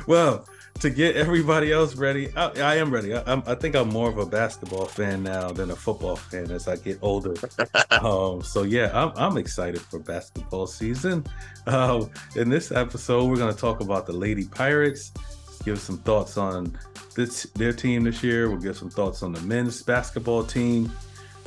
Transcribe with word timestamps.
well, 0.08 0.44
to 0.80 0.90
get 0.90 1.16
everybody 1.16 1.72
else 1.72 1.96
ready, 1.96 2.28
I, 2.36 2.50
I 2.60 2.74
am 2.76 2.92
ready. 2.92 3.14
I, 3.14 3.42
I, 3.46 3.54
think 3.54 3.74
I'm 3.74 3.88
more 3.88 4.08
of 4.08 4.18
a 4.18 4.26
basketball 4.26 4.86
fan 4.86 5.22
now 5.22 5.50
than 5.50 5.70
a 5.70 5.76
football 5.76 6.16
fan 6.16 6.50
as 6.50 6.68
I 6.68 6.76
get 6.76 6.98
older. 7.02 7.34
um, 7.90 8.42
so 8.42 8.62
yeah, 8.62 8.90
I'm, 8.94 9.12
I'm, 9.16 9.38
excited 9.38 9.80
for 9.80 9.98
basketball 9.98 10.66
season. 10.66 11.24
Uh, 11.66 12.04
in 12.36 12.48
this 12.48 12.70
episode, 12.70 13.28
we're 13.28 13.36
going 13.36 13.52
to 13.52 13.60
talk 13.60 13.80
about 13.80 14.06
the 14.06 14.12
Lady 14.12 14.44
Pirates. 14.44 15.12
give 15.64 15.80
some 15.80 15.98
thoughts 15.98 16.36
on 16.36 16.78
this 17.14 17.44
their 17.54 17.72
team 17.72 18.04
this 18.04 18.22
year. 18.22 18.48
We'll 18.48 18.60
give 18.60 18.76
some 18.76 18.90
thoughts 18.90 19.22
on 19.22 19.32
the 19.32 19.40
men's 19.40 19.82
basketball 19.82 20.44
team. 20.44 20.92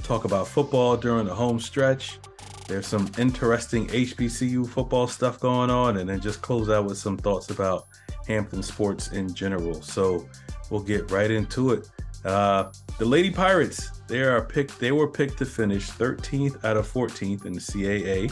Talk 0.03 0.25
about 0.25 0.47
football 0.47 0.97
during 0.97 1.25
the 1.25 1.35
home 1.35 1.59
stretch. 1.59 2.19
There's 2.67 2.87
some 2.87 3.09
interesting 3.17 3.87
HBCU 3.87 4.67
football 4.67 5.07
stuff 5.07 5.39
going 5.39 5.69
on, 5.69 5.97
and 5.97 6.09
then 6.09 6.19
just 6.19 6.41
close 6.41 6.69
out 6.69 6.85
with 6.85 6.97
some 6.97 7.17
thoughts 7.17 7.49
about 7.49 7.87
Hampton 8.27 8.63
sports 8.63 9.11
in 9.11 9.33
general. 9.33 9.81
So 9.81 10.27
we'll 10.69 10.81
get 10.81 11.09
right 11.11 11.31
into 11.31 11.71
it. 11.71 11.89
Uh, 12.23 12.71
the 12.99 13.05
Lady 13.05 13.31
Pirates, 13.31 14.01
they 14.07 14.21
are 14.21 14.41
picked. 14.43 14.79
They 14.79 14.91
were 14.91 15.07
picked 15.07 15.37
to 15.39 15.45
finish 15.45 15.89
13th 15.89 16.63
out 16.63 16.77
of 16.77 16.91
14th 16.91 17.45
in 17.45 17.53
the 17.53 17.59
CAA 17.59 18.31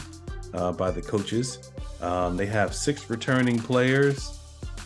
uh, 0.54 0.72
by 0.72 0.90
the 0.90 1.02
coaches. 1.02 1.72
Um, 2.00 2.36
they 2.36 2.46
have 2.46 2.74
six 2.74 3.10
returning 3.10 3.58
players, 3.58 4.38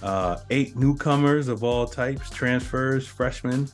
uh, 0.02 0.38
eight 0.50 0.77
newcomers 0.77 1.48
of 1.48 1.62
all 1.62 1.86
types, 1.86 2.30
transfers, 2.30 3.06
freshmen. 3.06 3.69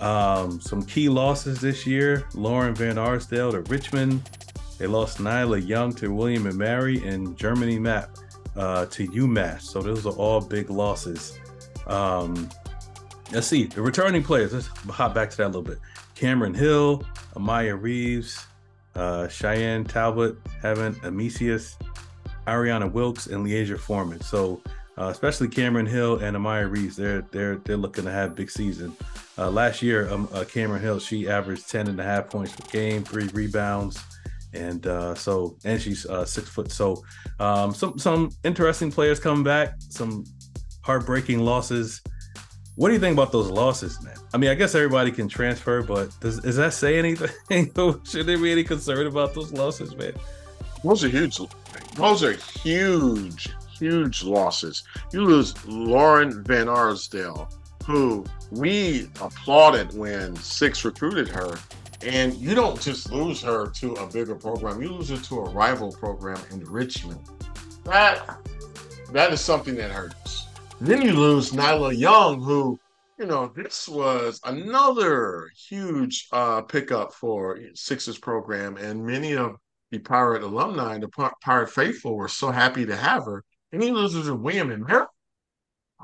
Um, 0.00 0.60
some 0.60 0.84
key 0.84 1.08
losses 1.08 1.60
this 1.60 1.86
year: 1.86 2.24
Lauren 2.34 2.74
Van 2.74 2.98
Arsdale 2.98 3.52
to 3.52 3.62
Richmond. 3.62 4.28
They 4.78 4.86
lost 4.86 5.18
Nyla 5.18 5.66
Young 5.66 5.92
to 5.94 6.12
William 6.12 6.46
and 6.46 6.56
Mary, 6.56 7.04
and 7.04 7.36
Germany 7.36 7.80
Map 7.80 8.16
uh, 8.58 8.86
to 8.86 9.08
UMass. 9.08 9.62
So 9.62 9.80
those 9.80 10.04
are 10.04 10.12
all 10.12 10.40
big 10.40 10.68
losses. 10.68 11.38
Um, 11.86 12.48
let's 13.32 13.46
see 13.46 13.64
the 13.64 13.80
returning 13.80 14.22
players. 14.22 14.52
Let's 14.52 14.66
hop 14.66 15.14
back 15.14 15.30
to 15.30 15.36
that 15.38 15.46
a 15.46 15.46
little 15.46 15.62
bit. 15.62 15.78
Cameron 16.14 16.54
Hill, 16.54 17.04
Amaya 17.34 17.80
Reeves, 17.80 18.44
uh, 18.96 19.28
Cheyenne 19.28 19.84
Talbot, 19.84 20.36
Heaven 20.60 20.94
Amicius, 21.04 21.76
Ariana 22.46 22.90
Wilkes, 22.90 23.28
and 23.28 23.46
Leasia 23.46 23.78
Foreman. 23.78 24.20
So 24.20 24.60
uh, 24.98 25.08
especially 25.10 25.48
Cameron 25.48 25.86
Hill 25.86 26.16
and 26.18 26.36
Amaya 26.36 26.68
Reeves, 26.68 26.96
they're 26.96 27.22
they're 27.30 27.56
they're 27.56 27.76
looking 27.76 28.04
to 28.04 28.10
have 28.10 28.34
big 28.34 28.50
season. 28.50 28.96
Uh, 29.38 29.48
last 29.48 29.82
year, 29.82 30.10
um, 30.10 30.28
uh, 30.32 30.44
Cameron 30.44 30.82
Hill 30.82 30.98
she 30.98 31.28
averaged 31.28 31.70
10 31.70 31.86
and 31.86 32.00
a 32.00 32.02
half 32.02 32.28
points 32.28 32.56
per 32.56 32.68
game, 32.72 33.04
three 33.04 33.28
rebounds, 33.28 34.02
and 34.52 34.86
uh, 34.86 35.14
so 35.14 35.56
and 35.64 35.80
she's 35.80 36.06
uh, 36.06 36.24
six 36.24 36.48
foot. 36.48 36.70
So 36.70 37.02
um, 37.38 37.74
some 37.74 37.98
some 37.98 38.30
interesting 38.44 38.90
players 38.90 39.20
come 39.20 39.42
back, 39.44 39.74
some 39.78 40.24
heartbreaking 40.82 41.40
losses. 41.40 42.00
What 42.76 42.88
do 42.88 42.94
you 42.94 43.00
think 43.00 43.14
about 43.14 43.32
those 43.32 43.50
losses, 43.50 44.00
man? 44.04 44.14
I 44.32 44.36
mean, 44.36 44.50
I 44.50 44.54
guess 44.54 44.74
everybody 44.76 45.10
can 45.10 45.28
transfer, 45.28 45.82
but 45.82 46.18
does, 46.20 46.38
does 46.38 46.54
that 46.56 46.72
say 46.72 46.96
anything? 46.96 47.28
Should 48.04 48.26
there 48.26 48.38
be 48.38 48.52
any 48.52 48.62
concern 48.62 49.08
about 49.08 49.34
those 49.34 49.52
losses, 49.52 49.96
man? 49.96 50.12
Those 50.84 51.02
are 51.02 51.08
huge. 51.08 51.40
Those 51.96 52.22
are 52.22 52.34
huge, 52.34 53.48
huge 53.76 54.22
losses. 54.22 54.84
You 55.12 55.24
lose 55.24 55.54
Lauren 55.66 56.44
Van 56.44 56.68
Arsdale, 56.68 57.48
who 57.84 58.24
we 58.52 59.10
applauded 59.20 59.92
when 59.96 60.36
Six 60.36 60.84
recruited 60.84 61.26
her 61.28 61.58
and 62.02 62.34
you 62.34 62.54
don't 62.54 62.80
just 62.80 63.10
lose 63.10 63.42
her 63.42 63.68
to 63.70 63.94
a 63.94 64.06
bigger 64.06 64.34
program, 64.34 64.80
you 64.80 64.92
lose 64.92 65.08
her 65.08 65.16
to 65.16 65.40
a 65.40 65.50
rival 65.50 65.92
program 65.92 66.40
in 66.50 66.60
Richmond. 66.64 67.20
That 67.84 68.38
that 69.12 69.32
is 69.32 69.40
something 69.40 69.74
that 69.76 69.90
hurts. 69.90 70.46
Then 70.80 71.02
you 71.02 71.12
lose 71.12 71.50
Nyla 71.50 71.96
Young, 71.96 72.40
who, 72.40 72.78
you 73.18 73.26
know, 73.26 73.50
this 73.56 73.88
was 73.88 74.40
another 74.44 75.50
huge 75.56 76.28
uh, 76.30 76.62
pickup 76.62 77.12
for 77.12 77.58
Sixers 77.74 78.18
program, 78.18 78.76
and 78.76 79.04
many 79.04 79.34
of 79.34 79.56
the 79.90 79.98
Pirate 79.98 80.42
alumni, 80.42 80.98
the 80.98 81.08
Pirate 81.42 81.70
faithful, 81.70 82.14
were 82.14 82.28
so 82.28 82.50
happy 82.50 82.86
to 82.86 82.94
have 82.94 83.24
her. 83.24 83.42
And 83.72 83.82
he 83.82 83.90
loses 83.90 84.26
to 84.26 84.34
William 84.34 84.70
and 84.70 84.86
Mary. 84.86 85.06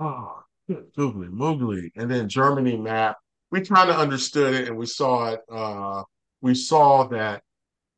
Oh, 0.00 0.42
Moogly, 0.68 1.28
Moogly. 1.28 1.90
And 1.96 2.10
then 2.10 2.28
Germany 2.28 2.76
map 2.76 3.16
we 3.54 3.60
kind 3.60 3.88
of 3.88 4.00
understood 4.00 4.52
it 4.52 4.66
and 4.66 4.76
we 4.76 4.84
saw 4.84 5.28
it. 5.28 5.40
Uh, 5.48 6.02
we 6.40 6.56
saw 6.56 7.04
that, 7.04 7.40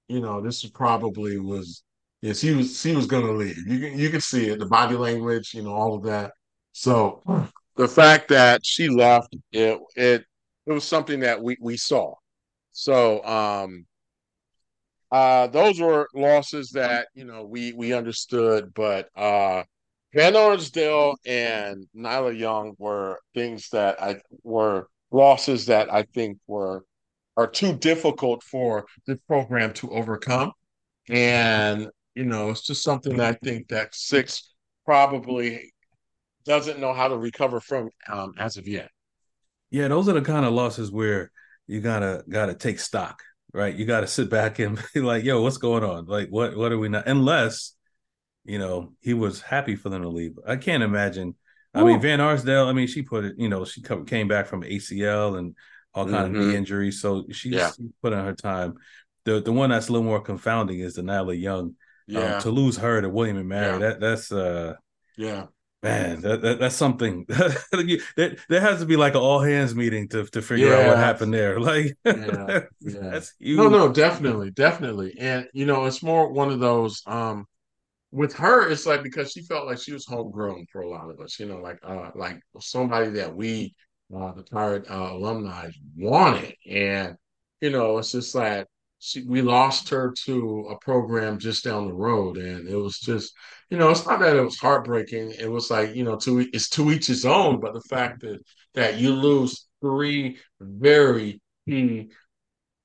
you 0.07 0.21
know, 0.21 0.39
this 0.43 0.63
probably 0.67 1.39
was 1.39 1.83
yes, 2.21 2.43
he 2.43 2.55
was 2.55 2.83
he 2.83 2.95
was 2.95 3.07
gonna 3.07 3.33
leave. 3.33 3.57
You 3.67 3.81
can 3.81 3.99
you 3.99 4.11
can 4.11 4.21
see 4.21 4.51
it, 4.51 4.59
the 4.59 4.67
body 4.67 4.97
language, 4.97 5.55
you 5.55 5.63
know, 5.63 5.73
all 5.73 5.95
of 5.95 6.03
that. 6.03 6.33
So 6.73 7.23
the 7.77 7.89
fact 7.89 8.29
that 8.29 8.67
she 8.67 8.91
left, 8.91 9.35
it 9.51 9.79
it 9.97 10.27
it 10.67 10.73
was 10.73 10.85
something 10.85 11.21
that 11.21 11.43
we 11.43 11.57
we 11.59 11.79
saw. 11.79 12.13
So 12.73 13.25
um 13.25 13.87
uh 15.11 15.47
those 15.47 15.81
were 15.81 16.07
losses 16.15 16.73
that 16.73 17.09
you 17.15 17.25
know 17.25 17.47
we 17.47 17.73
we 17.73 17.95
understood, 17.95 18.75
but 18.75 19.09
uh 19.17 19.63
Van 20.13 20.37
Arsdale 20.37 21.15
and 21.25 21.87
Nyla 21.97 22.39
Young 22.39 22.75
were 22.79 23.19
things 23.35 23.71
that 23.71 24.03
I 24.03 24.21
were 24.43 24.89
losses 25.17 25.67
that 25.67 25.93
I 25.93 26.03
think 26.03 26.39
were 26.47 26.85
are 27.37 27.47
too 27.47 27.75
difficult 27.77 28.43
for 28.43 28.87
the 29.07 29.17
program 29.27 29.73
to 29.75 29.91
overcome. 29.91 30.53
And, 31.09 31.89
you 32.15 32.25
know, 32.25 32.51
it's 32.51 32.63
just 32.63 32.83
something 32.83 33.17
that 33.19 33.27
I 33.27 33.39
think 33.45 33.69
that 33.69 33.95
six 33.95 34.55
probably 34.85 35.73
doesn't 36.45 36.79
know 36.79 36.95
how 36.95 37.09
to 37.09 37.19
recover 37.19 37.61
from 37.61 37.91
um, 38.09 38.33
as 38.39 38.57
of 38.57 38.67
yet. 38.67 38.91
Yeah, 39.71 39.89
those 39.89 40.09
are 40.09 40.15
the 40.15 40.23
kind 40.23 40.47
of 40.47 40.53
losses 40.53 40.91
where 40.91 41.31
you 41.67 41.81
gotta 41.81 42.25
gotta 42.29 42.55
take 42.55 42.79
stock, 42.79 43.21
right? 43.53 43.75
You 43.75 43.85
gotta 43.85 44.07
sit 44.07 44.31
back 44.31 44.59
and 44.59 44.81
be 44.95 45.01
like, 45.01 45.25
yo, 45.25 45.43
what's 45.43 45.59
going 45.59 45.85
on? 45.85 46.07
Like 46.07 46.29
what 46.29 46.57
what 46.57 46.73
are 46.73 46.79
we 46.79 46.89
not 46.89 47.07
unless, 47.07 47.75
you 48.45 48.59
know, 48.59 48.93
he 49.01 49.13
was 49.13 49.43
happy 49.43 49.77
for 49.77 49.89
them 49.89 50.03
to 50.03 50.09
leave. 50.09 50.39
I 50.47 50.57
can't 50.57 50.83
imagine 50.83 51.35
I 51.77 51.85
mean, 51.85 52.01
Van 52.01 52.21
Arsdale. 52.21 52.67
I 52.67 52.73
mean, 52.73 52.87
she 52.87 53.03
put 53.03 53.25
it. 53.25 53.35
You 53.39 53.49
know, 53.49 53.65
she 53.65 53.83
come, 53.83 54.05
came 54.05 54.29
back 54.29 54.47
from 54.47 54.63
ACL 54.63 55.39
and 55.39 55.55
all 55.95 56.05
kind 56.05 56.33
mm-hmm. 56.33 56.41
of 56.41 56.47
knee 56.49 56.57
injuries, 56.57 57.01
so 57.01 57.27
she's 57.31 57.53
yeah. 57.53 57.71
she 57.77 57.89
put 58.03 58.13
in 58.13 58.19
her 58.19 58.35
time. 58.35 58.75
The 59.25 59.41
the 59.41 59.53
one 59.53 59.71
that's 59.71 59.89
a 59.89 59.93
little 59.93 60.07
more 60.07 60.21
confounding 60.21 60.81
is 60.81 60.95
the 60.95 61.03
Nyla 61.03 61.41
Young. 61.41 61.61
Um, 61.61 61.77
yeah. 62.09 62.37
Um, 62.37 62.43
to 62.43 62.51
lose 62.51 62.77
her 62.77 63.01
to 63.01 63.09
William 63.09 63.37
and 63.37 63.49
Mary, 63.49 63.73
yeah. 63.73 63.79
that 63.79 64.01
that's 64.01 64.31
uh 64.31 64.75
yeah. 65.17 65.47
Man, 65.83 66.21
that, 66.23 66.41
that 66.43 66.59
that's 66.59 66.75
something. 66.75 67.27
there, 68.17 68.37
there 68.49 68.61
has 68.61 68.81
to 68.81 68.87
be 68.87 68.97
like 68.97 69.15
an 69.15 69.21
all 69.21 69.41
hands 69.41 69.75
meeting 69.75 70.09
to 70.09 70.25
to 70.27 70.43
figure 70.43 70.69
yeah. 70.69 70.79
out 70.79 70.89
what 70.89 70.97
happened 70.97 71.35
there. 71.35 71.61
Like, 71.67 71.97
yeah, 72.05 72.61
yeah. 72.81 73.11
that's 73.11 73.35
huge. 73.39 73.59
No, 73.59 73.69
no, 73.69 73.93
definitely, 73.93 74.51
definitely. 74.51 75.17
And 75.19 75.49
you 75.53 75.67
know, 75.67 75.85
it's 75.85 76.03
more 76.03 76.33
one 76.33 76.51
of 76.51 76.61
those. 76.61 77.03
Um, 77.07 77.47
with 78.17 78.33
her, 78.35 78.71
it's 78.71 78.87
like 78.87 79.03
because 79.03 79.33
she 79.33 79.43
felt 79.43 79.67
like 79.67 79.79
she 79.79 79.93
was 79.93 80.07
homegrown 80.07 80.67
for 80.73 80.81
a 80.81 80.89
lot 80.89 81.11
of 81.11 81.21
us, 81.21 81.39
you 81.39 81.45
know, 81.47 81.59
like 81.59 81.79
uh 81.83 82.11
like 82.15 82.41
somebody 82.61 83.11
that 83.11 83.37
we 83.37 83.75
uh 84.17 84.33
the 84.33 84.43
pirate 84.43 84.91
uh, 84.91 85.11
alumni 85.13 85.69
wanted. 85.97 86.55
And, 86.69 87.17
you 87.61 87.71
know, 87.71 87.99
it's 87.99 88.13
just 88.13 88.35
like 88.35 88.67
she 89.01 89.23
we 89.25 89.43
lost 89.43 89.91
her 89.91 90.15
to 90.25 90.69
a 90.71 90.79
program 90.79 91.39
just 91.39 91.65
down 91.65 91.87
the 91.87 91.93
road. 91.93 92.39
And 92.39 92.67
it 92.67 92.77
was 92.77 92.99
just, 92.99 93.35
you 93.69 93.77
know, 93.77 93.91
it's 93.91 94.07
not 94.07 94.21
that 94.21 94.37
it 94.37 94.41
was 94.41 94.59
heartbreaking. 94.59 95.33
It 95.39 95.51
was 95.51 95.71
like, 95.71 95.95
you 95.95 96.05
know, 96.05 96.17
to 96.21 96.41
it's 96.55 96.71
to 96.71 96.91
each 96.91 97.09
his 97.09 97.27
own, 97.27 97.61
but 97.61 97.75
the 97.75 97.83
fact 97.83 98.23
that 98.23 98.41
that 98.75 98.97
you 98.99 99.13
lose 99.13 99.67
three 99.83 100.39
very 100.59 101.41
key 101.69 102.09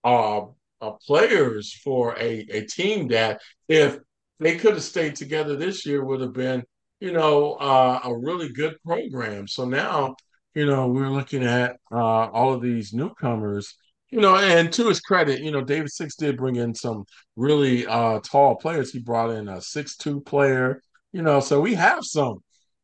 uh, 0.03 0.41
uh 0.81 0.91
players 1.07 1.73
for 1.73 2.17
a, 2.19 2.45
a 2.49 2.65
team 2.65 3.07
that 3.09 3.39
if 3.69 3.97
they 4.41 4.57
could 4.57 4.73
have 4.73 4.83
stayed 4.83 5.15
together 5.15 5.55
this 5.55 5.85
year, 5.85 6.03
would 6.03 6.19
have 6.19 6.33
been, 6.33 6.63
you 6.99 7.11
know, 7.11 7.53
uh, 7.53 8.01
a 8.03 8.17
really 8.17 8.49
good 8.49 8.75
program. 8.83 9.47
So 9.47 9.65
now, 9.65 10.15
you 10.55 10.65
know, 10.65 10.87
we're 10.87 11.11
looking 11.11 11.43
at 11.43 11.77
uh, 11.91 12.25
all 12.27 12.51
of 12.51 12.61
these 12.61 12.91
newcomers. 12.91 13.75
You 14.09 14.19
know, 14.19 14.35
and 14.35 14.73
to 14.73 14.89
his 14.89 14.99
credit, 14.99 15.41
you 15.41 15.51
know, 15.51 15.63
David 15.63 15.91
Six 15.91 16.15
did 16.15 16.37
bring 16.37 16.57
in 16.57 16.75
some 16.75 17.05
really 17.37 17.85
uh, 17.85 18.19
tall 18.19 18.55
players. 18.55 18.91
He 18.91 18.99
brought 18.99 19.29
in 19.29 19.47
a 19.47 19.61
six-two 19.61 20.21
player. 20.21 20.81
You 21.13 21.21
know, 21.21 21.39
so 21.39 21.61
we 21.61 21.75
have 21.75 22.03
some. 22.03 22.39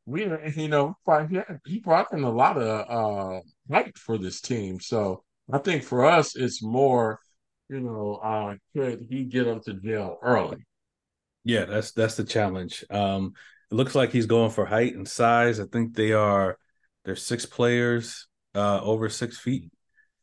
We, 0.06 0.26
you 0.56 0.68
know, 0.70 0.96
he 1.66 1.80
brought 1.80 2.14
in 2.14 2.24
a 2.24 2.30
lot 2.30 2.58
of 2.58 2.90
uh, 2.90 3.42
height 3.70 3.98
for 3.98 4.18
this 4.18 4.42
team. 4.42 4.80
So 4.80 5.24
I 5.52 5.58
think 5.58 5.84
for 5.84 6.06
us, 6.06 6.36
it's 6.36 6.64
more, 6.64 7.20
you 7.68 7.82
know, 7.82 8.20
uh, 8.24 8.56
could 8.74 9.08
he 9.10 9.26
get 9.26 9.46
them 9.46 9.60
to 9.66 9.74
jail 9.74 10.18
early? 10.22 10.58
Yeah, 11.48 11.66
that's 11.66 11.92
that's 11.92 12.16
the 12.16 12.24
challenge. 12.24 12.84
Um, 12.90 13.34
it 13.72 13.76
looks 13.76 13.96
like 13.96 14.12
he's 14.12 14.26
going 14.26 14.52
for 14.52 14.66
height 14.66 14.96
and 14.96 15.08
size. 15.08 15.60
I 15.60 15.66
think 15.66 15.96
they 15.96 16.14
are 16.14 16.58
there's 17.06 17.24
six 17.24 17.46
players 17.46 18.28
uh, 18.56 18.82
over 18.82 19.10
six 19.10 19.38
feet. 19.38 19.72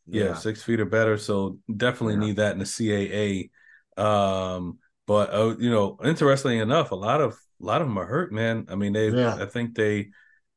Yeah, 0.06 0.24
yeah 0.24 0.34
six 0.34 0.62
feet 0.62 0.80
or 0.80 0.84
better. 0.84 1.16
So 1.16 1.58
definitely 1.74 2.14
yeah. 2.14 2.20
need 2.20 2.36
that 2.36 2.52
in 2.52 2.58
the 2.58 2.64
CAA. 2.64 3.50
Um, 3.96 4.78
but 5.06 5.32
uh, 5.32 5.56
you 5.58 5.70
know, 5.70 5.98
interestingly 6.04 6.58
enough, 6.58 6.90
a 6.90 6.96
lot 6.96 7.20
of 7.20 7.32
a 7.60 7.64
lot 7.64 7.80
of 7.80 7.88
them 7.88 7.98
are 7.98 8.06
hurt, 8.06 8.32
man. 8.32 8.66
I 8.68 8.74
mean, 8.74 8.92
they 8.92 9.08
yeah. 9.08 9.34
I 9.34 9.46
think 9.46 9.74
they 9.74 10.10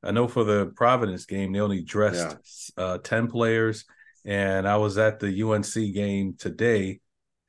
I 0.03 0.11
know 0.11 0.27
for 0.27 0.43
the 0.43 0.67
Providence 0.75 1.25
game, 1.25 1.51
they 1.51 1.59
only 1.59 1.81
dressed 1.81 2.71
uh, 2.77 2.97
10 2.99 3.27
players. 3.27 3.85
And 4.25 4.67
I 4.67 4.77
was 4.77 4.97
at 4.97 5.19
the 5.19 5.43
UNC 5.43 5.73
game 5.93 6.35
today. 6.37 6.99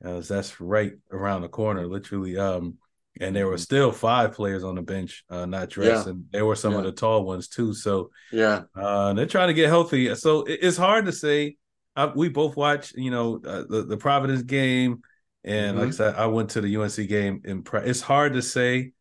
As 0.01 0.29
that's 0.29 0.61
right 0.61 0.93
around 1.11 1.41
the 1.41 1.49
corner, 1.49 1.85
literally. 1.85 2.37
Um, 2.37 2.77
and 3.19 3.35
there 3.35 3.47
were 3.47 3.53
mm-hmm. 3.53 3.61
still 3.61 3.91
five 3.91 4.33
players 4.33 4.63
on 4.63 4.75
the 4.75 4.81
bench 4.81 5.23
uh, 5.29 5.45
not 5.45 5.69
dressed, 5.69 6.07
yeah. 6.07 6.13
and 6.13 6.25
there 6.31 6.45
were 6.45 6.55
some 6.55 6.73
yeah. 6.73 6.79
of 6.79 6.83
the 6.85 6.91
tall 6.91 7.23
ones 7.23 7.47
too. 7.47 7.73
So 7.73 8.11
yeah, 8.31 8.63
uh, 8.75 9.13
they're 9.13 9.25
trying 9.25 9.49
to 9.49 9.53
get 9.53 9.67
healthy. 9.67 10.13
So 10.15 10.43
it, 10.43 10.59
it's 10.61 10.77
hard 10.77 11.05
to 11.05 11.11
say. 11.11 11.55
I, 11.95 12.05
we 12.05 12.29
both 12.29 12.55
watched, 12.55 12.95
you 12.95 13.11
know, 13.11 13.41
uh, 13.45 13.63
the 13.67 13.85
the 13.85 13.97
Providence 13.97 14.43
game, 14.43 15.01
and 15.43 15.71
mm-hmm. 15.71 15.79
like 15.79 15.87
I 15.89 15.91
said, 15.91 16.15
I 16.15 16.27
went 16.27 16.51
to 16.51 16.61
the 16.61 16.77
UNC 16.77 16.95
game. 17.07 17.41
In 17.43 17.63
pre- 17.63 17.81
it's 17.81 18.01
hard 18.01 18.33
to 18.33 18.41
say 18.41 18.91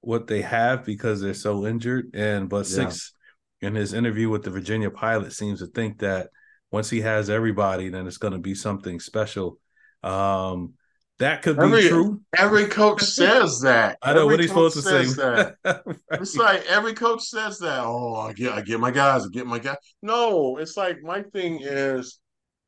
what 0.00 0.26
they 0.26 0.42
have 0.42 0.84
because 0.84 1.20
they're 1.20 1.34
so 1.34 1.66
injured. 1.66 2.10
And 2.14 2.48
but 2.48 2.68
yeah. 2.68 2.76
six 2.76 3.12
in 3.60 3.74
his 3.74 3.92
interview 3.92 4.28
with 4.28 4.42
the 4.42 4.50
Virginia 4.50 4.90
Pilot 4.90 5.32
seems 5.32 5.60
to 5.60 5.66
think 5.66 5.98
that 5.98 6.30
once 6.70 6.90
he 6.90 7.00
has 7.00 7.30
everybody, 7.30 7.88
then 7.88 8.06
it's 8.06 8.18
going 8.18 8.32
to 8.32 8.38
be 8.38 8.54
something 8.54 9.00
special. 9.00 9.58
Um, 10.02 10.74
that 11.18 11.42
could 11.42 11.58
every, 11.58 11.82
be 11.82 11.88
true. 11.88 12.20
Every 12.36 12.66
coach 12.66 13.02
says 13.02 13.60
that. 13.62 13.98
I 14.02 14.12
know 14.12 14.20
every 14.20 14.34
what 14.34 14.40
he's 14.40 14.50
supposed 14.50 14.76
to 14.76 14.82
say. 14.82 15.04
That. 15.04 15.56
right. 15.64 15.96
It's 16.20 16.36
like 16.36 16.64
every 16.66 16.94
coach 16.94 17.22
says 17.22 17.58
that. 17.58 17.80
Oh, 17.80 18.14
I 18.14 18.32
get, 18.32 18.52
I 18.52 18.60
get 18.60 18.78
my 18.78 18.92
guys, 18.92 19.24
I 19.24 19.28
get 19.28 19.46
my 19.46 19.58
guys. 19.58 19.76
No, 20.00 20.58
it's 20.58 20.76
like 20.76 21.02
my 21.02 21.22
thing 21.22 21.60
is 21.60 22.20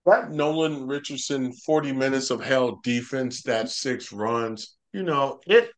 that 0.04 0.32
Nolan 0.32 0.88
Richardson 0.88 1.52
forty 1.52 1.92
minutes 1.92 2.30
of 2.30 2.42
hell 2.42 2.80
defense, 2.82 3.42
that 3.42 3.70
six 3.70 4.12
runs. 4.12 4.76
You 4.92 5.04
know, 5.04 5.40
it. 5.46 5.70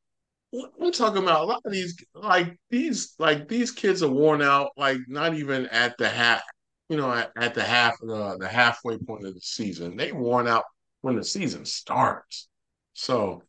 We're 0.79 0.91
talking 0.91 1.23
about 1.23 1.41
a 1.41 1.45
lot 1.45 1.63
of 1.65 1.73
these, 1.73 1.97
like 2.15 2.59
these, 2.69 3.15
like 3.19 3.49
these 3.49 3.71
kids 3.71 4.03
are 4.03 4.11
worn 4.11 4.43
out. 4.43 4.69
Like 4.77 4.99
not 5.09 5.35
even 5.35 5.67
at 5.69 5.97
the 5.97 6.09
half, 6.09 6.43
you 6.91 6.99
know, 6.99 7.11
at, 7.11 7.33
at 7.37 7.55
the 7.55 7.63
half, 7.63 7.95
the 8.01 8.37
the 8.39 8.49
halfway 8.49 8.99
point 8.99 9.27
of 9.27 9.35
the 9.35 9.41
season, 9.41 9.97
they 9.97 10.13
worn 10.13 10.47
out 10.47 10.65
when 11.01 11.17
the 11.17 11.25
season 11.25 11.65
starts. 11.65 12.49
So 12.95 13.43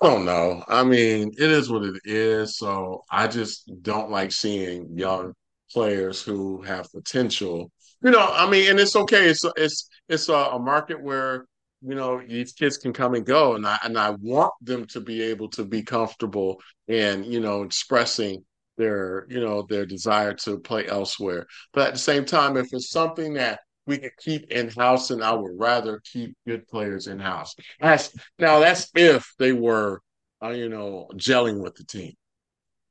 I 0.00 0.06
don't 0.06 0.24
know. 0.24 0.64
I 0.68 0.84
mean, 0.84 1.32
it 1.36 1.50
is 1.50 1.70
what 1.70 1.82
it 1.82 2.00
is. 2.04 2.56
So 2.56 3.02
I 3.10 3.26
just 3.26 3.70
don't 3.82 4.10
like 4.10 4.32
seeing 4.32 4.96
young 4.96 5.34
players 5.72 6.22
who 6.22 6.62
have 6.62 6.90
potential. 6.92 7.70
You 8.02 8.10
know, 8.10 8.26
I 8.32 8.48
mean, 8.48 8.70
and 8.70 8.80
it's 8.80 8.96
okay. 8.96 9.28
It's 9.28 9.44
it's 9.56 9.88
it's 10.08 10.28
a, 10.28 10.34
a 10.34 10.58
market 10.58 11.02
where 11.02 11.46
you 11.82 11.94
know 11.94 12.20
these 12.26 12.52
kids 12.52 12.78
can 12.78 12.92
come 12.92 13.14
and 13.14 13.26
go, 13.26 13.54
and 13.56 13.66
I 13.66 13.78
and 13.84 13.98
I 13.98 14.10
want 14.10 14.52
them 14.62 14.86
to 14.88 15.00
be 15.00 15.22
able 15.22 15.48
to 15.50 15.64
be 15.64 15.82
comfortable 15.82 16.60
and 16.88 17.26
you 17.26 17.40
know 17.40 17.62
expressing 17.62 18.44
their 18.78 19.26
you 19.28 19.40
know 19.40 19.62
their 19.68 19.86
desire 19.86 20.34
to 20.34 20.58
play 20.60 20.86
elsewhere. 20.86 21.46
But 21.72 21.88
at 21.88 21.94
the 21.94 22.00
same 22.00 22.24
time, 22.24 22.56
if 22.56 22.68
it's 22.72 22.90
something 22.90 23.34
that 23.34 23.60
we 23.86 23.98
could 23.98 24.16
keep 24.18 24.50
in 24.50 24.68
house, 24.68 25.10
and 25.10 25.22
I 25.22 25.32
would 25.32 25.58
rather 25.58 26.00
keep 26.04 26.36
good 26.46 26.66
players 26.68 27.06
in 27.06 27.18
house. 27.18 27.54
That's 27.80 28.14
now 28.38 28.60
that's 28.60 28.90
if 28.94 29.32
they 29.38 29.52
were, 29.52 30.00
uh, 30.42 30.50
you 30.50 30.68
know, 30.68 31.08
gelling 31.14 31.62
with 31.62 31.74
the 31.74 31.84
team. 31.84 32.14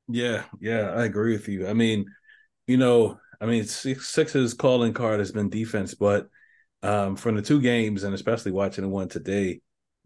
Yeah, 0.08 0.44
yeah, 0.60 0.92
I 0.92 1.06
agree 1.06 1.34
with 1.34 1.48
you. 1.48 1.68
I 1.68 1.74
mean, 1.74 2.06
you 2.68 2.78
know, 2.78 3.20
I 3.40 3.46
mean, 3.46 3.64
Six's 3.66 4.54
calling 4.54 4.94
card 4.94 5.20
has 5.20 5.32
been 5.32 5.50
defense, 5.50 5.94
but 5.94 6.28
um, 6.82 7.16
from 7.16 7.36
the 7.36 7.42
two 7.42 7.62
games, 7.62 8.04
and 8.04 8.14
especially 8.14 8.52
watching 8.52 8.84
the 8.84 8.90
one 8.90 9.08
today, 9.08 9.62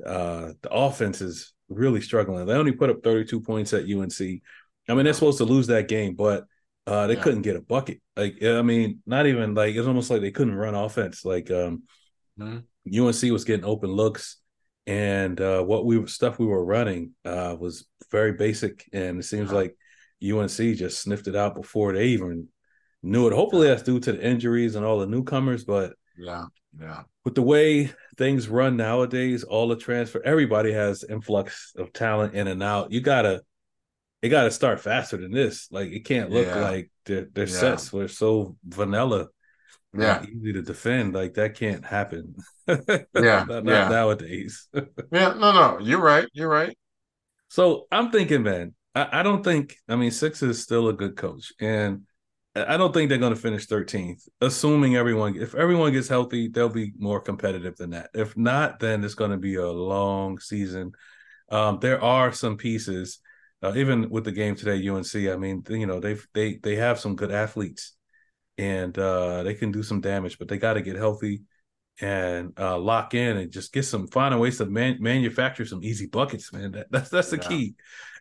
uh, 0.05 0.49
the 0.61 0.71
offense 0.71 1.21
is 1.21 1.53
really 1.69 2.01
struggling. 2.01 2.45
They 2.45 2.53
only 2.53 2.73
put 2.73 2.89
up 2.89 3.03
32 3.03 3.41
points 3.41 3.73
at 3.73 3.89
UNC. 3.89 4.41
I 4.89 4.93
mean, 4.93 5.05
they're 5.05 5.13
supposed 5.13 5.37
to 5.37 5.45
lose 5.45 5.67
that 5.67 5.87
game, 5.87 6.15
but 6.15 6.45
uh, 6.85 7.07
they 7.07 7.15
yeah. 7.15 7.21
couldn't 7.21 7.43
get 7.43 7.55
a 7.55 7.61
bucket. 7.61 8.01
Like 8.15 8.43
I 8.43 8.61
mean, 8.61 8.99
not 9.05 9.25
even 9.27 9.53
like 9.53 9.75
it's 9.75 9.87
almost 9.87 10.09
like 10.09 10.21
they 10.21 10.31
couldn't 10.31 10.55
run 10.55 10.75
offense. 10.75 11.23
Like 11.23 11.49
um, 11.49 11.83
mm-hmm. 12.39 13.03
UNC 13.03 13.31
was 13.31 13.45
getting 13.45 13.65
open 13.65 13.91
looks, 13.91 14.37
and 14.85 15.39
uh, 15.39 15.63
what 15.63 15.85
we 15.85 16.05
stuff 16.07 16.39
we 16.39 16.45
were 16.45 16.63
running 16.63 17.11
uh, 17.23 17.55
was 17.57 17.87
very 18.11 18.33
basic, 18.33 18.89
and 18.91 19.19
it 19.19 19.23
seems 19.23 19.51
like 19.51 19.75
UNC 20.23 20.51
just 20.51 21.01
sniffed 21.01 21.27
it 21.27 21.35
out 21.35 21.55
before 21.55 21.93
they 21.93 22.07
even 22.07 22.47
knew 23.01 23.27
it. 23.27 23.33
Hopefully, 23.33 23.67
that's 23.67 23.83
due 23.83 23.99
to 24.01 24.11
the 24.11 24.25
injuries 24.25 24.75
and 24.75 24.85
all 24.85 24.99
the 24.99 25.07
newcomers, 25.07 25.63
but 25.63 25.93
yeah, 26.17 26.45
yeah. 26.79 27.03
With 27.23 27.35
the 27.35 27.41
way 27.41 27.91
things 28.17 28.49
run 28.49 28.75
nowadays, 28.75 29.43
all 29.43 29.69
the 29.69 29.77
transfer, 29.77 30.21
everybody 30.25 30.73
has 30.73 31.05
influx 31.05 31.71
of 31.77 31.93
talent 31.93 32.33
in 32.33 32.47
and 32.47 32.61
out. 32.61 32.91
You 32.91 32.99
gotta 32.99 33.41
it 34.23 34.29
got 34.29 34.45
to 34.45 34.51
start 34.51 34.79
faster 34.79 35.17
than 35.17 35.31
this. 35.31 35.67
Like 35.69 35.91
it 35.91 36.05
can't 36.05 36.31
look 36.31 36.47
yeah. 36.47 36.61
like 36.61 36.89
their, 37.05 37.25
their 37.25 37.47
yeah. 37.47 37.53
sets 37.53 37.91
were 37.91 38.07
so 38.07 38.55
vanilla, 38.63 39.27
yeah, 39.95 40.23
easy 40.23 40.53
to 40.53 40.61
defend. 40.61 41.13
Like 41.13 41.33
that 41.33 41.55
can't 41.55 41.85
happen. 41.85 42.35
yeah, 42.67 43.03
not, 43.13 43.47
not 43.47 43.65
yeah. 43.65 43.89
nowadays. 43.89 44.69
yeah, 45.11 45.33
no, 45.33 45.51
no, 45.51 45.77
you're 45.81 46.01
right. 46.01 46.25
You're 46.31 46.49
right. 46.49 46.75
So 47.49 47.85
I'm 47.91 48.11
thinking, 48.11 48.43
man. 48.43 48.73
I, 48.95 49.19
I 49.19 49.23
don't 49.23 49.43
think. 49.43 49.75
I 49.89 49.97
mean, 49.97 50.11
Six 50.11 50.41
is 50.41 50.63
still 50.63 50.87
a 50.87 50.93
good 50.93 51.17
coach, 51.17 51.51
and 51.59 52.03
I 52.55 52.77
don't 52.77 52.93
think 52.93 53.09
they're 53.09 53.17
going 53.17 53.35
to 53.35 53.39
finish 53.39 53.67
13th. 53.67 54.29
Assuming 54.39 54.95
everyone, 54.95 55.35
if 55.35 55.53
everyone 55.53 55.91
gets 55.91 56.07
healthy, 56.07 56.47
they'll 56.47 56.69
be 56.69 56.93
more 56.97 57.19
competitive 57.19 57.75
than 57.75 57.89
that. 57.89 58.11
If 58.13 58.37
not, 58.37 58.79
then 58.79 59.03
it's 59.03 59.15
going 59.15 59.31
to 59.31 59.37
be 59.37 59.55
a 59.55 59.69
long 59.69 60.39
season. 60.39 60.93
Um, 61.49 61.79
there 61.81 62.01
are 62.01 62.31
some 62.31 62.55
pieces 62.55 63.19
uh, 63.63 63.73
even 63.75 64.09
with 64.09 64.25
the 64.25 64.31
game 64.31 64.55
today, 64.55 64.87
UNC. 64.87 65.15
I 65.15 65.37
mean, 65.37 65.63
you 65.69 65.87
know, 65.87 65.99
they 65.99 66.17
they 66.33 66.55
they 66.57 66.75
have 66.75 66.99
some 66.99 67.15
good 67.15 67.31
athletes, 67.31 67.93
and 68.57 68.97
uh, 68.97 69.43
they 69.43 69.53
can 69.53 69.71
do 69.71 69.83
some 69.83 70.01
damage, 70.01 70.37
but 70.37 70.47
they 70.47 70.57
got 70.57 70.73
to 70.73 70.81
get 70.81 70.97
healthy 70.97 71.43
and 72.01 72.53
uh, 72.59 72.77
lock 72.77 73.13
in 73.13 73.37
and 73.37 73.51
just 73.51 73.71
get 73.71 73.83
some 73.83 74.07
finding 74.07 74.39
ways 74.39 74.57
to 74.57 74.65
man- 74.65 74.97
manufacture 74.99 75.65
some 75.65 75.83
easy 75.83 76.07
buckets, 76.07 76.51
man. 76.51 76.71
That, 76.71 76.87
that's 76.91 77.09
that's 77.09 77.29
the 77.29 77.37
yeah. 77.37 77.47
key. 77.47 77.75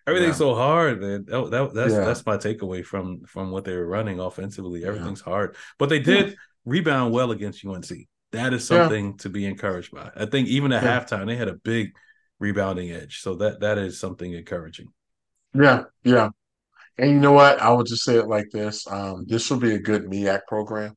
Everything's 0.06 0.34
yeah. 0.34 0.46
so 0.46 0.54
hard, 0.54 1.00
man. 1.00 1.24
That, 1.26 1.50
that 1.50 1.74
that's 1.74 1.92
yeah. 1.92 2.04
that's 2.04 2.26
my 2.26 2.36
takeaway 2.36 2.84
from 2.84 3.24
from 3.24 3.50
what 3.50 3.64
they 3.64 3.74
were 3.74 3.86
running 3.86 4.20
offensively. 4.20 4.84
Everything's 4.84 5.20
hard, 5.20 5.56
but 5.78 5.88
they 5.88 6.00
did 6.00 6.36
rebound 6.64 7.12
well 7.12 7.30
against 7.30 7.64
UNC. 7.64 7.90
That 8.32 8.54
is 8.54 8.66
something 8.66 9.18
to 9.18 9.28
be 9.28 9.44
encouraged 9.44 9.92
by. 9.92 10.10
I 10.16 10.26
think 10.26 10.48
even 10.48 10.72
at 10.72 10.82
halftime 10.82 11.26
they 11.26 11.36
had 11.36 11.48
a 11.48 11.54
big 11.54 11.94
rebounding 12.38 12.90
edge, 12.90 13.20
so 13.20 13.34
that 13.36 13.60
that 13.60 13.78
is 13.78 13.98
something 13.98 14.32
encouraging. 14.32 14.88
Yeah, 15.54 15.84
yeah. 16.04 16.30
And 16.98 17.10
you 17.10 17.18
know 17.18 17.32
what? 17.32 17.60
I 17.60 17.70
would 17.70 17.86
just 17.86 18.04
say 18.04 18.16
it 18.16 18.28
like 18.28 18.50
this. 18.50 18.86
Um, 18.86 19.24
this 19.26 19.50
will 19.50 19.58
be 19.58 19.74
a 19.74 19.78
good 19.78 20.04
MEAC 20.04 20.40
program. 20.46 20.96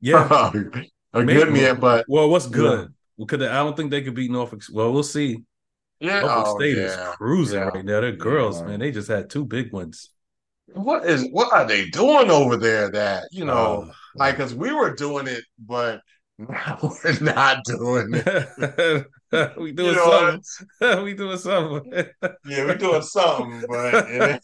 Yeah. 0.00 0.50
a 1.12 1.22
Maybe. 1.22 1.34
good 1.34 1.48
MEAC, 1.48 1.80
but 1.80 2.04
well, 2.08 2.28
what's 2.28 2.46
good? 2.46 2.92
Yeah. 3.16 3.26
Could 3.26 3.42
I 3.42 3.54
don't 3.56 3.76
think 3.76 3.90
they 3.90 4.02
could 4.02 4.14
beat 4.14 4.30
Norfolk. 4.30 4.62
Well, 4.72 4.92
we'll 4.92 5.02
see. 5.02 5.42
Yeah, 6.00 6.20
Norfolk 6.20 6.44
oh, 6.46 6.58
State 6.58 6.76
yeah. 6.76 7.10
is 7.10 7.16
cruising 7.16 7.58
yeah. 7.58 7.64
right 7.66 7.84
now. 7.84 8.00
They're 8.00 8.12
girls, 8.12 8.62
man. 8.62 8.80
They 8.80 8.90
just 8.90 9.08
had 9.08 9.30
two 9.30 9.44
big 9.44 9.72
ones. 9.72 10.10
What 10.72 11.06
is 11.06 11.28
what 11.30 11.52
are 11.52 11.66
they 11.66 11.88
doing 11.90 12.30
over 12.30 12.56
there? 12.56 12.90
That 12.90 13.28
you 13.30 13.44
know, 13.44 13.86
uh, 13.88 13.92
like 14.16 14.36
because 14.36 14.54
we 14.54 14.72
were 14.72 14.94
doing 14.94 15.26
it, 15.28 15.44
but 15.58 16.00
we're 16.38 17.20
not 17.20 17.64
doing 17.64 18.10
it. 18.12 19.06
we 19.56 19.72
doing 19.72 19.90
you 19.90 19.96
know 19.96 20.40
something. 20.80 21.04
we 21.04 21.14
doing 21.14 21.38
something. 21.38 21.92
yeah, 22.44 22.66
we 22.66 22.74
doing 22.74 23.02
something, 23.02 23.64
but 23.68 24.42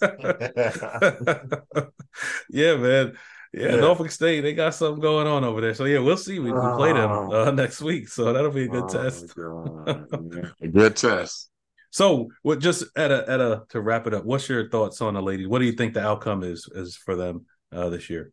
yeah, 2.51 2.77
man. 2.77 3.17
Yeah, 3.53 3.71
yeah, 3.71 3.77
Norfolk 3.81 4.13
State, 4.13 4.43
they 4.43 4.53
got 4.53 4.75
something 4.75 5.01
going 5.01 5.27
on 5.27 5.43
over 5.43 5.61
there. 5.61 5.75
So 5.75 5.85
yeah, 5.85 5.99
we'll 5.99 6.17
see. 6.17 6.39
We, 6.39 6.53
we 6.53 6.61
play 6.77 6.93
them 6.93 7.11
uh, 7.11 7.51
next 7.51 7.83
week, 7.83 8.09
so 8.09 8.33
that'll 8.33 8.53
be 8.53 8.67
a 8.67 8.69
good 8.69 8.85
oh, 8.85 8.89
test. 8.89 9.37
a 9.37 10.69
good 10.69 10.95
test. 10.95 11.51
So, 11.91 12.29
what 12.43 12.61
just 12.61 12.85
at 12.95 13.11
a 13.11 13.29
at 13.29 13.41
a 13.41 13.65
to 13.71 13.81
wrap 13.81 14.07
it 14.07 14.15
up, 14.15 14.25
what's 14.25 14.49
your 14.49 14.69
thoughts 14.69 15.01
on 15.01 15.15
the 15.15 15.23
ladies? 15.23 15.49
What 15.49 15.59
do 15.59 15.65
you 15.65 15.73
think 15.73 15.95
the 15.95 16.07
outcome 16.07 16.45
is 16.45 16.69
is 16.73 16.95
for 16.95 17.17
them 17.17 17.47
uh, 17.73 17.91
this 17.91 18.09
year? 18.09 18.31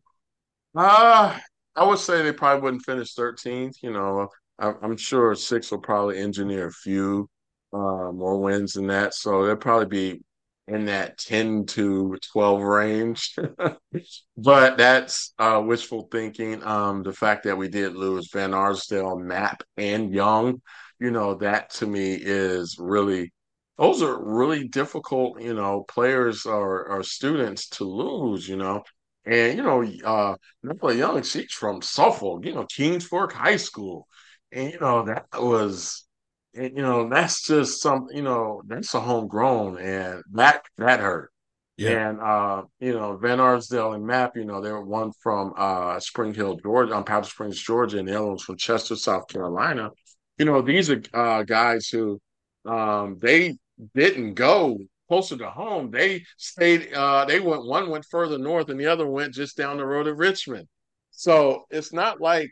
Uh 0.76 1.36
I 1.78 1.84
would 1.84 1.98
say 1.98 2.22
they 2.22 2.32
probably 2.32 2.62
wouldn't 2.62 2.84
finish 2.84 3.14
13th. 3.14 3.76
You 3.82 3.92
know, 3.92 4.28
I, 4.58 4.72
I'm 4.82 4.96
sure 4.96 5.34
six 5.36 5.70
will 5.70 5.78
probably 5.78 6.18
engineer 6.18 6.66
a 6.66 6.72
few 6.72 7.28
uh, 7.72 8.10
more 8.12 8.40
wins 8.40 8.72
than 8.72 8.88
that. 8.88 9.14
So 9.14 9.46
they'll 9.46 9.56
probably 9.56 9.86
be 9.86 10.20
in 10.66 10.86
that 10.86 11.18
10 11.18 11.66
to 11.66 12.16
12 12.32 12.62
range. 12.62 13.36
but 14.36 14.76
that's 14.76 15.34
uh, 15.38 15.62
wishful 15.64 16.08
thinking. 16.10 16.64
Um, 16.64 17.04
the 17.04 17.12
fact 17.12 17.44
that 17.44 17.56
we 17.56 17.68
did 17.68 17.94
lose 17.94 18.30
Van 18.32 18.54
Arsdale, 18.54 19.16
Map, 19.16 19.62
and 19.76 20.12
Young, 20.12 20.60
you 20.98 21.12
know, 21.12 21.36
that 21.36 21.70
to 21.74 21.86
me 21.86 22.14
is 22.14 22.76
really 22.80 23.32
those 23.78 24.02
are 24.02 24.20
really 24.20 24.66
difficult, 24.66 25.40
you 25.40 25.54
know, 25.54 25.84
players 25.86 26.44
or, 26.44 26.88
or 26.88 27.04
students 27.04 27.68
to 27.68 27.84
lose, 27.84 28.48
you 28.48 28.56
know. 28.56 28.82
And, 29.26 29.56
you 29.58 29.62
know, 29.62 29.82
uh 30.04 30.36
Nicola 30.62 30.94
Young, 30.94 31.22
she's 31.22 31.52
from 31.52 31.82
Suffolk, 31.82 32.44
you 32.46 32.54
know, 32.54 32.64
Kings 32.64 33.04
Fork 33.04 33.32
High 33.32 33.56
School. 33.56 34.06
And, 34.52 34.72
you 34.72 34.80
know, 34.80 35.04
that 35.04 35.26
was 35.34 36.06
and, 36.54 36.76
you 36.76 36.82
know, 36.82 37.08
that's 37.08 37.46
just 37.46 37.82
some, 37.82 38.06
you 38.12 38.22
know, 38.22 38.62
that's 38.66 38.94
a 38.94 39.00
homegrown 39.00 39.78
and 39.78 40.22
that 40.32 40.62
that 40.78 41.00
hurt. 41.00 41.30
Yeah. 41.76 42.08
And 42.08 42.20
uh, 42.20 42.62
you 42.80 42.92
know, 42.92 43.16
Van 43.16 43.38
Arsdale 43.38 43.92
and 43.92 44.04
Map, 44.04 44.36
you 44.36 44.44
know, 44.44 44.60
they 44.60 44.72
were 44.72 44.84
one 44.84 45.12
from 45.22 45.54
uh 45.56 46.00
Spring 46.00 46.34
Hill, 46.34 46.56
Georgia, 46.56 46.92
on 46.92 46.98
um, 46.98 47.04
Powder 47.04 47.28
Springs, 47.28 47.62
Georgia, 47.62 47.98
and 47.98 48.08
the 48.08 48.16
other 48.16 48.26
one's 48.26 48.42
from 48.42 48.56
Chester, 48.56 48.96
South 48.96 49.28
Carolina. 49.28 49.90
You 50.38 50.46
know, 50.46 50.60
these 50.60 50.90
are 50.90 51.00
uh 51.14 51.44
guys 51.44 51.88
who 51.88 52.20
um 52.64 53.18
they 53.20 53.56
didn't 53.94 54.34
go 54.34 54.78
closer 55.08 55.36
to 55.38 55.50
home. 55.50 55.90
They 55.90 56.24
stayed 56.36 56.92
uh 56.92 57.24
they 57.24 57.40
went 57.40 57.66
one 57.66 57.90
went 57.90 58.06
further 58.10 58.38
north 58.38 58.68
and 58.68 58.78
the 58.78 58.86
other 58.86 59.06
went 59.06 59.34
just 59.34 59.56
down 59.56 59.78
the 59.78 59.86
road 59.86 60.04
to 60.04 60.14
Richmond. 60.14 60.68
So 61.10 61.64
it's 61.70 61.92
not 61.92 62.20
like 62.20 62.50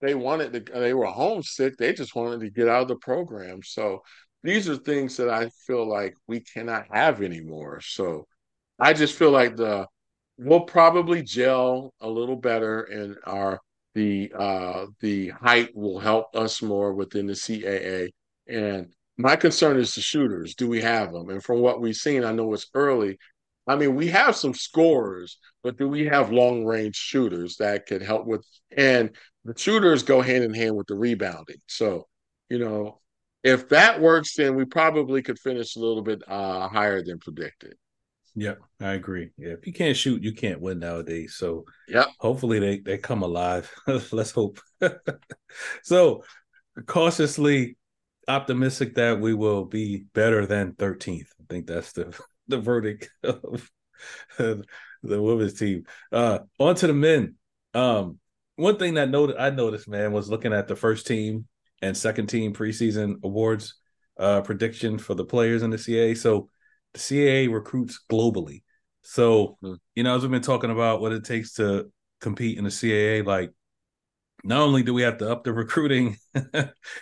they 0.00 0.14
wanted 0.14 0.52
to 0.52 0.72
they 0.72 0.94
were 0.94 1.06
homesick 1.06 1.76
they 1.76 1.92
just 1.92 2.14
wanted 2.14 2.40
to 2.40 2.50
get 2.50 2.68
out 2.68 2.82
of 2.82 2.88
the 2.88 2.96
program 2.96 3.62
so 3.62 4.02
these 4.42 4.68
are 4.68 4.76
things 4.76 5.16
that 5.16 5.28
i 5.28 5.48
feel 5.66 5.88
like 5.88 6.14
we 6.26 6.40
cannot 6.40 6.84
have 6.90 7.22
anymore 7.22 7.80
so 7.80 8.26
i 8.78 8.92
just 8.92 9.16
feel 9.16 9.30
like 9.30 9.56
the 9.56 9.86
we'll 10.38 10.60
probably 10.60 11.22
gel 11.22 11.92
a 12.00 12.08
little 12.08 12.36
better 12.36 12.82
and 12.84 13.16
our 13.24 13.60
the 13.94 14.32
uh 14.36 14.86
the 15.00 15.28
height 15.28 15.70
will 15.74 15.98
help 15.98 16.34
us 16.34 16.62
more 16.62 16.94
within 16.94 17.26
the 17.26 17.34
caa 17.34 18.08
and 18.48 18.92
my 19.20 19.36
concern 19.36 19.78
is 19.78 19.94
the 19.94 20.00
shooters 20.00 20.54
do 20.54 20.68
we 20.68 20.80
have 20.80 21.12
them 21.12 21.28
and 21.30 21.42
from 21.42 21.60
what 21.60 21.80
we've 21.80 21.96
seen 21.96 22.24
i 22.24 22.32
know 22.32 22.52
it's 22.52 22.66
early 22.74 23.18
I 23.70 23.76
mean, 23.76 23.94
we 23.94 24.08
have 24.08 24.34
some 24.34 24.52
scorers, 24.52 25.38
but 25.62 25.78
do 25.78 25.88
we 25.88 26.06
have 26.06 26.32
long 26.32 26.64
range 26.64 26.96
shooters 26.96 27.56
that 27.58 27.86
could 27.86 28.02
help 28.02 28.26
with? 28.26 28.44
And 28.76 29.10
the 29.44 29.56
shooters 29.56 30.02
go 30.02 30.20
hand 30.20 30.42
in 30.42 30.52
hand 30.52 30.76
with 30.76 30.88
the 30.88 30.96
rebounding. 30.96 31.60
So, 31.68 32.08
you 32.48 32.58
know, 32.58 33.00
if 33.44 33.68
that 33.68 34.00
works, 34.00 34.34
then 34.34 34.56
we 34.56 34.64
probably 34.64 35.22
could 35.22 35.38
finish 35.38 35.76
a 35.76 35.78
little 35.78 36.02
bit 36.02 36.20
uh, 36.26 36.68
higher 36.68 37.02
than 37.02 37.20
predicted. 37.20 37.74
Yep, 38.34 38.60
I 38.80 38.92
agree. 38.94 39.30
Yeah, 39.38 39.52
if 39.52 39.66
you 39.66 39.72
can't 39.72 39.96
shoot, 39.96 40.22
you 40.22 40.32
can't 40.32 40.60
win 40.60 40.80
nowadays. 40.80 41.34
So, 41.36 41.64
yep. 41.88 42.08
Hopefully, 42.18 42.58
they 42.58 42.78
they 42.78 42.98
come 42.98 43.22
alive. 43.22 43.72
Let's 44.12 44.30
hope. 44.30 44.60
so, 45.82 46.22
cautiously 46.86 47.76
optimistic 48.30 48.94
that 48.94 49.20
we 49.20 49.34
will 49.34 49.64
be 49.64 50.04
better 50.14 50.46
than 50.46 50.72
13th. 50.72 51.28
I 51.40 51.44
think 51.48 51.66
that's 51.66 51.92
the 51.92 52.18
the 52.48 52.58
verdict 52.58 53.10
of 53.22 53.70
the 54.38 54.64
women's 55.02 55.54
team. 55.54 55.84
Uh, 56.12 56.40
on 56.58 56.74
to 56.76 56.86
the 56.86 56.94
men. 56.94 57.36
Um, 57.74 58.18
one 58.56 58.76
thing 58.76 58.94
that 58.94 59.10
noted 59.10 59.36
I 59.36 59.50
noticed, 59.50 59.88
man, 59.88 60.12
was 60.12 60.28
looking 60.28 60.52
at 60.52 60.68
the 60.68 60.76
first 60.76 61.06
team 61.06 61.46
and 61.82 61.96
second 61.96 62.26
team 62.28 62.52
preseason 62.52 63.16
awards 63.22 63.74
uh, 64.18 64.42
prediction 64.42 64.98
for 64.98 65.14
the 65.14 65.24
players 65.24 65.62
in 65.62 65.70
the 65.70 65.76
CAA. 65.76 66.16
So 66.16 66.48
the 66.92 66.98
CAA 66.98 67.52
recruits 67.52 68.04
globally. 68.10 68.62
So 69.02 69.58
mm-hmm. 69.62 69.74
you 69.94 70.02
know, 70.02 70.16
as 70.16 70.22
we've 70.22 70.30
been 70.30 70.42
talking 70.42 70.70
about 70.70 71.00
what 71.00 71.12
it 71.12 71.24
takes 71.24 71.54
to 71.54 71.90
compete 72.20 72.58
in 72.58 72.64
the 72.64 72.70
CAA, 72.70 73.24
like 73.24 73.52
not 74.44 74.60
only 74.60 74.82
do 74.82 74.94
we 74.94 75.02
have 75.02 75.18
to 75.18 75.30
up 75.30 75.44
the 75.44 75.52
recruiting 75.64 76.16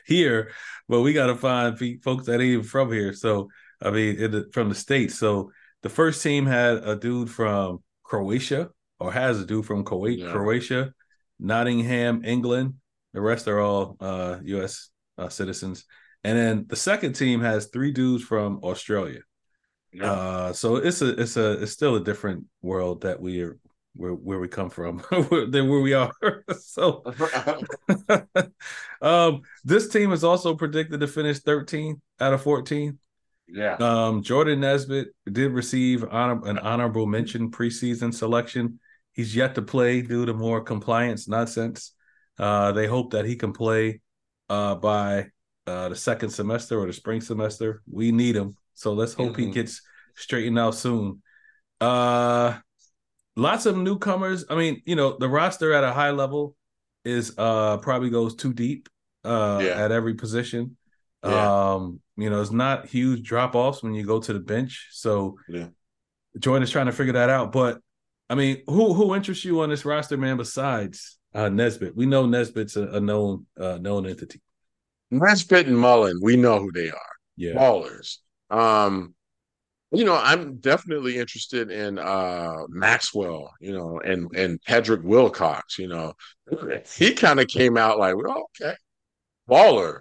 here, 0.06 0.50
but 0.88 1.00
we 1.02 1.12
got 1.12 1.26
to 1.26 1.36
find 1.36 1.78
folks 2.02 2.26
that 2.26 2.34
ain't 2.34 2.42
even 2.42 2.64
from 2.64 2.92
here. 2.92 3.12
So 3.12 3.48
I 3.80 3.90
mean, 3.90 4.16
the, 4.16 4.48
from 4.52 4.68
the 4.68 4.74
states. 4.74 5.18
So 5.18 5.52
the 5.82 5.88
first 5.88 6.22
team 6.22 6.46
had 6.46 6.78
a 6.78 6.96
dude 6.96 7.30
from 7.30 7.82
Croatia, 8.02 8.70
or 8.98 9.12
has 9.12 9.40
a 9.40 9.46
dude 9.46 9.66
from 9.66 9.84
Kuwait, 9.84 10.18
yeah. 10.18 10.32
Croatia, 10.32 10.92
Nottingham, 11.38 12.24
England. 12.24 12.74
The 13.14 13.20
rest 13.20 13.48
are 13.48 13.60
all 13.60 13.96
uh, 14.00 14.38
U.S. 14.42 14.90
Uh, 15.16 15.28
citizens. 15.28 15.84
And 16.24 16.36
then 16.36 16.66
the 16.68 16.76
second 16.76 17.14
team 17.14 17.40
has 17.40 17.66
three 17.66 17.92
dudes 17.92 18.24
from 18.24 18.60
Australia. 18.62 19.20
Yeah. 19.92 20.12
Uh, 20.12 20.52
so 20.52 20.76
it's 20.76 21.00
a 21.00 21.20
it's 21.20 21.36
a 21.36 21.62
it's 21.62 21.72
still 21.72 21.96
a 21.96 22.04
different 22.04 22.44
world 22.60 23.02
that 23.02 23.20
we 23.20 23.40
are 23.40 23.58
where 23.98 24.12
where 24.12 24.38
we 24.38 24.48
come 24.48 24.70
from 24.70 25.02
than 25.50 25.68
where 25.68 25.80
we 25.80 25.92
are. 25.92 26.12
so 26.58 27.02
um, 29.02 29.42
this 29.64 29.88
team 29.88 30.12
is 30.12 30.24
also 30.24 30.54
predicted 30.54 31.00
to 31.00 31.08
finish 31.08 31.40
13 31.40 32.00
out 32.20 32.32
of 32.32 32.42
14. 32.42 32.98
Yeah. 33.48 33.74
Um, 33.74 34.22
Jordan 34.22 34.60
Nesbitt 34.60 35.08
did 35.30 35.52
receive 35.52 36.04
honor, 36.10 36.46
an 36.46 36.58
honorable 36.58 37.06
mention 37.06 37.50
preseason 37.50 38.14
selection. 38.14 38.78
He's 39.12 39.34
yet 39.34 39.54
to 39.56 39.62
play 39.62 40.02
due 40.02 40.26
to 40.26 40.34
more 40.34 40.60
compliance 40.60 41.26
nonsense. 41.26 41.92
Uh, 42.38 42.72
they 42.72 42.86
hope 42.86 43.12
that 43.12 43.24
he 43.24 43.34
can 43.34 43.52
play 43.52 44.00
uh, 44.48 44.76
by 44.76 45.26
uh, 45.66 45.88
the 45.88 45.96
second 45.96 46.30
semester 46.30 46.78
or 46.78 46.86
the 46.86 46.92
spring 46.92 47.20
semester. 47.20 47.82
We 47.90 48.12
need 48.12 48.36
him, 48.36 48.56
so 48.74 48.92
let's 48.92 49.14
hope 49.14 49.32
mm-hmm. 49.32 49.46
he 49.46 49.50
gets 49.50 49.82
straightened 50.14 50.58
out 50.58 50.76
soon. 50.76 51.22
Uh, 51.80 52.58
lots 53.38 53.66
of 53.66 53.76
newcomers. 53.76 54.44
I 54.50 54.56
mean, 54.56 54.82
you 54.84 54.96
know, 54.96 55.16
the 55.16 55.28
roster 55.28 55.72
at 55.72 55.84
a 55.84 55.92
high 55.92 56.10
level 56.10 56.56
is 57.04 57.34
uh 57.38 57.78
probably 57.78 58.10
goes 58.10 58.34
too 58.34 58.52
deep 58.52 58.88
uh 59.24 59.60
yeah. 59.62 59.84
at 59.84 59.92
every 59.92 60.14
position. 60.14 60.76
Yeah. 61.24 61.74
Um, 61.74 62.00
you 62.16 62.30
know, 62.30 62.40
it's 62.40 62.50
not 62.50 62.86
huge 62.86 63.22
drop 63.22 63.54
offs 63.54 63.82
when 63.82 63.94
you 63.94 64.04
go 64.04 64.20
to 64.20 64.32
the 64.32 64.40
bench. 64.40 64.88
So 64.92 65.36
yeah. 65.48 65.68
Jordan 66.38 66.62
is 66.62 66.70
trying 66.70 66.86
to 66.86 66.92
figure 66.92 67.14
that 67.14 67.30
out. 67.30 67.52
But 67.52 67.80
I 68.28 68.34
mean, 68.34 68.62
who 68.66 68.92
who 68.92 69.14
interests 69.14 69.44
you 69.44 69.60
on 69.62 69.70
this 69.70 69.84
roster, 69.84 70.16
man, 70.16 70.36
besides 70.36 71.18
uh 71.34 71.48
Nesbitt? 71.48 71.96
We 71.96 72.06
know 72.06 72.26
Nesbitt's 72.26 72.76
a, 72.76 72.88
a 72.88 73.00
known 73.00 73.46
uh 73.58 73.78
known 73.78 74.06
entity. 74.06 74.40
Nesbitt 75.10 75.66
and 75.66 75.78
Mullen, 75.78 76.18
we 76.22 76.36
know 76.36 76.58
who 76.58 76.70
they 76.72 76.90
are. 76.90 77.12
Yeah. 77.36 77.54
Ballers. 77.54 78.18
Um, 78.50 79.14
you 79.90 80.04
know, 80.04 80.16
I'm 80.16 80.56
definitely 80.56 81.16
interested 81.16 81.70
in 81.70 81.98
uh 81.98 82.56
Maxwell, 82.68 83.50
you 83.60 83.72
know, 83.72 84.00
and 84.04 84.28
and 84.36 84.60
Pedrick 84.62 85.02
Wilcox, 85.02 85.78
you 85.78 85.88
know. 85.88 86.14
He 86.96 87.14
kind 87.14 87.40
of 87.40 87.48
came 87.48 87.76
out 87.76 87.98
like, 87.98 88.16
well, 88.16 88.48
okay, 88.60 88.74
baller. 89.48 90.00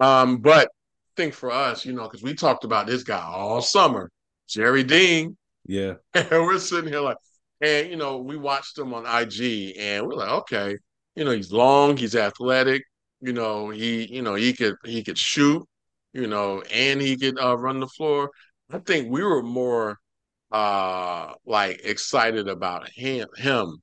Um, 0.00 0.38
but 0.38 0.68
I 0.68 1.12
think 1.16 1.34
for 1.34 1.50
us, 1.50 1.84
you 1.86 1.92
know, 1.92 2.04
because 2.04 2.22
we 2.22 2.34
talked 2.34 2.64
about 2.64 2.86
this 2.86 3.02
guy 3.04 3.22
all 3.22 3.62
summer, 3.62 4.10
Jerry 4.48 4.84
Dean. 4.84 5.36
Yeah. 5.66 5.94
And 6.14 6.30
we're 6.30 6.58
sitting 6.58 6.90
here 6.90 7.00
like, 7.00 7.16
and 7.60 7.88
you 7.88 7.96
know, 7.96 8.18
we 8.18 8.36
watched 8.36 8.78
him 8.78 8.92
on 8.94 9.06
IG 9.06 9.74
and 9.78 10.06
we're 10.06 10.14
like, 10.14 10.30
okay, 10.30 10.76
you 11.16 11.24
know, 11.24 11.30
he's 11.30 11.52
long, 11.52 11.96
he's 11.96 12.16
athletic, 12.16 12.82
you 13.20 13.32
know, 13.32 13.70
he, 13.70 14.12
you 14.12 14.22
know, 14.22 14.34
he 14.34 14.52
could 14.52 14.74
he 14.84 15.02
could 15.04 15.18
shoot, 15.18 15.62
you 16.12 16.26
know, 16.26 16.62
and 16.72 17.00
he 17.00 17.16
could 17.16 17.38
uh, 17.40 17.56
run 17.56 17.80
the 17.80 17.86
floor. 17.86 18.30
I 18.72 18.78
think 18.78 19.10
we 19.10 19.22
were 19.22 19.42
more 19.42 19.98
uh 20.50 21.32
like 21.46 21.80
excited 21.84 22.48
about 22.48 22.88
him 22.90 23.26
him 23.36 23.82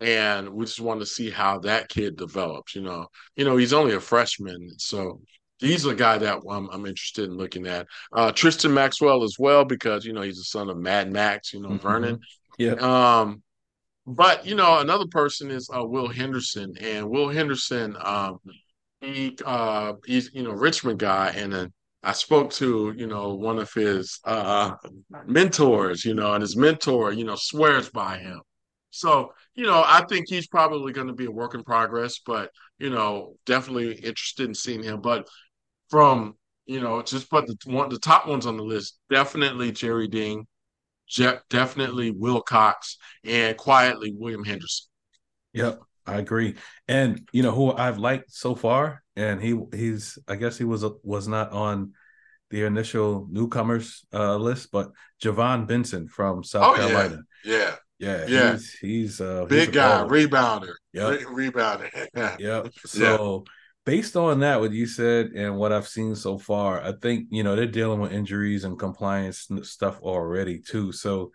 and 0.00 0.50
we 0.50 0.66
just 0.66 0.80
want 0.80 1.00
to 1.00 1.06
see 1.06 1.30
how 1.30 1.58
that 1.60 1.88
kid 1.88 2.16
develops 2.16 2.74
you 2.74 2.82
know 2.82 3.06
you 3.36 3.44
know 3.44 3.56
he's 3.56 3.72
only 3.72 3.94
a 3.94 4.00
freshman 4.00 4.68
so 4.76 5.20
he's 5.60 5.84
a 5.84 5.94
guy 5.94 6.18
that 6.18 6.40
I'm, 6.48 6.68
I'm 6.70 6.86
interested 6.86 7.28
in 7.28 7.36
looking 7.36 7.66
at. 7.66 7.86
Uh, 8.12 8.32
Tristan 8.32 8.74
Maxwell 8.74 9.22
as 9.22 9.36
well 9.38 9.64
because 9.64 10.04
you 10.04 10.12
know 10.12 10.22
he's 10.22 10.38
the 10.38 10.44
son 10.44 10.70
of 10.70 10.76
Mad 10.76 11.12
Max, 11.12 11.52
you 11.52 11.60
know 11.60 11.70
mm-hmm. 11.70 11.78
Vernon. 11.78 12.20
Yeah. 12.58 12.72
Um, 12.72 13.42
but 14.06 14.46
you 14.46 14.54
know 14.54 14.80
another 14.80 15.06
person 15.10 15.50
is 15.50 15.70
uh, 15.74 15.84
Will 15.84 16.08
Henderson, 16.08 16.74
and 16.80 17.08
Will 17.08 17.28
Henderson, 17.28 17.96
um, 18.02 18.38
he 19.00 19.36
uh, 19.44 19.94
he's 20.04 20.30
you 20.34 20.42
know 20.42 20.52
Richmond 20.52 20.98
guy, 20.98 21.32
and 21.36 21.52
then 21.52 21.72
I 22.02 22.12
spoke 22.12 22.50
to 22.52 22.94
you 22.96 23.06
know 23.06 23.34
one 23.34 23.58
of 23.58 23.72
his 23.72 24.20
uh, 24.24 24.74
mentors, 25.26 26.04
you 26.04 26.14
know, 26.14 26.32
and 26.34 26.42
his 26.42 26.56
mentor, 26.56 27.12
you 27.12 27.24
know, 27.24 27.36
swears 27.36 27.90
by 27.90 28.18
him. 28.18 28.40
So, 28.92 29.32
you 29.54 29.66
know, 29.66 29.84
I 29.86 30.04
think 30.08 30.26
he's 30.28 30.48
probably 30.48 30.92
going 30.92 31.06
to 31.06 31.12
be 31.12 31.26
a 31.26 31.30
work 31.30 31.54
in 31.54 31.62
progress, 31.62 32.18
but, 32.26 32.50
you 32.78 32.90
know, 32.90 33.36
definitely 33.46 33.92
interested 33.92 34.48
in 34.48 34.54
seeing 34.54 34.82
him. 34.82 35.00
But 35.00 35.28
from 35.90 36.34
you 36.70 36.80
know, 36.80 37.02
just 37.02 37.28
put 37.28 37.48
the 37.48 37.56
one 37.64 37.88
the 37.88 37.98
top 37.98 38.28
ones 38.28 38.46
on 38.46 38.56
the 38.56 38.62
list. 38.62 39.00
Definitely 39.10 39.72
Jerry 39.72 40.06
Dean, 40.06 40.46
Je- 41.08 41.40
definitely 41.48 42.12
Will 42.12 42.40
Cox, 42.40 42.96
and 43.24 43.56
quietly 43.56 44.14
William 44.16 44.44
Henderson. 44.44 44.86
Yep, 45.52 45.80
I 46.06 46.18
agree. 46.18 46.54
And 46.86 47.28
you 47.32 47.42
know 47.42 47.50
who 47.50 47.72
I've 47.72 47.98
liked 47.98 48.30
so 48.30 48.54
far, 48.54 49.02
and 49.20 49.36
he 49.42 49.52
he's 49.80 50.18
I 50.32 50.36
guess 50.36 50.56
he 50.58 50.64
was 50.64 50.84
was 51.02 51.26
not 51.28 51.52
on 51.52 51.92
the 52.50 52.64
initial 52.64 53.28
newcomers 53.30 54.04
uh, 54.12 54.36
list, 54.36 54.72
but 54.72 54.90
Javon 55.22 55.66
Benson 55.68 56.08
from 56.08 56.42
South 56.42 56.64
Oh, 56.64 56.74
Carolina. 56.76 57.18
Yeah, 57.44 57.74
Yeah, 57.98 58.26
Yeah. 58.26 58.50
he's 58.52 58.66
he's 58.86 59.20
uh, 59.20 59.44
big 59.44 59.68
he's 59.68 59.74
guy, 59.80 60.02
baller. 60.04 60.28
rebounder, 60.28 60.74
Yep. 60.92 61.08
Re- 61.30 61.50
rebounder. 61.50 61.88
Yeah. 62.16 62.36
Yep. 62.38 62.72
So 62.86 63.44
based 63.86 64.16
on 64.16 64.40
that, 64.40 64.60
what 64.60 64.72
you 64.72 64.86
said 64.86 65.26
and 65.42 65.56
what 65.60 65.72
I've 65.72 65.86
seen 65.96 66.14
so 66.16 66.38
far, 66.38 66.82
I 66.82 66.92
think 67.04 67.28
you 67.30 67.42
know 67.44 67.54
they're 67.56 67.66
dealing 67.80 68.00
with 68.00 68.12
injuries 68.12 68.64
and 68.64 68.78
compliance 68.78 69.46
stuff 69.62 69.96
already 70.02 70.58
too. 70.60 70.90
So 70.92 71.30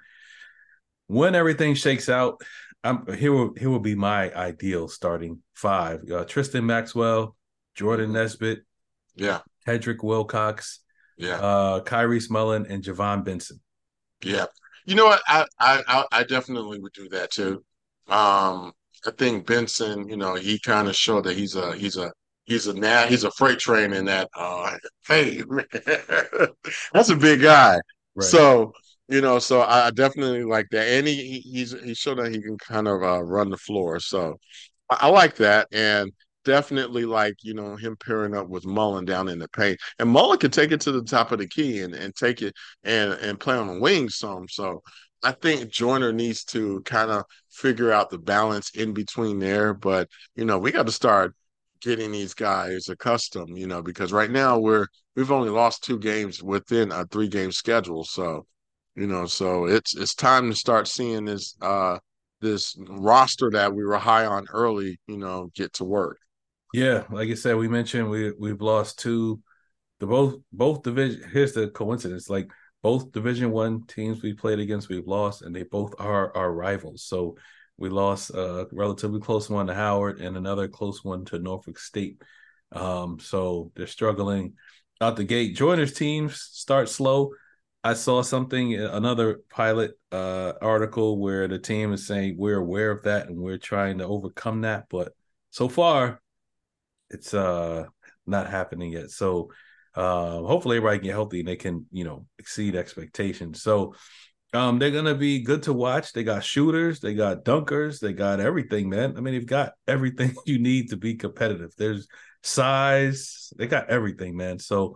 when 1.08 1.36
everything 1.36 1.76
shakes 1.76 2.10
out, 2.10 2.42
I'm 2.84 3.06
here. 3.16 3.32
Will 3.32 3.54
here 3.56 3.70
will 3.70 3.80
be 3.80 3.96
my 3.96 4.34
ideal 4.36 4.88
starting 4.88 5.42
five: 5.54 6.00
uh, 6.12 6.26
Tristan 6.26 6.66
Maxwell, 6.66 7.36
Jordan 7.76 8.14
Nesbitt, 8.14 8.64
yeah, 9.16 9.40
Hedrick 9.68 10.04
Wilcox, 10.04 10.80
yeah, 11.18 11.36
uh, 11.36 11.82
Kyrese 11.82 12.30
Mullen, 12.30 12.66
and 12.68 12.84
Javon 12.84 13.24
Benson. 13.24 13.60
yeah. 14.24 14.46
You 14.88 14.94
know 14.94 15.06
what? 15.06 15.20
I, 15.28 15.46
I, 15.60 16.06
I, 16.12 16.24
definitely 16.26 16.78
would 16.78 16.94
do 16.94 17.10
that 17.10 17.32
too. 17.32 17.64
Um, 18.08 18.72
I 19.04 19.12
think 19.18 19.48
Benson, 19.48 20.08
you 20.08 20.16
know, 20.16 20.36
he 20.36 20.60
kind 20.60 20.88
of 20.88 20.96
showed 20.96 21.24
that 21.24 21.36
he's 21.36 21.56
a, 21.56 21.76
he's 21.76 21.98
a, 21.98 22.12
he's 22.46 22.68
a 22.68 22.74
now 22.74 23.08
he's 23.08 23.24
a 23.24 23.32
freight 23.32 23.60
train 23.60 23.94
in 23.94 24.06
that. 24.06 24.30
Uh, 24.36 24.78
hey, 25.08 25.44
man, 25.48 25.66
that's 26.94 27.10
a 27.10 27.16
big 27.16 27.42
guy. 27.42 27.80
Right. 28.16 28.26
So 28.28 28.74
you 29.08 29.22
know, 29.22 29.38
so 29.38 29.62
I 29.62 29.92
definitely 29.92 30.44
like 30.44 30.68
that, 30.72 30.88
and 30.88 31.08
he 31.08 31.16
he- 31.16 31.50
he's 31.52 31.80
he 31.84 31.94
showed 31.94 32.18
that 32.18 32.32
he 32.32 32.42
can 32.42 32.58
kind 32.58 32.88
of 32.88 33.04
uh, 33.04 33.22
run 33.22 33.50
the 33.50 33.58
floor. 33.58 34.00
So 34.00 34.40
I, 34.90 34.98
I 35.02 35.08
like 35.10 35.36
that, 35.38 35.68
and 35.72 36.12
definitely 36.46 37.06
like 37.06 37.36
you 37.44 37.54
know 37.54 37.76
him 37.76 37.98
pairing 37.98 38.36
up 38.36 38.48
with 38.48 38.66
Mullen 38.66 39.06
down 39.06 39.28
in 39.28 39.40
the 39.40 39.50
paint, 39.50 39.80
and 40.00 40.10
Mullen 40.10 40.40
can 40.40 40.52
take 40.52 40.72
it 40.72 40.82
to 40.82 40.92
the 40.92 41.04
top 41.04 41.32
of 41.32 41.40
the 41.40 41.48
key 41.48 41.82
and 41.82 41.94
and 41.94 42.16
take 42.16 42.42
it 42.42 42.54
and 42.84 43.14
and 43.14 43.40
play 43.40 43.58
on 43.58 43.68
the 43.68 43.80
wings 43.80 44.18
some. 44.18 44.48
So 44.50 44.82
I 45.24 45.32
think 45.34 45.70
Joyner 45.72 46.14
needs 46.14 46.44
to 46.46 46.82
kind 46.84 47.12
of 47.12 47.24
figure 47.52 47.92
out 47.92 48.10
the 48.10 48.20
balance 48.20 48.70
in 48.72 48.94
between 48.94 49.40
there, 49.40 49.74
but 49.74 50.10
you 50.36 50.46
know 50.46 50.58
we 50.60 50.72
got 50.72 50.86
to 50.86 50.92
start 50.92 51.36
getting 51.82 52.12
these 52.12 52.34
guys 52.34 52.90
accustomed, 52.90 53.58
you 53.58 53.68
know, 53.68 53.82
because 53.82 54.12
right 54.12 54.32
now 54.32 54.58
we're 54.60 54.88
we've 55.16 55.32
only 55.32 55.50
lost 55.50 55.84
two 55.84 56.00
games 56.00 56.42
within 56.44 56.92
a 56.92 57.06
three 57.06 57.28
game 57.28 57.52
schedule. 57.52 58.04
So, 58.04 58.46
you 58.96 59.08
know, 59.08 59.26
so 59.28 59.66
it's 59.66 59.96
it's 59.96 60.16
time 60.16 60.50
to 60.50 60.56
start 60.56 60.88
seeing 60.88 61.26
this 61.26 61.56
uh 61.62 62.00
this 62.42 62.76
roster 62.90 63.50
that 63.52 63.74
we 63.74 63.84
were 63.86 63.98
high 63.98 64.26
on 64.26 64.46
early, 64.52 65.00
you 65.08 65.18
know, 65.18 65.52
get 65.56 65.74
to 65.74 65.84
work. 65.84 66.20
Yeah, 66.76 67.06
like 67.10 67.30
I 67.30 67.36
said, 67.36 67.56
we 67.56 67.70
mentioned 67.70 68.10
we 68.10 68.34
we've 68.34 68.60
lost 68.60 69.00
two. 69.00 69.42
The 70.00 70.08
both 70.08 70.42
both 70.52 70.84
division. 70.84 71.24
Here's 71.32 71.54
the 71.54 71.70
coincidence: 71.70 72.30
like 72.30 72.52
both 72.84 73.14
Division 73.14 73.52
One 73.52 73.86
teams 73.88 74.22
we 74.22 74.34
played 74.34 74.60
against, 74.60 74.90
we've 74.90 75.08
lost, 75.08 75.42
and 75.42 75.56
they 75.56 75.64
both 75.64 75.96
are 76.00 76.36
our 76.36 76.52
rivals. 76.52 77.02
So 77.04 77.38
we 77.78 77.88
lost 77.88 78.32
a 78.32 78.68
relatively 78.74 79.22
close 79.22 79.50
one 79.50 79.68
to 79.68 79.74
Howard 79.74 80.20
and 80.20 80.36
another 80.36 80.68
close 80.68 81.02
one 81.02 81.24
to 81.26 81.40
Norfolk 81.40 81.80
State. 81.80 82.22
Um, 82.74 83.20
so 83.22 83.72
they're 83.78 83.88
struggling 83.88 84.56
out 85.00 85.16
the 85.16 85.24
gate. 85.24 85.56
Joyner's 85.56 85.94
teams 85.94 86.42
start 86.42 86.90
slow. 86.90 87.32
I 87.86 87.94
saw 87.94 88.22
something, 88.22 88.76
another 88.76 89.40
pilot 89.50 89.94
uh, 90.12 90.54
article 90.62 91.20
where 91.20 91.48
the 91.48 91.60
team 91.60 91.94
is 91.94 92.06
saying 92.06 92.36
we're 92.38 92.60
aware 92.60 92.92
of 92.92 93.04
that 93.04 93.28
and 93.28 93.38
we're 93.38 93.60
trying 93.60 94.00
to 94.00 94.06
overcome 94.06 94.62
that, 94.62 94.88
but 94.90 95.14
so 95.52 95.70
far 95.70 96.20
it's 97.10 97.34
uh 97.34 97.86
not 98.26 98.50
happening 98.50 98.92
yet. 98.92 99.12
So 99.12 99.52
uh 99.96 100.42
hopefully 100.42 100.78
everybody 100.78 101.00
can 101.00 101.06
get 101.06 101.14
healthy 101.14 101.40
and 101.40 101.48
they 101.48 101.56
can, 101.56 101.86
you 101.92 102.04
know, 102.04 102.26
exceed 102.40 102.76
expectations. 102.76 103.62
So 103.62 103.96
um 104.54 104.80
they're 104.80 104.92
gonna 104.92 105.16
be 105.16 105.42
good 105.42 105.64
to 105.64 105.74
watch. 105.74 106.14
They 106.14 106.24
got 106.24 106.44
shooters, 106.44 107.00
they 107.00 107.14
got 107.14 107.44
dunkers, 107.46 108.00
they 108.00 108.14
got 108.14 108.40
everything, 108.40 108.90
man. 108.90 109.16
I 109.18 109.22
mean, 109.22 109.34
they've 109.34 109.46
got 109.46 109.74
everything 109.88 110.36
you 110.46 110.60
need 110.60 110.90
to 110.90 110.98
be 110.98 111.16
competitive. 111.16 111.72
There's 111.78 112.08
size, 112.44 113.52
they 113.58 113.68
got 113.68 113.90
everything, 113.90 114.36
man. 114.36 114.60
So 114.60 114.96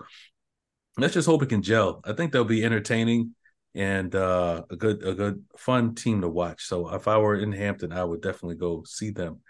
let's 0.98 1.14
just 1.14 1.28
hope 1.28 1.44
it 1.44 1.50
can 1.50 1.62
gel. 1.62 2.02
I 2.04 2.14
think 2.14 2.32
they'll 2.32 2.44
be 2.44 2.64
entertaining 2.64 3.36
and 3.76 4.14
uh 4.16 4.64
a 4.70 4.76
good 4.76 5.04
a 5.04 5.14
good 5.14 5.44
fun 5.58 5.96
team 5.96 6.22
to 6.22 6.30
watch. 6.30 6.66
So 6.66 6.94
if 6.94 7.08
I 7.08 7.18
were 7.18 7.36
in 7.36 7.52
Hampton, 7.52 7.92
I 7.92 8.04
would 8.04 8.22
definitely 8.22 8.56
go 8.58 8.84
see 8.86 9.12
them. 9.12 9.42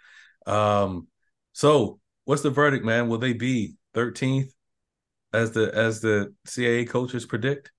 Um 0.45 1.07
so 1.53 1.99
what's 2.29 2.43
the 2.43 2.51
verdict, 2.51 2.85
man? 2.85 3.09
Will 3.09 3.17
they 3.17 3.33
be 3.33 3.73
13th 3.95 4.51
as 5.33 5.51
the 5.51 5.75
as 5.75 5.99
the 5.99 6.31
CAA 6.45 6.87
coaches 6.87 7.25
predict? 7.25 7.71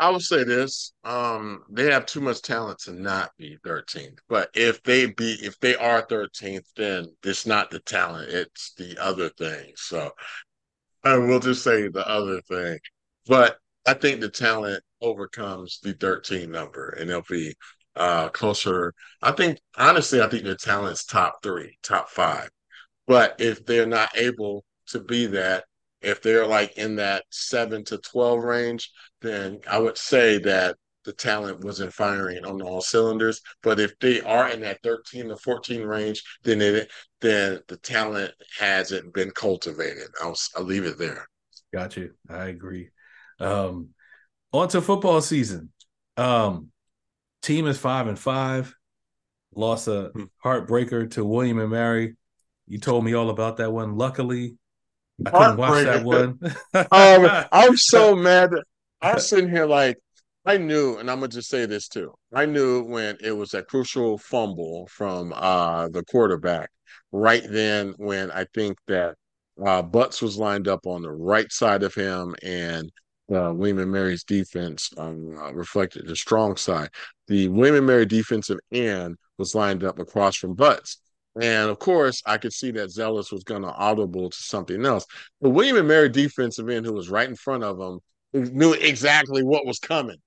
I 0.00 0.10
would 0.10 0.22
say 0.22 0.42
this: 0.42 0.92
um, 1.04 1.62
they 1.70 1.92
have 1.92 2.06
too 2.06 2.20
much 2.20 2.42
talent 2.42 2.80
to 2.80 2.92
not 2.92 3.30
be 3.38 3.56
13th. 3.64 4.18
But 4.28 4.50
if 4.54 4.82
they 4.82 5.06
be, 5.06 5.34
if 5.42 5.60
they 5.60 5.76
are 5.76 6.04
13th, 6.04 6.64
then 6.74 7.06
it's 7.22 7.46
not 7.46 7.70
the 7.70 7.78
talent; 7.78 8.30
it's 8.30 8.72
the 8.74 8.98
other 9.00 9.28
thing. 9.28 9.74
So 9.76 10.10
I 11.04 11.18
will 11.18 11.38
just 11.38 11.62
say 11.62 11.86
the 11.86 12.06
other 12.08 12.40
thing. 12.40 12.80
But 13.28 13.58
I 13.86 13.94
think 13.94 14.20
the 14.20 14.28
talent 14.28 14.82
overcomes 15.00 15.78
the 15.84 15.92
13 15.92 16.50
number, 16.50 16.96
and 16.98 17.08
they'll 17.08 17.22
be 17.30 17.54
uh, 17.94 18.28
closer. 18.30 18.92
I 19.22 19.30
think 19.30 19.60
honestly, 19.76 20.20
I 20.20 20.28
think 20.28 20.42
their 20.42 20.56
talent's 20.56 21.04
top 21.04 21.44
three, 21.44 21.78
top 21.84 22.08
five. 22.08 22.50
But 23.06 23.36
if 23.40 23.64
they're 23.66 23.86
not 23.86 24.16
able 24.16 24.64
to 24.88 25.00
be 25.00 25.26
that, 25.26 25.64
if 26.00 26.22
they're 26.22 26.46
like 26.46 26.76
in 26.76 26.96
that 26.96 27.24
seven 27.30 27.84
to 27.84 27.98
12 27.98 28.42
range, 28.42 28.90
then 29.20 29.60
I 29.68 29.78
would 29.78 29.98
say 29.98 30.38
that 30.38 30.76
the 31.04 31.12
talent 31.12 31.64
wasn't 31.64 31.92
firing 31.92 32.44
on 32.44 32.62
all 32.62 32.80
cylinders. 32.80 33.40
But 33.62 33.80
if 33.80 33.98
they 33.98 34.20
are 34.20 34.48
in 34.48 34.60
that 34.60 34.80
13 34.82 35.28
to 35.28 35.36
14 35.36 35.82
range, 35.82 36.22
then 36.44 36.60
it 36.60 36.90
then 37.20 37.60
the 37.68 37.76
talent 37.76 38.32
hasn't 38.58 39.12
been 39.14 39.30
cultivated. 39.30 40.08
I'll, 40.20 40.36
I'll 40.56 40.64
leave 40.64 40.84
it 40.84 40.98
there. 40.98 41.28
Got 41.72 41.96
you. 41.96 42.12
I 42.28 42.46
agree. 42.46 42.90
Um 43.40 43.90
on 44.52 44.68
to 44.68 44.80
football 44.82 45.20
season. 45.20 45.70
Um 46.16 46.68
team 47.42 47.66
is 47.66 47.78
five 47.78 48.06
and 48.08 48.18
five. 48.18 48.74
Lost 49.54 49.88
a 49.88 50.12
Hmm. 50.14 50.24
heartbreaker 50.44 51.10
to 51.12 51.24
William 51.24 51.58
and 51.58 51.70
Mary. 51.70 52.16
You 52.72 52.78
told 52.78 53.04
me 53.04 53.12
all 53.12 53.28
about 53.28 53.58
that 53.58 53.70
one. 53.70 53.98
Luckily, 53.98 54.56
I 55.26 55.30
couldn't 55.30 55.56
watch 55.58 55.84
that 55.84 56.04
one. 56.04 56.38
um, 56.74 57.46
I'm 57.52 57.76
so 57.76 58.16
mad. 58.16 58.48
I'm 59.02 59.18
sitting 59.18 59.50
here 59.50 59.66
like 59.66 59.98
I 60.46 60.56
knew, 60.56 60.96
and 60.96 61.10
I'm 61.10 61.18
gonna 61.18 61.28
just 61.28 61.50
say 61.50 61.66
this 61.66 61.86
too. 61.86 62.14
I 62.32 62.46
knew 62.46 62.82
when 62.82 63.18
it 63.22 63.32
was 63.32 63.52
a 63.52 63.62
crucial 63.62 64.16
fumble 64.16 64.88
from 64.90 65.34
uh 65.36 65.90
the 65.90 66.02
quarterback. 66.04 66.70
Right 67.12 67.42
then, 67.46 67.92
when 67.98 68.30
I 68.30 68.46
think 68.54 68.78
that 68.88 69.16
uh 69.62 69.82
Butts 69.82 70.22
was 70.22 70.38
lined 70.38 70.66
up 70.66 70.86
on 70.86 71.02
the 71.02 71.12
right 71.12 71.52
side 71.52 71.82
of 71.82 71.92
him, 71.94 72.34
and 72.42 72.90
uh, 73.30 73.52
William 73.52 73.80
and 73.80 73.92
Mary's 73.92 74.24
defense 74.24 74.88
um, 74.96 75.36
uh, 75.36 75.52
reflected 75.52 76.06
the 76.06 76.16
strong 76.16 76.56
side. 76.56 76.88
The 77.28 77.48
William 77.48 77.76
and 77.76 77.86
Mary 77.86 78.06
defensive 78.06 78.60
end 78.72 79.18
was 79.36 79.54
lined 79.54 79.84
up 79.84 79.98
across 79.98 80.36
from 80.36 80.54
Butts. 80.54 81.01
And 81.40 81.70
of 81.70 81.78
course, 81.78 82.22
I 82.26 82.36
could 82.36 82.52
see 82.52 82.70
that 82.72 82.90
Zellous 82.90 83.32
was 83.32 83.44
going 83.44 83.62
to 83.62 83.72
audible 83.72 84.28
to 84.28 84.36
something 84.36 84.84
else. 84.84 85.06
The 85.40 85.48
William 85.48 85.76
and 85.76 85.88
Mary 85.88 86.08
defensive 86.08 86.68
end, 86.68 86.84
who 86.84 86.92
was 86.92 87.08
right 87.08 87.28
in 87.28 87.36
front 87.36 87.64
of 87.64 87.80
him, 87.80 88.00
knew 88.32 88.74
exactly 88.74 89.42
what 89.42 89.66
was 89.66 89.78
coming. 89.78 90.18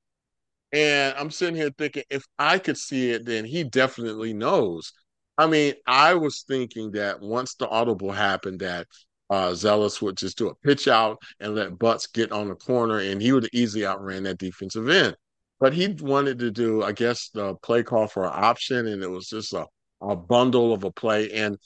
And 0.72 1.16
I'm 1.18 1.32
sitting 1.32 1.56
here 1.56 1.70
thinking, 1.78 2.04
if 2.10 2.24
I 2.40 2.60
could 2.60 2.78
see 2.78 3.12
it, 3.12 3.26
then 3.26 3.46
he 3.46 3.64
definitely 3.64 4.34
knows. 4.34 4.94
I 5.38 5.48
mean, 5.48 5.74
I 5.86 6.16
was 6.16 6.44
thinking 6.48 6.92
that 6.92 7.22
once 7.22 7.56
the 7.56 7.68
audible 7.70 8.12
happened, 8.12 8.60
that 8.62 8.88
uh, 9.30 9.50
Zellous 9.50 10.02
would 10.02 10.18
just 10.18 10.38
do 10.38 10.50
a 10.50 10.56
pitch 10.56 10.88
out 10.88 11.22
and 11.40 11.56
let 11.56 11.78
Butts 11.78 12.08
get 12.08 12.32
on 12.32 12.50
the 12.50 12.56
corner, 12.56 13.00
and 13.00 13.22
he 13.22 13.32
would 13.32 13.44
have 13.44 13.54
easily 13.54 13.86
outran 13.86 14.24
that 14.24 14.38
defensive 14.38 14.90
end. 14.90 15.16
But 15.60 15.74
he 15.74 15.88
wanted 16.00 16.40
to 16.40 16.52
do, 16.52 16.84
I 16.84 16.92
guess, 16.92 17.30
the 17.30 17.56
play 17.56 17.84
call 17.84 18.08
for 18.08 18.26
an 18.26 18.34
option, 18.34 18.88
and 18.88 19.04
it 19.04 19.10
was 19.10 19.28
just 19.28 19.54
a, 19.54 19.66
a 20.10 20.16
bundle 20.16 20.74
of 20.74 20.84
a 20.84 20.92
play. 20.92 21.32
And 21.32 21.58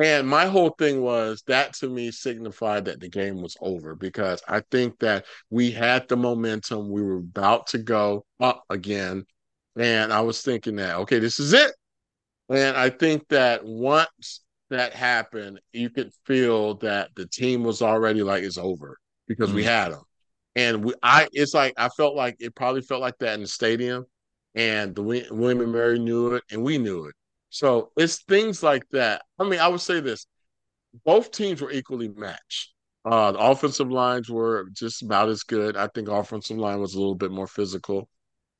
and 0.00 0.26
my 0.26 0.46
whole 0.46 0.70
thing 0.70 1.02
was 1.02 1.42
that 1.46 1.74
to 1.74 1.88
me 1.88 2.10
signified 2.10 2.86
that 2.86 3.00
the 3.00 3.08
game 3.08 3.40
was 3.40 3.56
over 3.60 3.94
because 3.94 4.42
I 4.48 4.62
think 4.70 4.98
that 4.98 5.24
we 5.50 5.70
had 5.70 6.08
the 6.08 6.16
momentum. 6.16 6.90
We 6.90 7.02
were 7.02 7.18
about 7.18 7.68
to 7.68 7.78
go 7.78 8.24
up 8.40 8.64
again. 8.70 9.24
And 9.76 10.12
I 10.12 10.20
was 10.20 10.42
thinking 10.42 10.76
that, 10.76 10.96
okay, 10.96 11.20
this 11.20 11.38
is 11.38 11.52
it. 11.52 11.72
And 12.48 12.76
I 12.76 12.90
think 12.90 13.28
that 13.28 13.64
once 13.64 14.40
that 14.70 14.94
happened, 14.94 15.60
you 15.72 15.90
could 15.90 16.10
feel 16.26 16.74
that 16.78 17.10
the 17.14 17.26
team 17.26 17.62
was 17.62 17.80
already 17.80 18.22
like 18.22 18.42
it's 18.42 18.58
over 18.58 18.98
because 19.28 19.48
mm-hmm. 19.48 19.56
we 19.56 19.64
had 19.64 19.92
them. 19.92 20.02
And 20.56 20.84
we, 20.84 20.94
I, 21.02 21.28
it's 21.32 21.54
like 21.54 21.74
I 21.76 21.88
felt 21.88 22.14
like 22.14 22.36
it 22.40 22.54
probably 22.54 22.82
felt 22.82 23.00
like 23.00 23.18
that 23.18 23.34
in 23.34 23.40
the 23.40 23.46
stadium, 23.46 24.04
and 24.54 24.94
the 24.94 25.02
William 25.02 25.60
and 25.60 25.72
Mary 25.72 25.98
knew 25.98 26.34
it, 26.34 26.44
and 26.50 26.62
we 26.62 26.78
knew 26.78 27.06
it. 27.06 27.14
So 27.54 27.92
it's 27.96 28.16
things 28.24 28.64
like 28.64 28.82
that. 28.90 29.22
I 29.38 29.44
mean, 29.44 29.60
I 29.60 29.68
would 29.68 29.80
say 29.80 30.00
this: 30.00 30.26
both 31.04 31.30
teams 31.30 31.62
were 31.62 31.70
equally 31.70 32.08
matched. 32.08 32.74
Uh, 33.04 33.30
the 33.30 33.38
offensive 33.38 33.92
lines 33.92 34.28
were 34.28 34.66
just 34.72 35.02
about 35.02 35.28
as 35.28 35.44
good. 35.44 35.76
I 35.76 35.86
think 35.86 36.08
offensive 36.08 36.56
line 36.58 36.80
was 36.80 36.94
a 36.94 36.98
little 36.98 37.14
bit 37.14 37.30
more 37.30 37.46
physical. 37.46 38.08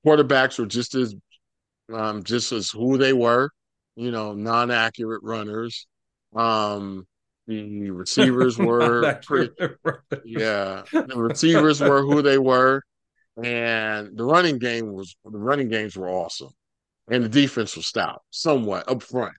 Quarterbacks 0.06 0.60
were 0.60 0.66
just 0.66 0.94
as 0.94 1.12
um, 1.92 2.22
just 2.22 2.52
as 2.52 2.70
who 2.70 2.96
they 2.96 3.12
were, 3.12 3.50
you 3.96 4.12
know, 4.12 4.32
non-accurate 4.32 5.24
runners. 5.24 5.88
Um, 6.36 7.04
the 7.48 7.90
receivers 7.90 8.56
were 8.58 9.18
pretty, 9.24 9.54
yeah, 10.24 10.82
the 10.92 11.16
receivers 11.16 11.80
were 11.80 12.02
who 12.02 12.22
they 12.22 12.38
were, 12.38 12.80
and 13.42 14.16
the 14.16 14.24
running 14.24 14.60
game 14.60 14.92
was 14.92 15.16
the 15.24 15.36
running 15.36 15.68
games 15.68 15.96
were 15.96 16.08
awesome, 16.08 16.50
and 17.10 17.24
the 17.24 17.28
defense 17.28 17.76
was 17.76 17.86
stout, 17.86 18.22
somewhat 18.30 18.88
up 18.90 19.02
front. 19.02 19.34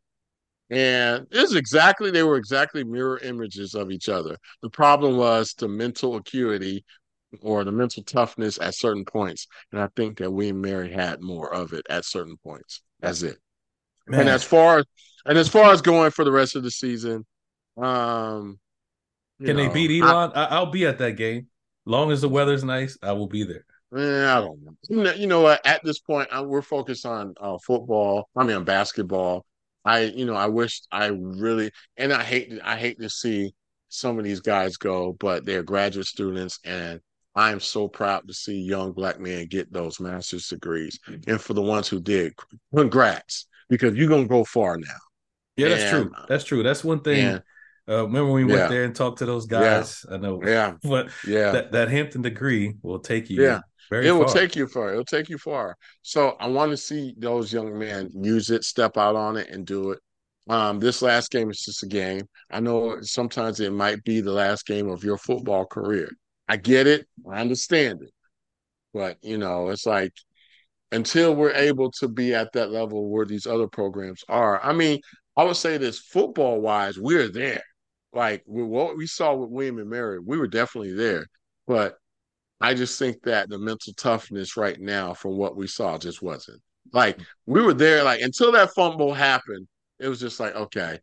And 0.69 1.27
it 1.31 1.39
was 1.39 1.55
exactly, 1.55 2.09
they 2.11 2.23
were 2.23 2.37
exactly 2.37 2.83
mirror 2.83 3.19
images 3.19 3.75
of 3.75 3.91
each 3.91 4.09
other. 4.09 4.37
The 4.61 4.69
problem 4.69 5.17
was 5.17 5.53
the 5.53 5.67
mental 5.67 6.15
acuity 6.15 6.83
or 7.41 7.63
the 7.63 7.71
mental 7.71 8.03
toughness 8.03 8.59
at 8.59 8.75
certain 8.75 9.05
points. 9.05 9.47
And 9.71 9.81
I 9.81 9.89
think 9.95 10.17
that 10.19 10.31
we 10.31 10.49
and 10.49 10.61
Mary 10.61 10.91
had 10.91 11.21
more 11.21 11.53
of 11.53 11.73
it 11.73 11.85
at 11.89 12.05
certain 12.05 12.37
points. 12.43 12.81
That's 12.99 13.21
it. 13.21 13.37
Man. 14.07 14.21
And 14.21 14.29
as 14.29 14.43
far 14.43 14.79
as 14.79 14.85
and 15.25 15.37
as 15.37 15.49
far 15.49 15.71
as 15.71 15.81
going 15.81 16.11
for 16.11 16.23
the 16.23 16.31
rest 16.31 16.55
of 16.55 16.63
the 16.63 16.71
season, 16.71 17.25
um 17.77 18.59
can 19.43 19.57
know, 19.57 19.67
they 19.67 19.73
beat 19.73 20.01
Elon? 20.01 20.31
I, 20.33 20.59
will 20.59 20.67
be 20.67 20.85
at 20.85 20.99
that 20.99 21.17
game. 21.17 21.47
Long 21.85 22.11
as 22.11 22.21
the 22.21 22.29
weather's 22.29 22.63
nice, 22.63 22.97
I 23.03 23.11
will 23.11 23.27
be 23.27 23.43
there. 23.43 23.65
Eh, 23.95 24.25
I 24.25 24.41
don't 24.41 24.59
know. 24.89 25.11
You 25.13 25.27
know 25.27 25.41
what? 25.41 25.65
At 25.65 25.83
this 25.83 25.99
point, 25.99 26.29
I, 26.31 26.41
we're 26.41 26.61
focused 26.61 27.05
on 27.05 27.33
uh, 27.39 27.57
football. 27.65 28.29
I 28.35 28.43
mean, 28.43 28.57
on 28.57 28.63
basketball. 28.63 29.45
I, 29.85 30.01
you 30.01 30.25
know, 30.25 30.35
I 30.35 30.47
wish 30.47 30.81
I 30.91 31.07
really, 31.07 31.71
and 31.95 32.11
I 32.11 32.23
hate, 32.23 32.51
I 32.63 32.75
hate 32.75 32.99
to 32.99 33.09
see 33.09 33.53
some 33.89 34.17
of 34.17 34.25
these 34.25 34.41
guys 34.41 34.77
go, 34.77 35.13
but 35.13 35.45
they're 35.45 35.63
graduate 35.63 36.07
students, 36.07 36.59
and 36.65 36.99
I'm 37.35 37.59
so 37.59 37.87
proud 37.87 38.27
to 38.27 38.33
see 38.33 38.59
young 38.59 38.93
black 38.93 39.19
men 39.19 39.45
get 39.45 39.71
those 39.71 39.99
master's 39.99 40.47
degrees. 40.47 40.99
And 41.27 41.39
for 41.39 41.53
the 41.53 41.61
ones 41.61 41.87
who 41.87 42.01
did, 42.01 42.33
congrats, 42.75 43.47
because 43.69 43.95
you're 43.95 44.09
gonna 44.09 44.27
go 44.27 44.43
far 44.43 44.77
now. 44.77 44.87
Yeah, 45.55 45.69
that's 45.69 45.83
and, 45.83 45.91
true. 45.91 46.25
That's 46.27 46.43
true. 46.43 46.63
That's 46.63 46.83
one 46.83 47.01
thing. 47.01 47.25
And, 47.25 47.43
uh, 47.87 48.05
remember 48.05 48.31
when 48.31 48.45
we 48.45 48.53
yeah. 48.53 48.59
went 48.59 48.69
there 48.71 48.83
and 48.83 48.95
talked 48.95 49.19
to 49.19 49.25
those 49.25 49.45
guys? 49.45 50.05
Yeah. 50.09 50.15
I 50.15 50.17
know. 50.17 50.41
Yeah. 50.43 50.73
But 50.81 51.09
yeah, 51.27 51.51
that, 51.51 51.71
that 51.73 51.89
Hampton 51.89 52.23
degree 52.23 52.75
will 52.81 52.99
take 52.99 53.29
you. 53.29 53.43
Yeah. 53.43 53.59
Very 53.89 54.07
it 54.07 54.15
far. 54.15 54.19
will 54.19 54.25
take 54.25 54.55
you 54.55 54.67
far. 54.67 54.91
It'll 54.91 55.05
take 55.05 55.29
you 55.29 55.37
far. 55.37 55.75
So 56.01 56.35
I 56.39 56.47
want 56.47 56.71
to 56.71 56.77
see 56.77 57.13
those 57.17 57.53
young 57.53 57.77
men 57.77 58.09
use 58.13 58.49
it, 58.49 58.63
step 58.63 58.97
out 58.97 59.15
on 59.15 59.37
it, 59.37 59.49
and 59.49 59.65
do 59.65 59.91
it. 59.91 59.99
Um, 60.49 60.79
this 60.79 61.01
last 61.01 61.31
game 61.31 61.49
is 61.49 61.61
just 61.61 61.83
a 61.83 61.87
game. 61.87 62.21
I 62.51 62.59
know 62.59 63.01
sometimes 63.01 63.59
it 63.59 63.73
might 63.73 64.03
be 64.03 64.21
the 64.21 64.31
last 64.31 64.65
game 64.65 64.89
of 64.89 65.03
your 65.03 65.17
football 65.17 65.65
career. 65.65 66.09
I 66.47 66.57
get 66.57 66.85
it. 66.87 67.07
I 67.29 67.41
understand 67.41 68.01
it. 68.03 68.11
But, 68.93 69.17
you 69.21 69.37
know, 69.37 69.69
it's 69.69 69.85
like 69.85 70.13
until 70.91 71.35
we're 71.35 71.53
able 71.53 71.91
to 71.99 72.07
be 72.07 72.33
at 72.33 72.51
that 72.53 72.71
level 72.71 73.09
where 73.09 73.25
these 73.25 73.47
other 73.47 73.67
programs 73.67 74.23
are, 74.29 74.63
I 74.63 74.71
mean, 74.73 74.99
I 75.35 75.43
would 75.43 75.57
say 75.57 75.77
this 75.77 75.99
football 75.99 76.61
wise, 76.61 76.97
we're 76.97 77.27
there. 77.27 77.63
Like 78.13 78.43
what 78.45 78.95
we 78.95 79.07
saw 79.07 79.33
with 79.35 79.49
William 79.49 79.79
and 79.79 79.89
Mary, 79.89 80.19
we 80.19 80.37
were 80.37 80.47
definitely 80.47 80.93
there. 80.93 81.25
But 81.67 81.97
I 82.61 82.73
just 82.73 82.97
think 82.97 83.21
that 83.23 83.49
the 83.49 83.59
mental 83.59 83.93
toughness 83.93 84.57
right 84.57 84.79
now 84.79 85.13
from 85.13 85.37
what 85.37 85.55
we 85.55 85.67
saw 85.67 85.97
just 85.97 86.21
wasn't. 86.21 86.61
Like 86.93 87.19
we 87.45 87.61
were 87.61 87.73
there, 87.73 88.03
like 88.03 88.21
until 88.21 88.51
that 88.53 88.73
fumble 88.73 89.13
happened, 89.13 89.67
it 89.99 90.07
was 90.07 90.19
just 90.19 90.39
like, 90.39 90.55
okay. 90.55 90.99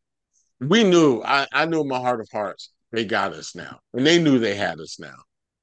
We 0.61 0.85
knew, 0.85 1.23
I, 1.25 1.47
I 1.53 1.67
knew 1.67 1.81
in 1.81 1.89
my 1.89 1.99
heart 1.99 2.21
of 2.21 2.29
hearts, 2.33 2.71
they 2.93 3.05
got 3.05 3.33
us 3.33 3.55
now. 3.55 3.81
And 3.95 4.07
they 4.07 4.23
knew 4.23 4.39
they 4.39 4.55
had 4.55 4.79
us 4.79 5.01
now. 5.01 5.17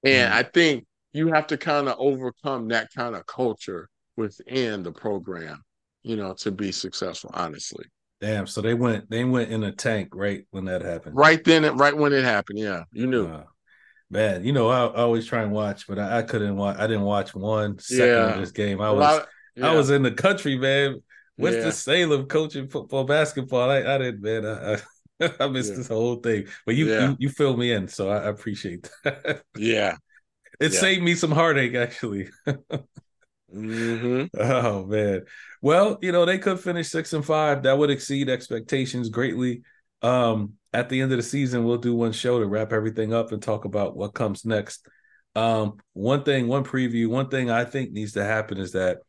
And 0.04 0.32
mm. 0.32 0.36
I 0.36 0.44
think 0.44 0.86
you 1.14 1.30
have 1.30 1.48
to 1.48 1.58
kind 1.58 1.88
of 1.88 1.96
overcome 1.98 2.68
that 2.70 2.90
kind 2.96 3.16
of 3.16 3.26
culture 3.26 3.88
within 4.18 4.84
the 4.84 4.92
program, 4.92 5.62
you 6.04 6.16
know, 6.16 6.34
to 6.34 6.52
be 6.52 6.72
successful, 6.72 7.32
honestly. 7.34 7.86
Damn. 8.20 8.48
So 8.48 8.62
they 8.62 8.74
went 8.74 9.10
they 9.10 9.24
went 9.24 9.52
in 9.52 9.64
a 9.64 9.72
tank 9.72 10.10
right 10.14 10.46
when 10.52 10.66
that 10.66 10.82
happened. 10.82 11.16
Right 11.16 11.42
then, 11.44 11.78
right 11.78 11.96
when 11.96 12.12
it 12.12 12.26
happened. 12.26 12.60
Yeah. 12.60 12.84
You 12.92 13.08
knew. 13.08 13.28
Uh, 13.28 13.44
man, 14.10 14.44
you 14.44 14.52
know, 14.52 14.70
I, 14.70 14.86
I, 14.86 15.02
always 15.02 15.26
try 15.26 15.44
and 15.44 15.52
watch, 15.52 15.88
but 15.88 16.00
I, 16.00 16.20
I, 16.20 16.22
couldn't 16.24 16.56
watch 16.56 16.78
I 16.78 16.88
didn't 16.88 17.04
watch 17.04 17.36
one 17.36 17.80
second 17.80 18.08
yeah. 18.08 18.34
of 18.34 18.40
this 18.40 18.52
game. 18.52 18.82
I 18.82 18.92
was 18.92 19.26
yeah. 19.56 19.72
I 19.72 19.76
was 19.76 19.90
in 19.90 20.04
the 20.04 20.12
country, 20.12 20.58
man. 20.58 21.02
What's 21.36 21.56
yeah. 21.56 21.64
the 21.64 21.72
Salem 21.72 22.26
coaching 22.26 22.68
football 22.68 23.06
basketball? 23.06 23.70
I, 23.70 23.78
I 23.78 23.98
didn't, 23.98 24.22
man. 24.22 24.46
I, 24.46 24.78
I 25.40 25.48
missed 25.48 25.72
yeah. 25.72 25.78
this 25.78 25.88
whole 25.88 26.18
thing, 26.18 26.48
but 26.66 26.76
you, 26.76 26.88
you 26.88 27.18
you 27.20 27.30
fill 27.30 27.56
me 27.56 27.72
in, 27.72 27.88
so 27.88 28.10
I 28.10 28.28
appreciate 28.28 28.90
that. 29.04 29.44
Yeah, 29.56 29.98
it 30.60 30.72
saved 30.72 31.04
me 31.04 31.16
some 31.16 31.32
heartache 31.32 31.76
actually. 31.76 32.30
mm-hmm. 33.54 34.26
Oh 34.40 34.86
man, 34.86 35.22
well 35.62 35.98
you 36.02 36.12
know 36.12 36.26
they 36.26 36.40
could 36.40 36.60
finish 36.60 36.90
six 36.90 37.14
and 37.14 37.26
five. 37.26 37.64
That 37.64 37.78
would 37.78 37.90
exceed 37.90 38.30
expectations 38.30 39.10
greatly. 39.10 39.62
Um, 40.02 40.54
at 40.74 40.90
the 40.90 41.02
end 41.02 41.12
of 41.12 41.18
the 41.18 41.24
season, 41.24 41.64
we'll 41.64 41.78
do 41.78 41.96
one 41.96 42.12
show 42.12 42.40
to 42.40 42.46
wrap 42.46 42.74
everything 42.74 43.14
up 43.14 43.32
and 43.32 43.42
talk 43.42 43.66
about 43.66 43.96
what 43.96 44.14
comes 44.14 44.46
next. 44.46 44.88
Um, 45.36 45.78
one 45.94 46.24
thing, 46.24 46.48
one 46.48 46.64
preview, 46.64 47.08
one 47.08 47.30
thing 47.30 47.50
I 47.50 47.66
think 47.66 47.92
needs 47.92 48.14
to 48.14 48.24
happen 48.24 48.58
is 48.58 48.74
that 48.74 49.00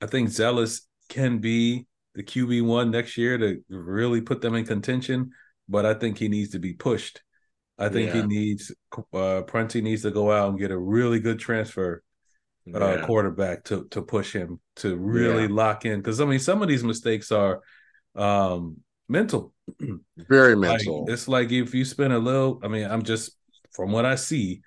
I 0.00 0.06
think 0.06 0.28
Zellous 0.28 0.82
can 1.08 1.38
be 1.38 1.86
the 2.14 2.22
QB 2.22 2.64
one 2.64 2.90
next 2.90 3.16
year 3.16 3.36
to 3.38 3.62
really 3.68 4.20
put 4.20 4.40
them 4.40 4.54
in 4.54 4.64
contention 4.64 5.32
but 5.68 5.86
I 5.86 5.94
think 5.94 6.18
he 6.18 6.28
needs 6.28 6.50
to 6.50 6.58
be 6.58 6.72
pushed. 6.72 7.22
I 7.78 7.88
think 7.88 8.14
yeah. 8.14 8.22
he 8.22 8.26
needs 8.26 8.72
uh 9.12 9.42
Prunty 9.42 9.82
needs 9.82 10.02
to 10.02 10.10
go 10.10 10.32
out 10.32 10.48
and 10.48 10.58
get 10.58 10.70
a 10.70 10.78
really 10.78 11.20
good 11.20 11.38
transfer 11.38 12.02
uh, 12.74 12.96
yeah. 12.96 13.06
quarterback 13.06 13.64
to 13.64 13.84
to 13.90 14.00
push 14.00 14.32
him 14.32 14.60
to 14.76 14.96
really 14.96 15.42
yeah. 15.42 15.48
lock 15.50 15.84
in 15.84 16.00
because 16.00 16.20
I 16.20 16.24
mean 16.24 16.38
some 16.38 16.62
of 16.62 16.68
these 16.68 16.82
mistakes 16.82 17.30
are 17.30 17.60
um 18.14 18.78
mental, 19.08 19.52
very 20.16 20.56
mental. 20.56 21.04
Like, 21.04 21.12
it's 21.12 21.28
like 21.28 21.52
if 21.52 21.74
you 21.74 21.84
spend 21.84 22.12
a 22.12 22.18
little, 22.18 22.60
I 22.62 22.68
mean, 22.68 22.86
I'm 22.86 23.02
just 23.02 23.36
from 23.72 23.92
what 23.92 24.04
I 24.04 24.14
see. 24.14 24.62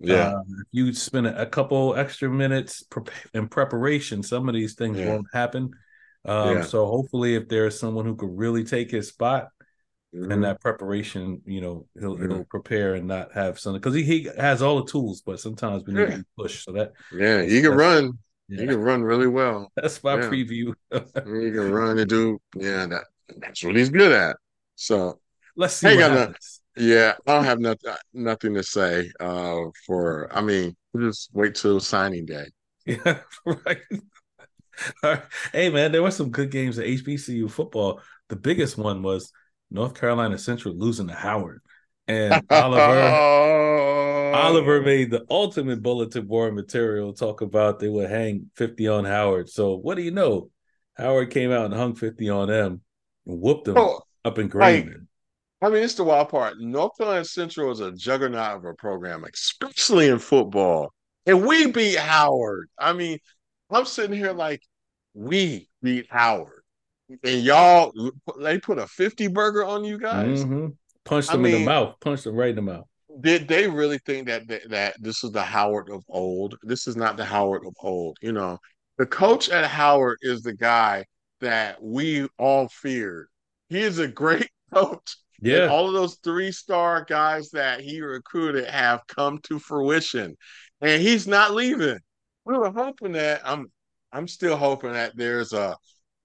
Yeah, 0.00 0.32
uh, 0.32 0.40
if 0.40 0.66
you 0.72 0.92
spend 0.92 1.28
a, 1.28 1.42
a, 1.42 1.46
couple 1.46 1.94
extra 1.94 2.28
minutes 2.28 2.82
pre- 2.82 3.04
in 3.32 3.48
preparation, 3.48 4.22
some 4.22 4.48
of 4.48 4.54
these 4.54 4.74
things 4.74 4.98
won't 4.98 5.28
happen. 5.32 5.70
Um, 6.24 6.62
so 6.64 6.86
hopefully, 6.86 7.36
if 7.36 7.48
there's 7.48 7.78
someone 7.78 8.04
who 8.04 8.16
could 8.16 8.36
really 8.36 8.64
take 8.64 8.90
his 8.90 9.08
spot, 9.08 9.48
mm-hmm. 10.14 10.30
and 10.30 10.44
that 10.44 10.60
preparation, 10.60 11.42
you 11.44 11.60
know, 11.60 11.86
he'll 11.98 12.16
mm-hmm. 12.16 12.30
he'll 12.30 12.44
prepare 12.44 12.94
and 12.94 13.06
not 13.06 13.32
have 13.32 13.58
something 13.58 13.80
because 13.80 13.94
he, 13.94 14.02
he 14.02 14.28
has 14.38 14.62
all 14.62 14.82
the 14.82 14.90
tools, 14.90 15.22
but 15.24 15.40
sometimes 15.40 15.84
we 15.86 15.94
need 15.94 16.08
yeah. 16.08 16.16
to 16.16 16.26
push. 16.36 16.64
So 16.64 16.72
that 16.72 16.92
yeah, 17.12 17.42
he 17.42 17.60
can 17.60 17.72
run. 17.72 18.18
Yeah. 18.48 18.62
He 18.62 18.66
can 18.66 18.80
run 18.80 19.02
really 19.02 19.26
well. 19.26 19.72
That's 19.76 20.02
my 20.02 20.16
yeah. 20.16 20.28
preview. 20.28 20.74
he 20.92 21.50
can 21.50 21.70
run 21.70 21.98
and 21.98 22.08
do 22.08 22.40
yeah. 22.56 22.86
That 22.86 23.04
that's 23.38 23.64
what 23.64 23.76
he's 23.76 23.90
good 23.90 24.12
at. 24.12 24.36
So 24.74 25.20
let's 25.56 25.74
see. 25.74 25.96
What 25.96 26.36
yeah, 26.76 27.14
I 27.26 27.34
don't 27.34 27.44
have 27.44 27.60
nothing 27.60 27.94
nothing 28.12 28.54
to 28.54 28.62
say. 28.62 29.10
Uh, 29.20 29.60
for 29.86 30.28
I 30.36 30.40
mean, 30.40 30.76
just 30.96 31.30
wait 31.32 31.54
till 31.54 31.80
signing 31.80 32.26
day. 32.26 32.46
Yeah, 32.86 33.20
right. 33.46 33.80
Hey 35.52 35.70
man, 35.70 35.90
there 35.90 36.02
were 36.02 36.10
some 36.10 36.30
good 36.30 36.50
games 36.50 36.78
at 36.78 36.84
HBCU 36.84 37.50
football. 37.50 38.02
The 38.28 38.36
biggest 38.36 38.76
one 38.76 39.02
was 39.02 39.32
North 39.70 39.94
Carolina 39.98 40.36
Central 40.36 40.76
losing 40.76 41.08
to 41.08 41.14
Howard. 41.14 41.62
And 42.08 42.44
Oliver 42.50 43.00
Oliver 44.34 44.82
made 44.82 45.10
the 45.10 45.24
ultimate 45.30 45.82
bulletin 45.82 46.26
board 46.26 46.54
material 46.54 47.14
talk 47.14 47.40
about 47.40 47.78
they 47.78 47.88
would 47.88 48.10
hang 48.10 48.50
50 48.56 48.88
on 48.88 49.04
Howard. 49.06 49.48
So 49.48 49.76
what 49.76 49.94
do 49.94 50.02
you 50.02 50.10
know? 50.10 50.50
Howard 50.98 51.30
came 51.30 51.52
out 51.52 51.66
and 51.66 51.74
hung 51.74 51.94
50 51.94 52.28
on 52.28 52.48
them 52.48 52.82
whooped 53.24 53.66
them 53.66 53.78
oh, 53.78 54.00
up 54.24 54.38
in 54.38 54.48
Greene. 54.48 55.08
I 55.62 55.70
mean, 55.70 55.82
it's 55.82 55.94
the 55.94 56.04
wild 56.04 56.28
part. 56.28 56.58
North 56.58 56.96
Carolina 56.98 57.24
Central 57.24 57.70
is 57.70 57.80
a 57.80 57.92
juggernaut 57.92 58.56
of 58.56 58.64
a 58.64 58.74
program, 58.74 59.24
especially 59.24 60.08
in 60.08 60.18
football. 60.18 60.92
And 61.26 61.46
we 61.46 61.70
beat 61.70 61.96
Howard. 61.96 62.68
I 62.78 62.92
mean, 62.92 63.18
I'm 63.70 63.86
sitting 63.86 64.16
here 64.16 64.32
like, 64.32 64.60
we 65.14 65.68
beat 65.82 66.06
Howard 66.10 66.64
and 67.22 67.42
y'all 67.42 67.92
they 68.40 68.58
put 68.58 68.78
a 68.78 68.86
50 68.86 69.28
burger 69.28 69.64
on 69.64 69.84
you 69.84 69.98
guys 69.98 70.44
mm-hmm. 70.44 70.68
punched 71.04 71.30
them 71.30 71.40
I 71.40 71.42
mean, 71.42 71.54
in 71.54 71.60
the 71.60 71.66
mouth 71.66 71.94
punched 72.00 72.24
them 72.24 72.34
right 72.34 72.50
in 72.50 72.56
the 72.56 72.62
mouth 72.62 72.86
did 73.20 73.46
they 73.46 73.68
really 73.68 73.98
think 73.98 74.26
that, 74.26 74.48
that 74.48 74.68
that 74.70 74.94
this 75.00 75.22
is 75.22 75.30
the 75.30 75.42
howard 75.42 75.90
of 75.90 76.02
old 76.08 76.56
this 76.62 76.86
is 76.86 76.96
not 76.96 77.16
the 77.16 77.24
howard 77.24 77.64
of 77.66 77.74
old 77.80 78.16
you 78.22 78.32
know 78.32 78.58
the 78.98 79.06
coach 79.06 79.48
at 79.48 79.64
howard 79.64 80.18
is 80.22 80.42
the 80.42 80.54
guy 80.54 81.04
that 81.40 81.82
we 81.82 82.28
all 82.38 82.68
feared 82.68 83.28
he 83.68 83.80
is 83.80 83.98
a 83.98 84.08
great 84.08 84.50
coach 84.74 85.16
Yeah. 85.40 85.62
And 85.64 85.70
all 85.72 85.88
of 85.88 85.94
those 85.94 86.16
three 86.16 86.52
star 86.52 87.04
guys 87.04 87.50
that 87.50 87.80
he 87.80 88.00
recruited 88.00 88.66
have 88.66 89.06
come 89.06 89.38
to 89.44 89.58
fruition, 89.58 90.36
and 90.80 91.02
he's 91.02 91.26
not 91.26 91.54
leaving. 91.54 91.98
We 92.44 92.56
were 92.56 92.70
hoping 92.70 93.12
that 93.12 93.42
I'm. 93.44 93.66
I'm 94.12 94.28
still 94.28 94.56
hoping 94.56 94.92
that 94.92 95.16
there's 95.16 95.52
a 95.52 95.76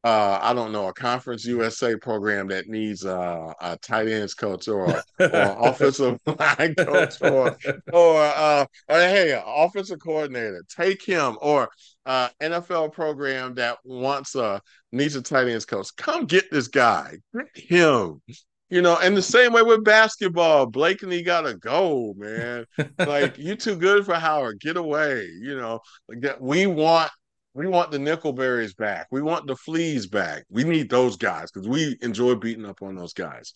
uh, 0.04 0.40
I 0.42 0.54
don't 0.54 0.72
know, 0.72 0.88
a 0.88 0.94
Conference 0.94 1.46
USA 1.46 1.96
program 1.98 2.48
that 2.48 2.68
needs 2.68 3.06
uh, 3.06 3.54
a 3.60 3.78
tight 3.78 4.08
ends 4.08 4.34
coach 4.34 4.68
or, 4.70 4.88
or 4.88 5.02
offensive 5.20 6.20
line 6.26 6.76
coach 6.76 7.22
or 7.22 7.58
or 7.92 8.22
uh, 8.22 8.66
or 8.88 8.96
hey, 8.96 9.42
offensive 9.46 10.00
coordinator, 10.00 10.64
take 10.74 11.04
him 11.04 11.38
or 11.42 11.68
uh, 12.06 12.30
NFL 12.42 12.94
program 12.94 13.56
that 13.56 13.78
wants 13.84 14.36
a 14.36 14.62
needs 14.94 15.18
a 15.18 15.22
tight 15.22 15.50
ends 15.50 15.66
coach. 15.66 15.90
Come 15.98 16.26
get 16.26 16.50
this 16.50 16.70
guy, 16.70 17.18
get 17.36 17.58
him. 17.58 18.22
You 18.70 18.84
know, 18.84 18.98
and 19.02 19.18
the 19.18 19.22
same 19.22 19.52
way 19.52 19.64
with 19.64 19.84
basketball, 19.84 20.68
Blakeney 20.68 21.24
gotta 21.24 21.56
go, 21.56 22.14
man. 22.16 22.66
Like 23.00 23.38
you 23.40 23.56
too 23.56 23.76
good 23.76 24.06
for 24.06 24.14
Howard. 24.14 24.60
Get 24.62 24.78
away. 24.78 25.28
You 25.42 25.58
know, 25.58 25.80
like 26.08 26.38
we 26.40 26.68
want 26.68 27.12
we 27.60 27.67
want 27.67 27.91
the 27.91 27.98
Nickelberries 27.98 28.74
back. 28.74 29.08
We 29.12 29.22
want 29.22 29.45
the 29.45 29.56
Fleas 29.58 30.08
back. 30.08 30.45
We 30.50 30.63
need 30.63 30.89
those 30.89 31.17
guys 31.17 31.52
because 31.52 31.67
we 31.67 31.98
enjoy 32.02 32.36
beating 32.36 32.65
up 32.65 32.82
on 32.82 32.95
those 32.95 33.12
guys. 33.12 33.54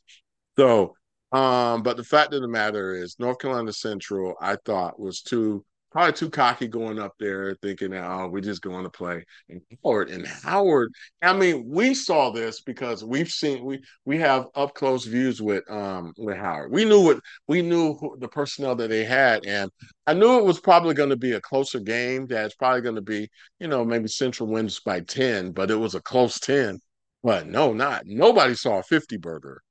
So, 0.59 0.93
um, 1.31 1.83
but 1.83 1.95
the 1.95 2.03
fact 2.03 2.33
of 2.33 2.41
the 2.41 2.49
matter 2.49 2.93
is, 2.95 3.15
North 3.17 3.39
Carolina 3.39 3.71
Central, 3.71 4.35
I 4.41 4.57
thought 4.65 4.99
was 4.99 5.21
too 5.21 5.63
probably 5.93 6.11
too 6.11 6.29
cocky 6.29 6.67
going 6.67 6.99
up 6.99 7.13
there, 7.19 7.55
thinking 7.61 7.91
that 7.91 8.03
oh, 8.03 8.27
we're 8.27 8.41
just 8.41 8.61
going 8.61 8.83
to 8.83 8.89
play. 8.89 9.23
And 9.47 9.61
Howard 9.83 10.09
and 10.09 10.27
Howard, 10.27 10.91
I 11.21 11.31
mean, 11.33 11.63
we 11.69 11.93
saw 11.93 12.31
this 12.31 12.61
because 12.61 13.03
we've 13.05 13.29
seen 13.29 13.63
we 13.63 13.81
we 14.03 14.17
have 14.17 14.47
up 14.55 14.73
close 14.73 15.05
views 15.05 15.41
with 15.41 15.63
um 15.71 16.13
with 16.17 16.35
Howard. 16.35 16.71
We 16.71 16.83
knew 16.83 17.01
what 17.01 17.19
we 17.47 17.61
knew 17.61 17.93
who, 17.93 18.17
the 18.19 18.27
personnel 18.27 18.75
that 18.75 18.89
they 18.89 19.05
had, 19.05 19.45
and 19.45 19.71
I 20.07 20.13
knew 20.13 20.39
it 20.39 20.45
was 20.45 20.59
probably 20.59 20.95
going 20.95 21.11
to 21.11 21.15
be 21.15 21.33
a 21.33 21.41
closer 21.41 21.79
game. 21.79 22.27
That's 22.27 22.55
probably 22.55 22.81
going 22.81 22.95
to 22.95 23.01
be 23.01 23.29
you 23.59 23.67
know 23.67 23.85
maybe 23.85 24.07
Central 24.07 24.49
wins 24.49 24.81
by 24.81 25.01
ten, 25.01 25.51
but 25.51 25.71
it 25.71 25.75
was 25.75 25.95
a 25.95 26.01
close 26.01 26.39
ten. 26.39 26.79
But 27.23 27.47
no, 27.47 27.71
not 27.71 28.03
nobody 28.05 28.55
saw 28.55 28.79
a 28.79 28.83
fifty 28.83 29.17
burger. 29.17 29.61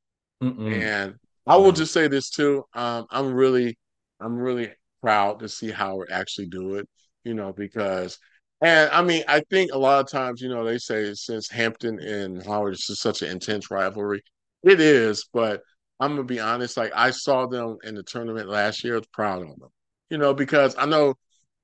Mm-mm. 0.42 0.82
And 0.82 1.14
I 1.46 1.56
will 1.56 1.72
just 1.72 1.92
say 1.92 2.08
this 2.08 2.30
too. 2.30 2.64
Um, 2.74 3.06
I'm 3.10 3.32
really, 3.32 3.76
I'm 4.20 4.36
really 4.36 4.70
proud 5.02 5.40
to 5.40 5.48
see 5.48 5.70
Howard 5.70 6.10
actually 6.10 6.46
do 6.46 6.76
it, 6.76 6.88
you 7.24 7.34
know, 7.34 7.52
because 7.52 8.18
and 8.62 8.90
I 8.92 9.02
mean, 9.02 9.24
I 9.26 9.40
think 9.50 9.72
a 9.72 9.78
lot 9.78 10.00
of 10.00 10.08
times, 10.08 10.40
you 10.40 10.48
know, 10.48 10.64
they 10.64 10.78
say 10.78 11.12
since 11.14 11.50
Hampton 11.50 11.98
and 11.98 12.44
Howard 12.46 12.74
is 12.74 12.86
such 12.86 13.20
an 13.22 13.30
intense 13.30 13.72
rivalry. 13.72 14.22
It 14.62 14.80
is, 14.80 15.28
but 15.32 15.62
I'm 15.98 16.12
gonna 16.12 16.24
be 16.24 16.38
honest, 16.38 16.76
like 16.76 16.92
I 16.94 17.10
saw 17.10 17.46
them 17.46 17.78
in 17.82 17.96
the 17.96 18.04
tournament 18.04 18.48
last 18.48 18.84
year, 18.84 18.94
I 18.94 18.98
was 18.98 19.08
proud 19.08 19.42
of 19.42 19.48
them. 19.48 19.70
You 20.10 20.18
know, 20.18 20.32
because 20.32 20.76
I 20.78 20.86
know 20.86 21.14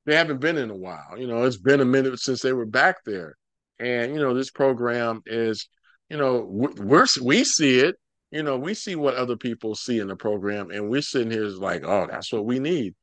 they 0.06 0.16
haven't 0.16 0.40
been 0.40 0.58
in 0.58 0.70
a 0.70 0.76
while. 0.76 1.16
You 1.16 1.28
know, 1.28 1.44
it's 1.44 1.56
been 1.56 1.80
a 1.80 1.84
minute 1.84 2.18
since 2.18 2.42
they 2.42 2.52
were 2.52 2.66
back 2.66 2.96
there. 3.04 3.36
And, 3.78 4.12
you 4.14 4.20
know, 4.20 4.34
this 4.34 4.50
program 4.50 5.22
is, 5.26 5.68
you 6.10 6.16
know, 6.16 6.46
we're 6.48 7.06
we 7.22 7.44
see 7.44 7.78
it, 7.78 7.96
you 8.32 8.42
know, 8.42 8.58
we 8.58 8.74
see 8.74 8.96
what 8.96 9.14
other 9.14 9.36
people 9.36 9.74
see 9.76 10.00
in 10.00 10.08
the 10.08 10.16
program, 10.16 10.70
and 10.70 10.88
we're 10.90 11.02
sitting 11.02 11.30
here 11.30 11.44
like, 11.44 11.84
oh, 11.84 12.08
that's 12.10 12.32
what 12.32 12.44
we 12.44 12.58
need 12.58 12.94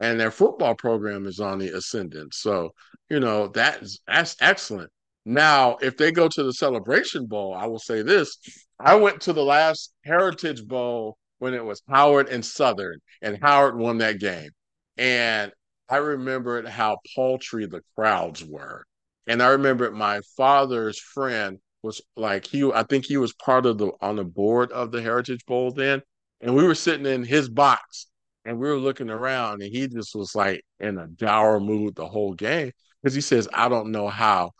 and 0.00 0.18
their 0.18 0.30
football 0.30 0.74
program 0.74 1.26
is 1.26 1.40
on 1.40 1.58
the 1.58 1.68
ascendant. 1.68 2.34
So, 2.34 2.70
you 3.08 3.20
know, 3.20 3.48
that's 3.48 3.98
that's 4.06 4.36
excellent. 4.40 4.90
Now, 5.24 5.76
if 5.80 5.96
they 5.96 6.12
go 6.12 6.28
to 6.28 6.42
the 6.42 6.52
Celebration 6.52 7.26
Bowl, 7.26 7.54
I 7.54 7.66
will 7.66 7.78
say 7.78 8.02
this. 8.02 8.36
I 8.78 8.96
went 8.96 9.22
to 9.22 9.32
the 9.32 9.44
last 9.44 9.92
Heritage 10.04 10.66
Bowl 10.66 11.16
when 11.38 11.54
it 11.54 11.64
was 11.64 11.82
Howard 11.88 12.28
and 12.28 12.44
Southern, 12.44 12.98
and 13.22 13.38
Howard 13.40 13.76
won 13.76 13.98
that 13.98 14.20
game. 14.20 14.50
And 14.98 15.52
I 15.88 15.96
remembered 15.96 16.66
how 16.68 16.98
paltry 17.14 17.66
the 17.66 17.82
crowds 17.94 18.44
were. 18.44 18.84
And 19.26 19.42
I 19.42 19.48
remembered 19.48 19.94
my 19.94 20.20
father's 20.36 20.98
friend 20.98 21.58
was 21.82 22.00
like 22.16 22.46
he 22.46 22.70
I 22.72 22.82
think 22.82 23.04
he 23.04 23.16
was 23.16 23.32
part 23.34 23.66
of 23.66 23.78
the 23.78 23.92
on 24.00 24.16
the 24.16 24.24
board 24.24 24.72
of 24.72 24.90
the 24.90 25.02
Heritage 25.02 25.44
Bowl 25.46 25.70
then. 25.70 26.02
And 26.40 26.54
we 26.54 26.64
were 26.64 26.74
sitting 26.74 27.06
in 27.06 27.24
his 27.24 27.48
box 27.48 28.08
and 28.44 28.58
we 28.58 28.68
were 28.68 28.76
looking 28.76 29.10
around 29.10 29.62
and 29.62 29.72
he 29.72 29.88
just 29.88 30.14
was 30.14 30.34
like 30.34 30.62
in 30.80 30.98
a 30.98 31.06
dour 31.06 31.60
mood 31.60 31.94
the 31.94 32.06
whole 32.06 32.34
game 32.34 32.70
because 33.02 33.14
he 33.14 33.20
says, 33.20 33.48
I 33.52 33.68
don't 33.68 33.90
know 33.90 34.08
how 34.08 34.52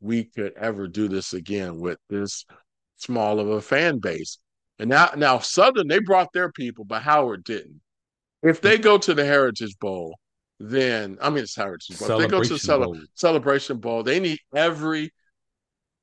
we 0.00 0.24
could 0.24 0.52
ever 0.56 0.88
do 0.88 1.08
this 1.08 1.32
again 1.32 1.80
with 1.80 1.98
this 2.08 2.44
small 2.96 3.40
of 3.40 3.48
a 3.48 3.60
fan 3.60 3.98
base. 3.98 4.38
And 4.78 4.90
now, 4.90 5.10
now 5.16 5.38
Southern, 5.38 5.88
they 5.88 6.00
brought 6.00 6.32
their 6.32 6.50
people, 6.50 6.84
but 6.84 7.02
Howard 7.02 7.44
didn't. 7.44 7.80
If 8.42 8.60
they 8.60 8.78
go 8.78 8.98
to 8.98 9.14
the 9.14 9.24
Heritage 9.24 9.78
Bowl, 9.78 10.16
then 10.58 11.18
I 11.20 11.30
mean 11.30 11.44
it's 11.44 11.56
Heritage 11.56 11.98
Bowl. 11.98 12.10
If 12.10 12.18
they 12.18 12.28
go 12.28 12.42
to 12.42 12.48
the 12.48 12.58
Cele- 12.58 13.00
Celebration 13.14 13.78
Bowl, 13.78 14.02
they 14.02 14.18
need 14.18 14.38
every 14.54 15.12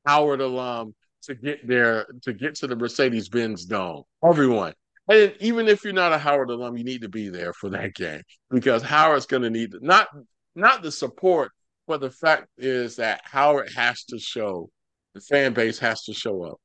Howard 0.06 0.42
alum 0.42 0.96
to 1.24 1.36
get 1.36 1.68
there 1.68 2.08
to 2.24 2.34
get 2.34 2.56
to 2.56 2.68
the 2.68 2.76
Mercedes 2.76 3.30
Benz 3.30 3.66
Dome. 3.66 4.04
Everyone. 4.26 4.74
And 5.10 5.34
even 5.40 5.68
if 5.68 5.84
you're 5.84 5.94
not 5.94 6.14
a 6.14 6.18
Howard 6.18 6.52
alum, 6.52 6.78
you 6.78 6.84
need 6.84 7.02
to 7.02 7.10
be 7.10 7.30
there 7.30 7.52
for 7.54 7.70
that 7.72 7.96
game 7.96 8.22
because 8.52 8.84
Howard's 8.84 9.26
going 9.26 9.42
to 9.42 9.50
need 9.50 9.74
not 9.82 10.08
not 10.56 10.84
the 10.84 10.92
support, 10.92 11.52
but 11.88 12.00
the 12.00 12.12
fact 12.12 12.48
is 12.58 12.98
that 12.98 13.22
Howard 13.24 13.72
has 13.76 14.04
to 14.06 14.20
show 14.20 14.70
the 15.14 15.22
fan 15.22 15.54
base 15.54 15.80
has 15.80 16.04
to 16.04 16.14
show 16.14 16.44
up. 16.44 16.58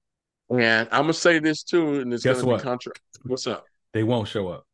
And 0.51 0.89
I'm 0.93 1.03
gonna 1.03 1.15
say 1.15 1.39
this 1.39 1.63
too, 1.63 2.01
and 2.01 2.13
it's 2.13 2.25
Guess 2.25 2.39
gonna 2.39 2.49
what? 2.49 2.59
be 2.59 2.65
contra. 2.65 2.93
What's 3.25 3.47
up? 3.47 3.65
They 3.93 4.03
won't 4.03 4.29
show 4.29 4.49
up. 4.49 4.65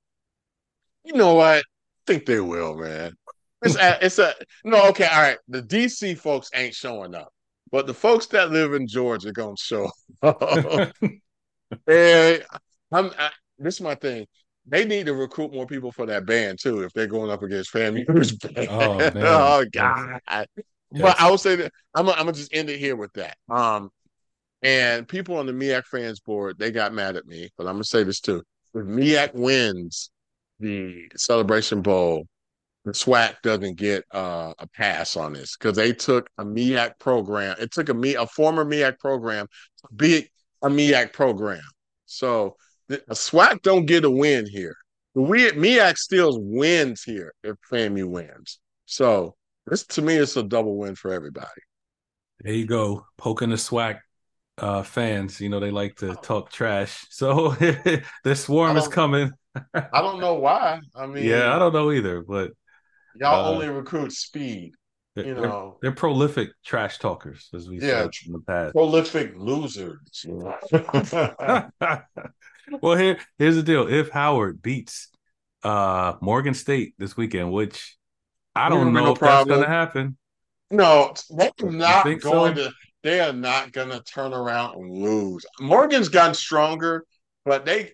You 1.04 1.14
know 1.14 1.34
what? 1.34 1.58
I 1.58 1.62
think 2.06 2.26
they 2.26 2.40
will, 2.40 2.76
man. 2.76 3.12
It's 3.62 3.76
a, 3.76 4.04
it's 4.04 4.18
a 4.18 4.34
no. 4.64 4.88
Okay, 4.88 5.06
all 5.06 5.22
right. 5.22 5.38
The 5.48 5.62
DC 5.62 6.18
folks 6.18 6.50
ain't 6.54 6.74
showing 6.74 7.14
up, 7.14 7.32
but 7.70 7.86
the 7.86 7.94
folks 7.94 8.26
that 8.26 8.50
live 8.50 8.74
in 8.74 8.88
Georgia 8.88 9.32
gonna 9.32 9.56
show. 9.56 9.90
Up. 10.22 10.40
and 11.86 12.44
I'm 12.90 13.12
I, 13.16 13.30
this 13.60 13.74
is 13.76 13.80
my 13.80 13.94
thing. 13.94 14.26
They 14.66 14.84
need 14.84 15.06
to 15.06 15.14
recruit 15.14 15.52
more 15.52 15.66
people 15.66 15.90
for 15.90 16.06
that 16.06 16.26
band 16.26 16.58
too. 16.60 16.82
If 16.82 16.92
they're 16.92 17.06
going 17.06 17.30
up 17.30 17.42
against 17.42 17.72
band, 17.74 18.04
oh, 18.08 18.98
man. 18.98 19.12
oh 19.16 19.64
god. 19.72 20.20
Yes. 20.28 20.46
But 20.92 21.20
I 21.20 21.30
will 21.30 21.38
say 21.38 21.56
that 21.56 21.72
I'm 21.94 22.06
gonna, 22.06 22.18
I'm 22.18 22.24
gonna 22.24 22.36
just 22.36 22.54
end 22.54 22.68
it 22.68 22.78
here 22.78 22.96
with 22.96 23.12
that. 23.14 23.36
Um, 23.48 23.90
and 24.62 25.08
people 25.08 25.36
on 25.36 25.46
the 25.46 25.52
MEAC 25.52 25.84
fans 25.84 26.20
board 26.20 26.58
they 26.58 26.70
got 26.70 26.92
mad 26.92 27.16
at 27.16 27.26
me, 27.26 27.48
but 27.56 27.66
I'm 27.66 27.74
gonna 27.74 27.84
say 27.84 28.02
this 28.02 28.20
too: 28.20 28.42
if 28.74 28.84
MEAC 28.84 29.34
wins 29.34 30.10
the 30.58 31.08
Celebration 31.16 31.80
Bowl, 31.80 32.26
the 32.84 32.92
SWAC 32.92 33.36
doesn't 33.42 33.76
get 33.76 34.04
uh, 34.12 34.52
a 34.58 34.66
pass 34.68 35.16
on 35.16 35.32
this 35.32 35.56
because 35.56 35.76
they 35.76 35.92
took 35.92 36.28
a 36.38 36.44
MEAC 36.44 36.98
program. 36.98 37.56
It 37.58 37.72
took 37.72 37.88
a 37.88 37.94
me 37.94 38.14
a 38.14 38.26
former 38.26 38.64
MEAC 38.64 38.98
program 38.98 39.46
to 39.78 39.94
be 39.94 40.28
a 40.62 40.68
MEAC 40.68 41.12
program. 41.12 41.62
So 42.06 42.56
a 42.90 43.14
SWAC 43.14 43.62
don't 43.62 43.86
get 43.86 44.04
a 44.04 44.10
win 44.10 44.46
here. 44.46 44.76
The 45.14 45.22
we 45.22 45.50
MEAC 45.50 45.96
still 45.96 46.40
wins 46.40 47.02
here 47.02 47.34
if 47.42 47.56
FAMU 47.70 48.06
wins. 48.06 48.58
So 48.86 49.34
this 49.66 49.84
to 49.86 50.02
me 50.02 50.16
is 50.16 50.36
a 50.36 50.42
double 50.42 50.76
win 50.76 50.94
for 50.94 51.12
everybody. 51.12 51.48
There 52.40 52.54
you 52.54 52.66
go, 52.66 53.06
poking 53.18 53.50
the 53.50 53.56
SWAC 53.56 53.98
uh, 54.58 54.82
fans. 54.82 55.40
You 55.40 55.48
know 55.48 55.60
they 55.60 55.70
like 55.70 55.96
to 55.96 56.14
talk 56.16 56.50
trash. 56.50 57.06
So 57.10 57.50
the 58.24 58.34
swarm 58.34 58.76
is 58.76 58.88
coming. 58.88 59.32
I 59.74 60.00
don't 60.00 60.20
know 60.20 60.34
why. 60.34 60.80
I 60.94 61.06
mean, 61.06 61.24
yeah, 61.24 61.54
I 61.54 61.58
don't 61.58 61.72
know 61.72 61.90
either. 61.92 62.22
But 62.22 62.52
y'all 63.16 63.46
uh, 63.46 63.50
only 63.50 63.68
recruit 63.68 64.12
speed. 64.12 64.72
You 65.16 65.34
know, 65.34 65.76
they're, 65.82 65.90
they're, 65.90 65.96
prolific 65.96 66.50
trash 66.64 66.98
talkers, 66.98 67.48
as 67.52 67.68
we 67.68 67.80
yeah, 67.80 68.02
said 68.02 68.10
in 68.26 68.32
the 68.32 68.40
past. 68.40 68.72
Prolific 68.72 69.32
losers. 69.36 70.24
You 70.24 70.54
know? 70.72 71.70
well, 72.82 72.96
here 72.96 73.18
here's 73.38 73.56
the 73.56 73.62
deal. 73.62 73.88
If 73.88 74.10
Howard 74.10 74.62
beats 74.62 75.08
uh 75.62 76.14
Morgan 76.20 76.54
State 76.54 76.94
this 76.98 77.16
weekend, 77.16 77.52
which 77.52 77.96
I 78.54 78.68
don't 78.68 78.92
know 78.92 79.04
no 79.06 79.12
if 79.12 79.18
problem. 79.18 79.48
that's 79.48 79.66
gonna 79.66 79.72
happen. 79.72 80.16
No, 80.70 81.14
they're 81.30 81.50
not 81.70 82.04
going 82.20 82.56
so? 82.56 82.64
to 82.64 82.72
they 83.02 83.20
are 83.20 83.32
not 83.32 83.72
gonna 83.72 84.00
turn 84.02 84.32
around 84.32 84.76
and 84.76 85.02
lose. 85.02 85.44
Morgan's 85.60 86.08
gotten 86.08 86.34
stronger, 86.34 87.04
but 87.44 87.64
they 87.64 87.92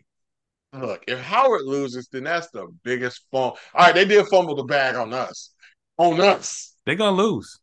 look, 0.73 1.05
if 1.09 1.21
Howard 1.21 1.63
loses, 1.63 2.09
then 2.09 2.25
that's 2.25 2.51
the 2.51 2.67
biggest 2.83 3.23
fumble. 3.31 3.59
All 3.75 3.87
right, 3.87 3.95
they 3.95 4.05
did 4.05 4.27
fumble 4.27 4.57
the 4.57 4.65
bag 4.65 4.97
on 4.97 5.13
us. 5.13 5.51
On 5.99 6.21
us. 6.21 6.75
They're 6.85 6.97
gonna 6.97 7.17
lose. 7.17 7.59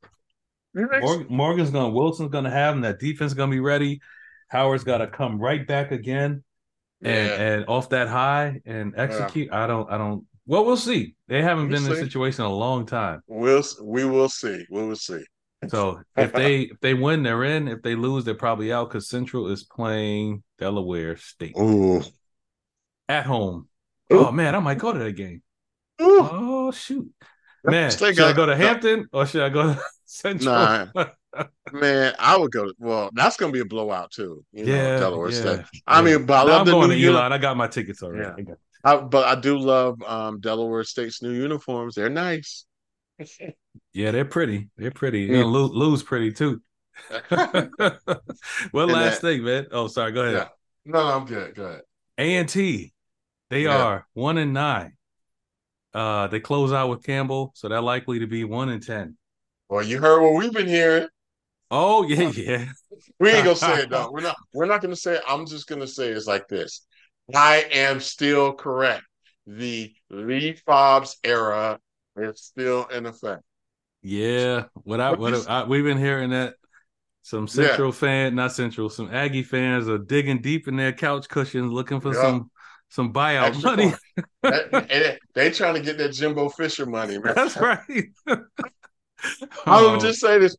Morgan, 0.73 1.27
Morgan's 1.29 1.69
gonna 1.69 1.89
Wilson's 1.89 2.31
gonna 2.31 2.49
have 2.49 2.73
them. 2.73 2.81
That 2.81 2.99
defense 2.99 3.33
gonna 3.33 3.51
be 3.51 3.59
ready. 3.59 4.01
Howard's 4.47 4.83
got 4.83 4.99
to 4.99 5.07
come 5.07 5.39
right 5.39 5.65
back 5.65 5.91
again 5.91 6.43
and 7.03 7.27
yeah. 7.27 7.35
and 7.35 7.65
off 7.67 7.89
that 7.89 8.07
high 8.07 8.61
and 8.65 8.93
execute. 8.97 9.47
Yeah. 9.51 9.63
I 9.63 9.67
don't 9.67 9.89
I 9.91 9.97
don't. 9.97 10.25
Well, 10.45 10.65
we'll 10.65 10.77
see. 10.77 11.15
They 11.27 11.41
haven't 11.41 11.69
we'll 11.69 11.79
been 11.79 11.85
see. 11.85 11.91
in 11.91 11.97
a 11.97 12.05
situation 12.05 12.45
in 12.45 12.51
a 12.51 12.55
long 12.55 12.85
time. 12.85 13.21
We'll 13.27 13.63
we 13.81 14.05
will 14.05 14.29
see. 14.29 14.65
We 14.69 14.85
will 14.85 14.95
see. 14.95 15.23
So 15.69 16.01
if 16.17 16.33
they 16.33 16.61
if 16.71 16.79
they 16.79 16.93
win, 16.93 17.23
they're 17.23 17.43
in. 17.43 17.67
If 17.67 17.81
they 17.81 17.95
lose, 17.95 18.25
they're 18.25 18.35
probably 18.35 18.71
out 18.71 18.89
because 18.89 19.09
Central 19.09 19.47
is 19.49 19.63
playing 19.63 20.43
Delaware 20.59 21.17
State. 21.17 21.55
Ooh, 21.57 22.01
at 23.07 23.25
home. 23.25 23.67
Oh 24.09 24.31
man, 24.31 24.55
I 24.55 24.59
might 24.59 24.79
go 24.79 24.93
to 24.93 24.99
that 24.99 25.13
game. 25.13 25.41
Ooh. 26.01 26.29
Oh 26.31 26.71
shoot, 26.71 27.09
man, 27.63 27.91
should 27.91 28.19
I 28.19 28.33
go 28.33 28.45
to 28.45 28.55
Hampton 28.55 29.07
or 29.11 29.25
should 29.25 29.43
I 29.43 29.49
go 29.49 29.73
to 29.73 29.81
Central? 30.05 30.53
Nah. 30.53 30.87
Man, 31.71 32.13
I 32.19 32.37
would 32.37 32.51
go. 32.51 32.71
Well, 32.77 33.09
that's 33.13 33.37
gonna 33.37 33.51
be 33.51 33.59
a 33.61 33.65
blowout 33.65 34.11
too. 34.11 34.45
You 34.51 34.65
know, 34.65 34.73
yeah, 34.73 34.99
Delaware 34.99 35.31
yeah, 35.31 35.39
State. 35.39 35.65
I 35.87 36.01
yeah. 36.01 36.01
mean, 36.01 36.25
but 36.25 36.45
I 36.45 36.45
No, 36.45 36.51
love 36.51 36.61
I'm 36.61 36.65
the 36.65 36.71
going 36.71 36.89
new 36.89 36.95
to 36.95 37.07
Elon. 37.07 37.33
I 37.33 37.37
got 37.37 37.57
my 37.57 37.67
tickets 37.67 38.03
already. 38.03 38.43
Yeah. 38.47 38.55
I 38.83 38.97
but 38.97 39.25
I 39.27 39.39
do 39.39 39.57
love 39.57 40.01
um, 40.03 40.39
Delaware 40.41 40.83
State's 40.83 41.21
new 41.21 41.31
uniforms. 41.31 41.95
They're 41.95 42.09
nice. 42.09 42.65
Yeah, 43.93 44.11
they're 44.11 44.25
pretty. 44.25 44.69
They're 44.77 44.91
pretty. 44.91 45.21
Yeah. 45.21 45.43
Lou, 45.43 45.65
Lou's 45.65 46.03
pretty 46.03 46.31
too. 46.31 46.61
One 47.29 47.69
last 48.89 49.21
that- 49.21 49.21
thing, 49.21 49.43
man. 49.43 49.67
Oh, 49.71 49.87
sorry. 49.87 50.11
Go 50.11 50.21
ahead. 50.21 50.33
Yeah. 50.35 50.47
no, 50.85 50.99
I'm 50.99 51.25
good. 51.25 51.55
Good. 51.55 51.81
A 52.17 52.35
and 52.35 52.47
T, 52.49 52.93
they 53.49 53.63
Yeah. 53.63 53.77
are 53.83 54.07
one 54.13 54.37
and 54.37 54.53
nine. 54.53 54.93
Uh, 55.93 56.27
they 56.27 56.39
close 56.39 56.71
out 56.73 56.89
with 56.89 57.03
Campbell, 57.03 57.51
so 57.55 57.67
they're 57.69 57.81
likely 57.81 58.19
to 58.19 58.27
be 58.27 58.43
one 58.43 58.69
and 58.69 58.81
ten. 58.83 59.17
Well, 59.69 59.83
you 59.83 59.99
heard 59.99 60.21
what 60.21 60.33
we've 60.35 60.53
been 60.53 60.67
hearing. 60.67 61.07
Oh 61.75 62.03
yeah, 62.03 62.29
yeah. 62.29 62.65
We 63.19 63.31
ain't 63.31 63.45
gonna 63.45 63.55
say 63.55 63.81
it 63.81 63.89
though. 63.89 64.09
We're 64.13 64.21
not. 64.21 64.35
We're 64.53 64.67
not 64.67 64.81
gonna 64.81 64.95
say 64.95 65.15
it. 65.15 65.23
I'm 65.27 65.47
just 65.47 65.67
gonna 65.67 65.87
say 65.87 66.09
it's 66.09 66.27
like 66.27 66.47
this. 66.47 66.85
I 67.33 67.65
am 67.71 67.99
still 67.99 68.53
correct. 68.53 69.03
The 69.47 69.91
Lee 70.11 70.55
Fobbs 70.67 71.15
era 71.23 71.79
is 72.15 72.43
still 72.43 72.85
in 72.85 73.07
effect. 73.07 73.41
Yeah, 74.03 74.65
what 74.83 75.01
I 75.01 75.11
What 75.11 75.19
what 75.19 75.49
I, 75.49 75.63
we've 75.63 75.83
been 75.83 75.97
hearing 75.97 76.29
that 76.29 76.53
some 77.23 77.45
Yeah. 77.45 77.53
Central 77.69 77.91
fan, 77.91 78.35
not 78.35 78.51
Central, 78.51 78.89
some 78.89 79.09
Aggie 79.11 79.41
fans 79.41 79.89
are 79.89 79.97
digging 79.97 80.41
deep 80.41 80.67
in 80.67 80.75
their 80.75 80.93
couch 80.93 81.27
cushions 81.27 81.71
looking 81.71 82.01
for 82.01 82.13
Yeah. 82.13 82.21
some 82.21 82.51
some 82.89 83.11
buyout 83.13 83.47
Extra 83.47 83.69
money. 83.71 83.93
That- 84.43 85.19
they 85.33 85.49
trying 85.49 85.73
to 85.73 85.81
get 85.81 85.97
that 85.97 86.13
Jimbo 86.13 86.49
Fisher 86.49 86.85
money, 86.85 87.17
man. 87.17 87.33
That's 87.35 87.57
right. 87.57 87.79
I 88.27 88.37
Oh, 89.65 89.91
would 89.93 90.01
just 90.01 90.19
say 90.19 90.37
this. 90.37 90.55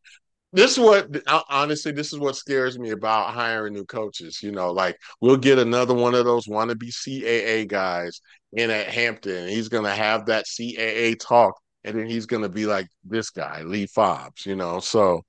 This 0.55 0.71
is 0.71 0.79
what 0.79 1.09
honestly, 1.49 1.91
this 1.91 2.13
is 2.13 2.19
what 2.19 2.37
scares 2.37 2.79
me 2.79 2.91
about 2.91 3.33
hiring 3.33 3.73
new 3.73 3.83
coaches. 3.83 4.41
You 4.41 4.51
know, 4.51 4.71
like 4.71 4.97
we'll 5.19 5.35
get 5.35 5.59
another 5.59 5.93
one 5.93 6.15
of 6.15 6.23
those 6.23 6.47
wannabe 6.47 6.93
CAA 6.93 7.67
guys 7.67 8.21
in 8.53 8.71
at 8.71 8.87
Hampton. 8.87 9.49
He's 9.49 9.67
gonna 9.67 9.93
have 9.93 10.27
that 10.27 10.45
CAA 10.45 11.19
talk, 11.19 11.59
and 11.83 11.99
then 11.99 12.07
he's 12.07 12.25
gonna 12.25 12.47
be 12.47 12.65
like 12.65 12.87
this 13.03 13.31
guy, 13.31 13.63
Lee 13.63 13.85
Fobbs. 13.85 14.45
You 14.45 14.55
know, 14.55 14.79
so 14.79 15.25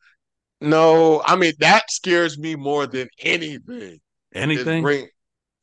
no, 0.61 1.23
I 1.27 1.35
mean 1.35 1.55
that 1.59 1.91
scares 1.91 2.39
me 2.39 2.55
more 2.55 2.87
than 2.87 3.09
anything. 3.21 3.99
anything. 4.33 4.83
Bring, 4.83 5.09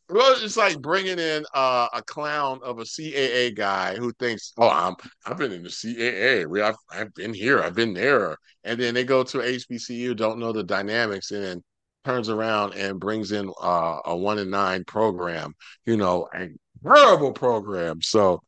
well, 0.09 0.35
it's 0.43 0.57
like 0.57 0.79
bringing 0.81 1.19
in 1.19 1.45
uh, 1.53 1.87
a 1.93 2.01
clown 2.03 2.59
of 2.63 2.79
a 2.79 2.85
CAA 2.85 3.51
guy 3.51 3.95
who 3.95 4.11
thinks, 4.13 4.53
"Oh, 4.57 4.69
I'm 4.69 4.95
I've 5.25 5.37
been 5.37 5.51
in 5.51 5.63
the 5.63 5.69
CAA. 5.71 6.45
We 6.45 6.61
I've 6.61 6.75
I've 6.91 7.13
been 7.13 7.33
here. 7.33 7.61
I've 7.61 7.75
been 7.75 7.93
there." 7.93 8.37
And 8.63 8.79
then 8.79 8.93
they 8.93 9.03
go 9.03 9.23
to 9.23 9.41
HBCU, 9.41 10.13
don't 10.13 10.39
know 10.39 10.51
the 10.53 10.63
dynamics, 10.63 11.31
and 11.31 11.43
then 11.43 11.63
turns 12.05 12.29
around 12.29 12.73
and 12.73 12.99
brings 12.99 13.31
in 13.31 13.49
uh, 13.61 13.99
a 14.05 14.15
one 14.15 14.39
and 14.39 14.51
nine 14.51 14.83
program. 14.85 15.53
You 15.85 15.97
know, 15.97 16.27
a 16.35 16.49
terrible 16.83 17.31
program. 17.33 18.01
So, 18.01 18.41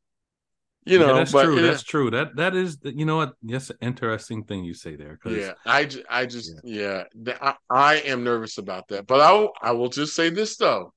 you 0.85 0.99
Yeah, 0.99 1.05
know, 1.05 1.13
that's 1.13 1.31
but 1.31 1.51
true. 1.53 1.59
That's 1.61 1.83
true. 1.83 2.09
That 2.11 2.35
that 2.35 2.55
is 2.55 2.77
you 2.83 3.05
know 3.05 3.17
what? 3.17 3.33
That's 3.43 3.69
an 3.69 3.77
interesting 3.81 4.43
thing 4.43 4.63
you 4.63 4.73
say 4.73 4.95
there. 4.95 5.19
yeah, 5.23 5.53
I, 5.65 5.89
I 6.09 6.25
just 6.25 6.53
yeah, 6.63 7.03
th- 7.23 7.37
I, 7.41 7.55
I 7.69 7.95
am 7.97 8.23
nervous 8.23 8.57
about 8.57 8.87
that. 8.89 9.07
But 9.07 9.21
I 9.21 9.47
I 9.61 9.71
will 9.71 9.89
just 9.89 10.15
say 10.15 10.29
this 10.29 10.57
though. 10.57 10.93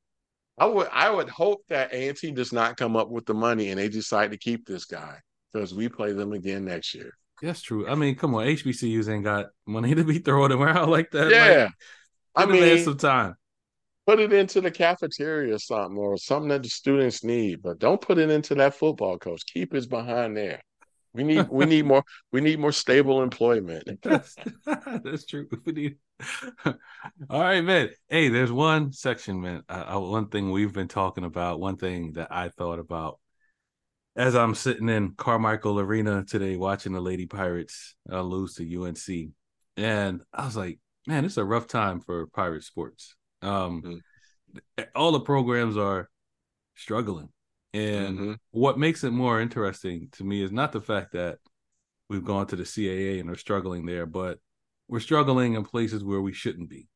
I 0.59 0.67
would 0.67 0.89
I 0.93 1.11
would 1.11 1.29
hope 1.29 1.63
that 1.69 1.93
A&T 1.93 2.33
does 2.33 2.53
not 2.53 2.77
come 2.77 2.97
up 2.97 3.09
with 3.11 3.27
the 3.27 3.35
money 3.35 3.71
and 3.71 3.79
they 3.79 3.89
decide 3.89 4.31
to 4.33 4.39
keep 4.39 4.67
this 4.67 4.85
guy 4.85 5.19
because 5.53 5.75
we 5.75 5.89
play 5.89 6.13
them 6.13 6.33
again 6.33 6.65
next 6.65 6.95
year. 6.95 7.13
that's 7.41 7.63
true. 7.63 7.89
I 7.89 7.95
mean, 7.95 8.17
come 8.17 8.35
on, 8.35 8.47
HBCUs 8.47 9.09
ain't 9.09 9.25
got 9.25 9.47
money 9.67 9.95
to 9.95 10.05
be 10.05 10.19
throwing 10.19 10.53
around 10.53 10.91
like 10.91 11.11
that. 11.13 11.31
yeah. 11.31 11.69
I 12.35 12.45
I 12.45 12.47
mean, 12.47 12.79
some 12.79 12.97
time. 12.99 13.35
put 14.07 14.19
it 14.21 14.33
into 14.33 14.61
the 14.61 14.71
cafeteria 14.71 15.55
or 15.55 15.59
something 15.59 15.97
or 15.99 16.17
something 16.17 16.49
that 16.49 16.63
the 16.63 16.69
students 16.69 17.23
need, 17.25 17.63
but 17.63 17.79
don't 17.79 18.01
put 18.01 18.19
it 18.19 18.31
into 18.31 18.55
that 18.57 18.75
football 18.75 19.19
coach. 19.19 19.43
Keep 19.47 19.73
his 19.75 19.87
behind 19.87 20.37
there. 20.37 20.63
We 21.15 21.25
need 21.25 21.49
we 21.49 21.65
need 21.65 21.87
more 21.87 22.05
we 22.33 22.41
need 22.41 22.59
more 22.59 22.73
stable 22.73 23.23
employment. 23.23 23.89
That's, 24.03 24.37
that's 24.67 25.25
true. 25.27 25.49
We 25.65 25.73
need. 25.73 25.97
All 27.31 27.41
right, 27.41 27.63
man. 27.63 27.91
Hey, 28.09 28.29
there's 28.29 28.53
one 28.53 28.93
section, 28.93 29.41
man. 29.41 29.63
Uh, 29.69 29.95
uh, 29.95 30.01
one 30.01 30.29
thing 30.29 30.51
we've 30.51 30.73
been 30.73 30.89
talking 30.89 31.25
about. 31.25 31.61
One 31.61 31.77
thing 31.77 32.13
that 32.13 32.29
I 32.31 32.49
thought 32.49 32.79
about 32.79 33.19
as 34.17 34.35
I'm 34.35 34.55
sitting 34.55 34.89
in 34.89 35.13
Carmichael 35.13 35.79
Arena 35.79 36.25
today, 36.25 36.57
watching 36.57 36.93
the 36.93 37.01
Lady 37.01 37.27
Pirates 37.27 37.95
uh, 38.11 38.21
lose 38.21 38.55
to 38.55 38.83
UNC, 38.83 39.31
and 39.77 40.23
I 40.33 40.45
was 40.45 40.57
like, 40.57 40.81
man, 41.07 41.25
it's 41.25 41.37
a 41.37 41.45
rough 41.45 41.69
time 41.69 42.01
for 42.01 42.27
pirate 42.27 42.65
sports. 42.65 43.15
Um, 43.43 44.03
all 44.95 45.13
the 45.13 45.21
programs 45.21 45.77
are 45.77 46.09
struggling, 46.75 47.29
and 47.75 48.19
Mhm. 48.19 48.39
what 48.51 48.79
makes 48.79 49.05
it 49.05 49.11
more 49.11 49.41
interesting 49.41 50.09
to 50.13 50.25
me 50.25 50.43
is 50.43 50.51
not 50.53 50.73
the 50.73 50.81
fact 50.81 51.13
that 51.13 51.39
we've 52.09 52.25
gone 52.25 52.47
to 52.47 52.57
the 52.57 52.65
CAA 52.65 53.21
and 53.21 53.29
are 53.29 53.37
struggling 53.37 53.85
there, 53.85 54.07
but 54.07 54.39
we're 54.89 55.01
struggling 55.01 55.55
in 55.55 55.65
places 55.65 56.03
where 56.03 56.21
we 56.21 56.33
shouldn't 56.33 56.71
be. 56.71 56.89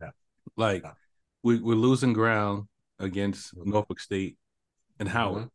Yeah. 0.00 0.10
Like 0.56 0.82
Yeah. 0.82 0.94
we, 1.42 1.60
we're 1.60 1.74
losing 1.74 2.14
ground 2.14 2.68
against 2.98 3.54
Mhm. 3.54 3.66
Norfolk 3.66 4.00
State 4.00 4.38
and 4.98 5.08
Howard. 5.08 5.50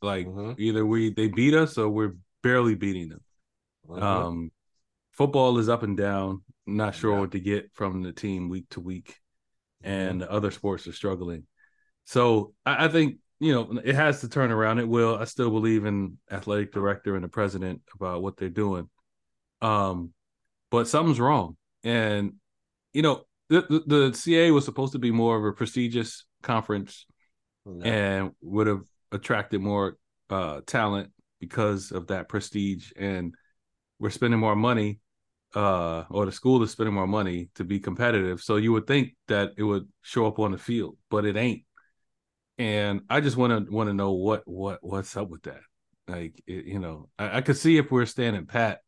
Like 0.00 0.26
Mhm. 0.26 0.58
either 0.58 0.86
we 0.86 1.12
they 1.12 1.28
beat 1.28 1.54
us 1.54 1.76
or 1.76 1.88
we're 1.90 2.16
barely 2.42 2.74
beating 2.74 3.10
them. 3.10 3.22
Mhm. 3.86 4.02
Um, 4.02 4.52
football 5.12 5.58
is 5.58 5.68
up 5.68 5.82
and 5.82 5.96
down. 5.96 6.44
Not 6.66 6.94
sure 6.94 7.14
Yeah. 7.14 7.20
what 7.20 7.32
to 7.32 7.40
get 7.40 7.72
from 7.74 8.02
the 8.02 8.12
team 8.12 8.48
week 8.48 8.68
to 8.70 8.80
week, 8.80 9.20
and 9.82 10.22
other 10.22 10.50
sports 10.50 10.86
are 10.86 10.92
struggling. 10.92 11.46
So 12.04 12.54
I, 12.64 12.86
I 12.86 12.88
think 12.88 13.18
you 13.40 13.52
know 13.52 13.80
it 13.84 13.94
has 13.94 14.20
to 14.22 14.28
turn 14.28 14.50
around. 14.50 14.78
It 14.78 14.88
will. 14.88 15.16
I 15.16 15.24
still 15.24 15.50
believe 15.50 15.84
in 15.84 16.18
athletic 16.30 16.72
director 16.72 17.14
and 17.14 17.24
the 17.24 17.28
president 17.28 17.82
about 17.94 18.22
what 18.22 18.36
they're 18.36 18.48
doing. 18.48 18.88
Um, 19.60 20.12
but 20.70 20.88
something's 20.88 21.20
wrong, 21.20 21.56
and 21.84 22.34
you 22.92 23.02
know 23.02 23.24
the 23.48 23.62
the, 23.62 23.82
the 23.86 24.10
CAA 24.10 24.52
was 24.52 24.64
supposed 24.64 24.92
to 24.92 24.98
be 24.98 25.10
more 25.10 25.36
of 25.38 25.44
a 25.44 25.52
prestigious 25.52 26.24
conference 26.42 27.06
Yeah. 27.66 27.84
and 27.84 28.30
would 28.42 28.66
have 28.66 28.82
attracted 29.12 29.60
more 29.60 29.96
uh 30.30 30.60
talent 30.66 31.10
because 31.40 31.92
of 31.92 32.08
that 32.08 32.28
prestige 32.28 32.92
and 32.96 33.34
we're 33.98 34.10
spending 34.10 34.38
more 34.40 34.54
money 34.56 35.00
uh 35.54 36.04
or 36.10 36.26
the 36.26 36.32
school 36.32 36.62
is 36.62 36.70
spending 36.70 36.94
more 36.94 37.06
money 37.06 37.48
to 37.54 37.64
be 37.64 37.80
competitive 37.80 38.40
so 38.42 38.56
you 38.56 38.72
would 38.72 38.86
think 38.86 39.16
that 39.28 39.52
it 39.56 39.62
would 39.62 39.88
show 40.02 40.26
up 40.26 40.38
on 40.38 40.52
the 40.52 40.58
field 40.58 40.96
but 41.10 41.24
it 41.24 41.36
ain't 41.36 41.62
and 42.58 43.02
i 43.08 43.20
just 43.20 43.36
want 43.36 43.66
to 43.66 43.72
want 43.72 43.88
to 43.88 43.94
know 43.94 44.12
what 44.12 44.42
what 44.46 44.78
what's 44.82 45.16
up 45.16 45.28
with 45.28 45.42
that 45.44 45.60
like 46.08 46.42
it, 46.46 46.64
you 46.66 46.78
know 46.78 47.08
I, 47.18 47.38
I 47.38 47.40
could 47.40 47.56
see 47.56 47.76
if 47.78 47.90
we're 47.90 48.06
standing 48.06 48.46
pat 48.46 48.80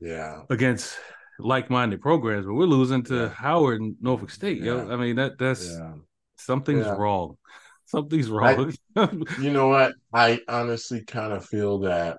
yeah. 0.00 0.42
against 0.50 0.96
like-minded 1.38 2.00
programs 2.00 2.46
but 2.46 2.54
we're 2.54 2.64
losing 2.66 3.02
to 3.04 3.14
Yeah. 3.14 3.28
howard 3.28 3.80
and 3.80 3.96
norfolk 4.00 4.30
state 4.30 4.60
yo 4.60 4.90
i 4.90 4.96
mean 4.96 5.16
that 5.16 5.38
that's 5.38 5.66
Yeah. 5.66 5.94
something's 6.36 6.86
Yeah. 6.86 6.96
wrong 6.96 7.36
something's 7.86 8.28
wrong 8.28 8.72
You 9.40 9.50
know 9.52 9.68
what? 9.68 9.94
I 10.12 10.40
honestly 10.48 11.04
kind 11.04 11.32
of 11.32 11.44
feel 11.46 11.78
that 11.80 12.18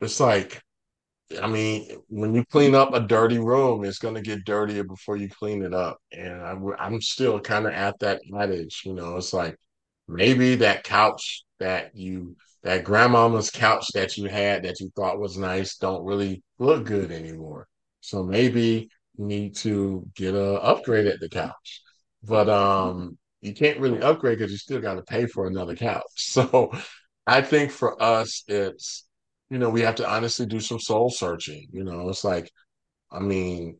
it's 0.00 0.20
like, 0.20 0.62
I 1.42 1.46
mean, 1.46 1.90
when 2.08 2.34
you 2.34 2.44
clean 2.46 2.74
up 2.74 2.94
a 2.94 3.00
dirty 3.00 3.38
room, 3.38 3.84
it's 3.84 3.98
going 3.98 4.14
to 4.14 4.22
get 4.22 4.44
dirtier 4.44 4.84
before 4.84 5.16
you 5.16 5.28
clean 5.28 5.62
it 5.62 5.74
up. 5.74 5.98
And 6.12 6.40
I'm, 6.42 6.72
I'm 6.78 7.00
still 7.02 7.38
kind 7.40 7.66
of 7.66 7.72
at 7.72 7.98
that 8.00 8.22
adage, 8.38 8.82
you 8.86 8.94
know, 8.94 9.16
it's 9.16 9.34
like 9.34 9.56
maybe 10.08 10.56
that 10.56 10.84
couch 10.84 11.44
that 11.60 11.94
you, 11.94 12.36
that 12.62 12.84
grandmama's 12.84 13.50
couch 13.50 13.86
that 13.94 14.16
you 14.16 14.28
had 14.28 14.62
that 14.64 14.80
you 14.80 14.90
thought 14.96 15.20
was 15.20 15.36
nice 15.36 15.76
don't 15.76 16.04
really 16.04 16.42
look 16.58 16.84
good 16.86 17.12
anymore. 17.12 17.68
So 18.00 18.22
maybe 18.22 18.90
you 19.18 19.24
need 19.26 19.56
to 19.56 20.06
get 20.16 20.34
a 20.34 20.54
upgrade 20.62 21.06
at 21.06 21.20
the 21.20 21.28
couch. 21.28 21.82
But 22.22 22.48
um, 22.48 23.18
you 23.42 23.54
can't 23.54 23.80
really 23.80 24.00
upgrade 24.00 24.38
because 24.38 24.50
you 24.50 24.58
still 24.58 24.80
got 24.80 24.94
to 24.94 25.02
pay 25.02 25.26
for 25.26 25.46
another 25.46 25.76
couch. 25.76 26.02
So 26.16 26.72
I 27.26 27.42
think 27.42 27.70
for 27.70 28.02
us, 28.02 28.42
it's, 28.48 29.07
you 29.50 29.58
know, 29.58 29.70
we 29.70 29.82
have 29.82 29.96
to 29.96 30.08
honestly 30.08 30.46
do 30.46 30.60
some 30.60 30.80
soul 30.80 31.10
searching. 31.10 31.66
You 31.72 31.84
know, 31.84 32.08
it's 32.08 32.24
like, 32.24 32.50
I 33.10 33.20
mean, 33.20 33.78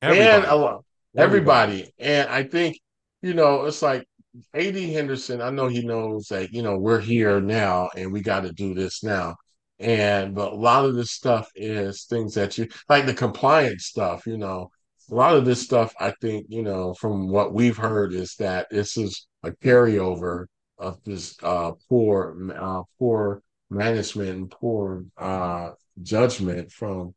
and 0.00 0.14
Everybody. 0.14 0.82
everybody. 1.16 1.92
And 1.98 2.28
I 2.28 2.44
think, 2.44 2.78
you 3.22 3.34
know, 3.34 3.64
it's 3.66 3.82
like 3.82 4.06
AD 4.54 4.76
Henderson, 4.76 5.40
I 5.42 5.50
know 5.50 5.68
he 5.68 5.84
knows 5.84 6.28
that, 6.28 6.52
you 6.52 6.62
know, 6.62 6.78
we're 6.78 7.00
here 7.00 7.40
now 7.40 7.90
and 7.96 8.12
we 8.12 8.20
got 8.22 8.40
to 8.42 8.52
do 8.52 8.74
this 8.74 9.02
now. 9.04 9.36
And, 9.78 10.34
but 10.34 10.52
a 10.52 10.56
lot 10.56 10.84
of 10.84 10.94
this 10.94 11.10
stuff 11.10 11.50
is 11.54 12.04
things 12.04 12.34
that 12.34 12.56
you, 12.56 12.68
like 12.88 13.06
the 13.06 13.14
compliance 13.14 13.86
stuff, 13.86 14.26
you 14.26 14.38
know, 14.38 14.70
a 15.10 15.14
lot 15.14 15.36
of 15.36 15.44
this 15.44 15.60
stuff, 15.60 15.94
I 16.00 16.14
think, 16.20 16.46
you 16.48 16.62
know, 16.62 16.94
from 16.94 17.28
what 17.28 17.52
we've 17.52 17.76
heard 17.76 18.12
is 18.14 18.34
that 18.38 18.68
this 18.70 18.96
is 18.96 19.26
a 19.42 19.50
carryover 19.50 20.46
of 20.78 21.02
this 21.04 21.36
uh, 21.42 21.72
poor 21.88 22.36
uh, 22.56 22.82
poor 22.98 23.42
management 23.72 24.30
and 24.30 24.50
poor 24.50 25.04
uh, 25.18 25.70
judgment 26.02 26.70
from 26.72 27.14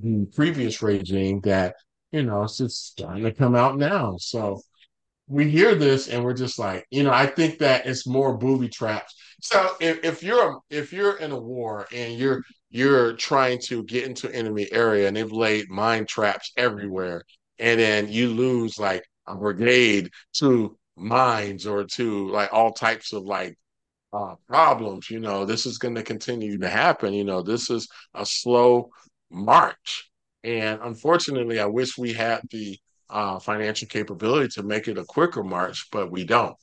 the 0.00 0.26
previous 0.34 0.82
regime 0.82 1.40
that 1.42 1.74
you 2.12 2.22
know 2.22 2.44
it's 2.44 2.58
just 2.58 2.86
starting 2.86 3.24
to 3.24 3.32
come 3.32 3.54
out 3.54 3.76
now. 3.76 4.16
So 4.18 4.60
we 5.26 5.50
hear 5.50 5.74
this 5.74 6.08
and 6.08 6.22
we're 6.22 6.34
just 6.34 6.58
like, 6.58 6.86
you 6.90 7.02
know, 7.02 7.12
I 7.12 7.26
think 7.26 7.58
that 7.58 7.86
it's 7.86 8.06
more 8.06 8.36
booby 8.36 8.68
traps. 8.68 9.14
So 9.40 9.74
if, 9.80 10.04
if 10.04 10.22
you're 10.22 10.60
if 10.70 10.92
you're 10.92 11.16
in 11.16 11.32
a 11.32 11.38
war 11.38 11.86
and 11.92 12.14
you're 12.14 12.42
you're 12.70 13.14
trying 13.14 13.60
to 13.66 13.84
get 13.84 14.04
into 14.04 14.34
enemy 14.34 14.68
area 14.72 15.08
and 15.08 15.16
they've 15.16 15.30
laid 15.30 15.68
mine 15.70 16.06
traps 16.06 16.52
everywhere, 16.56 17.24
and 17.58 17.80
then 17.80 18.08
you 18.08 18.30
lose 18.30 18.78
like 18.78 19.04
a 19.26 19.34
brigade 19.34 20.10
to 20.34 20.76
mines 20.96 21.66
or 21.66 21.84
to 21.84 22.28
like 22.28 22.52
all 22.52 22.72
types 22.72 23.12
of 23.12 23.24
like 23.24 23.56
uh, 24.14 24.36
problems, 24.46 25.10
you 25.10 25.18
know, 25.18 25.44
this 25.44 25.66
is 25.66 25.78
going 25.78 25.94
to 25.96 26.02
continue 26.02 26.56
to 26.58 26.68
happen. 26.68 27.12
You 27.12 27.24
know, 27.24 27.42
this 27.42 27.68
is 27.70 27.88
a 28.14 28.24
slow 28.24 28.90
march. 29.30 30.10
And 30.44 30.80
unfortunately, 30.82 31.58
I 31.58 31.66
wish 31.66 31.98
we 31.98 32.12
had 32.12 32.42
the 32.50 32.78
uh, 33.10 33.38
financial 33.38 33.88
capability 33.88 34.48
to 34.54 34.62
make 34.62 34.88
it 34.88 34.98
a 34.98 35.04
quicker 35.04 35.42
march, 35.42 35.88
but 35.90 36.10
we 36.10 36.24
don't. 36.24 36.56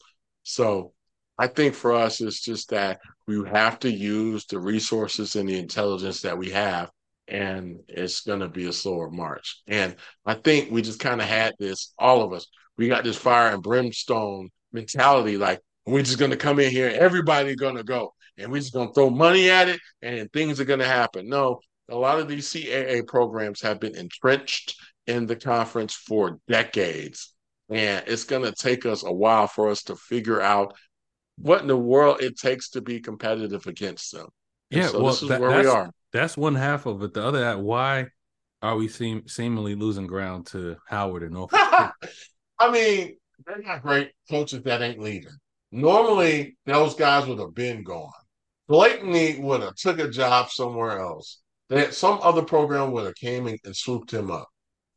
So 0.43 0.93
I 1.37 1.47
think 1.47 1.75
for 1.75 1.93
us, 1.93 2.21
it's 2.21 2.41
just 2.41 2.69
that 2.69 2.99
we 3.27 3.43
have 3.49 3.79
to 3.79 3.91
use 3.91 4.45
the 4.45 4.59
resources 4.59 5.35
and 5.35 5.49
the 5.49 5.59
intelligence 5.59 6.21
that 6.21 6.37
we 6.37 6.51
have, 6.51 6.89
and 7.27 7.79
it's 7.87 8.21
going 8.21 8.41
to 8.41 8.49
be 8.49 8.67
a 8.67 8.73
slower 8.73 9.09
march. 9.09 9.61
And 9.67 9.95
I 10.25 10.35
think 10.35 10.71
we 10.71 10.81
just 10.81 10.99
kind 10.99 11.19
of 11.19 11.27
had 11.27 11.53
this, 11.59 11.93
all 11.97 12.23
of 12.23 12.33
us, 12.33 12.47
we 12.77 12.87
got 12.87 13.03
this 13.03 13.17
fire 13.17 13.53
and 13.53 13.63
brimstone 13.63 14.49
mentality 14.71 15.37
like, 15.37 15.59
we're 15.85 16.03
just 16.03 16.19
going 16.19 16.31
to 16.31 16.37
come 16.37 16.59
in 16.59 16.71
here, 16.71 16.91
everybody's 16.93 17.55
going 17.55 17.75
to 17.75 17.83
go, 17.83 18.13
and 18.37 18.51
we're 18.51 18.59
just 18.59 18.73
going 18.73 18.87
to 18.87 18.93
throw 18.93 19.09
money 19.09 19.49
at 19.49 19.69
it, 19.69 19.79
and 20.01 20.31
things 20.31 20.59
are 20.59 20.65
going 20.65 20.79
to 20.79 20.85
happen. 20.85 21.27
No, 21.27 21.59
a 21.89 21.95
lot 21.95 22.19
of 22.19 22.27
these 22.27 22.49
CAA 22.49 23.05
programs 23.05 23.61
have 23.61 23.79
been 23.79 23.95
entrenched 23.95 24.75
in 25.07 25.25
the 25.25 25.35
conference 25.35 25.93
for 25.93 26.39
decades. 26.47 27.33
And 27.69 28.03
it's 28.07 28.23
going 28.23 28.43
to 28.43 28.51
take 28.51 28.85
us 28.85 29.03
a 29.03 29.11
while 29.11 29.47
for 29.47 29.69
us 29.69 29.83
to 29.83 29.95
figure 29.95 30.41
out 30.41 30.75
what 31.37 31.61
in 31.61 31.67
the 31.67 31.77
world 31.77 32.21
it 32.21 32.37
takes 32.37 32.69
to 32.71 32.81
be 32.81 32.99
competitive 32.99 33.65
against 33.67 34.11
them. 34.11 34.27
And 34.71 34.81
yeah, 34.81 34.87
so 34.87 34.99
well, 34.99 35.11
this 35.11 35.23
is 35.23 35.29
that, 35.29 35.41
where 35.41 35.61
we 35.61 35.67
are. 35.67 35.89
That's 36.13 36.37
one 36.37 36.55
half 36.55 36.85
of 36.85 37.01
it. 37.03 37.13
The 37.13 37.23
other 37.23 37.43
half, 37.43 37.59
why 37.59 38.07
are 38.61 38.75
we 38.75 38.87
seem, 38.87 39.27
seemingly 39.27 39.75
losing 39.75 40.07
ground 40.07 40.47
to 40.47 40.77
Howard 40.87 41.23
and 41.23 41.33
Norfolk? 41.33 41.59
I 42.59 42.71
mean, 42.71 43.17
they're 43.45 43.61
not 43.61 43.81
great 43.81 44.11
coaches 44.29 44.61
that 44.63 44.81
ain't 44.81 44.99
leading. 44.99 45.31
Normally, 45.71 46.57
those 46.65 46.95
guys 46.95 47.27
would 47.27 47.39
have 47.39 47.53
been 47.53 47.83
gone. 47.83 48.11
Blatantly 48.67 49.39
would 49.39 49.61
have 49.61 49.75
took 49.75 49.99
a 49.99 50.09
job 50.09 50.49
somewhere 50.49 50.99
else. 50.99 51.41
That 51.69 51.93
some 51.93 52.19
other 52.21 52.41
program 52.41 52.91
would 52.91 53.05
have 53.05 53.15
came 53.15 53.47
and, 53.47 53.57
and 53.63 53.75
swooped 53.75 54.13
him 54.13 54.29
up. 54.29 54.47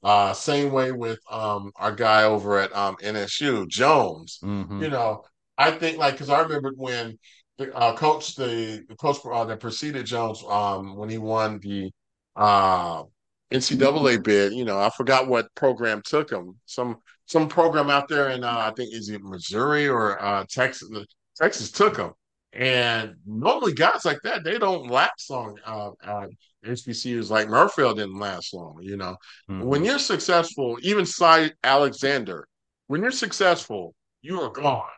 Uh, 0.02 0.32
same 0.32 0.72
way 0.72 0.92
with 0.92 1.18
um, 1.30 1.70
our 1.76 1.92
guy 1.92 2.24
over 2.24 2.58
at 2.58 2.74
um, 2.76 2.96
NSU, 3.02 3.66
Jones. 3.68 4.38
Mm-hmm. 4.42 4.82
You 4.82 4.90
know, 4.90 5.22
I 5.56 5.70
think 5.70 5.98
like 5.98 6.14
because 6.14 6.28
I 6.28 6.40
remember 6.40 6.72
when 6.76 7.18
the 7.56 7.74
uh, 7.74 7.96
coach, 7.96 8.34
the, 8.34 8.84
the 8.88 8.96
coach 8.96 9.18
uh, 9.24 9.44
that 9.44 9.60
preceded 9.60 10.06
Jones, 10.06 10.42
um, 10.48 10.96
when 10.96 11.08
he 11.08 11.18
won 11.18 11.58
the 11.60 11.90
uh, 12.36 13.04
NCAA 13.52 14.22
bid. 14.22 14.52
You 14.52 14.64
know, 14.64 14.78
I 14.78 14.90
forgot 14.90 15.28
what 15.28 15.54
program 15.54 16.02
took 16.04 16.30
him. 16.30 16.58
Some 16.66 16.96
some 17.26 17.48
program 17.48 17.90
out 17.90 18.08
there 18.08 18.30
in 18.30 18.44
uh, 18.44 18.50
I 18.50 18.72
think 18.76 18.92
is 18.92 19.08
it 19.08 19.22
Missouri 19.22 19.88
or 19.88 20.22
uh, 20.22 20.44
Texas. 20.48 20.90
Texas 21.36 21.70
took 21.70 21.96
him, 21.96 22.12
and 22.52 23.14
normally 23.26 23.72
guys 23.72 24.04
like 24.04 24.20
that 24.22 24.44
they 24.44 24.58
don't 24.58 24.88
last 24.88 25.30
long. 25.30 25.58
Uh, 25.66 25.90
uh, 26.04 26.26
HBCUs 26.64 27.30
like 27.30 27.48
Murrayfield 27.48 27.96
didn't 27.96 28.18
last 28.18 28.54
long. 28.54 28.78
You 28.82 28.96
know, 28.96 29.16
mm-hmm. 29.50 29.62
when 29.62 29.84
you're 29.84 29.98
successful, 29.98 30.78
even 30.82 31.04
Cy 31.06 31.50
Alexander, 31.62 32.46
when 32.86 33.02
you're 33.02 33.10
successful, 33.10 33.94
you 34.22 34.40
are 34.40 34.50
gone. 34.50 34.88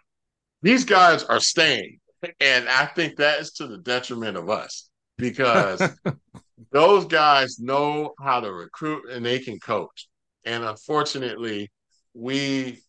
These 0.63 0.85
guys 0.85 1.23
are 1.25 1.41
staying, 1.41 1.99
and 2.41 2.69
I 2.69 2.87
think 2.87 3.17
that 3.17 3.41
is 3.41 3.53
to 3.53 3.67
the 3.67 3.79
detriment 3.79 4.37
of 4.37 4.51
us 4.51 4.89
because 5.17 5.83
those 6.73 7.05
guys 7.07 7.59
know 7.59 8.15
how 8.21 8.41
to 8.41 8.53
recruit 8.53 9.11
and 9.11 9.25
they 9.25 9.39
can 9.39 9.59
coach. 9.59 10.09
And 10.45 10.65
unfortunately, 10.65 11.71
we 12.17 12.83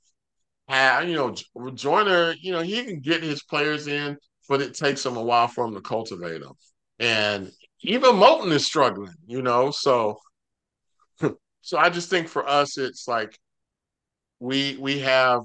have, 0.67 1.07
you 1.07 1.15
know, 1.15 1.35
Joyner, 1.71 2.33
you 2.41 2.51
know, 2.51 2.61
he 2.61 2.83
can 2.83 2.99
get 2.99 3.23
his 3.23 3.43
players 3.43 3.87
in, 3.87 4.17
but 4.49 4.61
it 4.61 4.73
takes 4.73 5.05
him 5.05 5.17
a 5.17 5.21
while 5.21 5.47
for 5.47 5.65
him 5.65 5.73
to 5.73 5.81
cultivate 5.81 6.41
them. 6.41 6.53
And 6.99 7.51
even 7.81 8.15
Moten 8.15 8.51
is 8.51 8.65
struggling, 8.65 9.13
you 9.25 9.41
know. 9.41 9.71
So, 9.71 10.17
so 11.61 11.77
I 11.77 11.89
just 11.89 12.09
think 12.09 12.27
for 12.27 12.47
us, 12.47 12.77
it's 12.77 13.07
like 13.07 13.37
we 14.39 14.77
we 14.79 14.99
have 14.99 15.41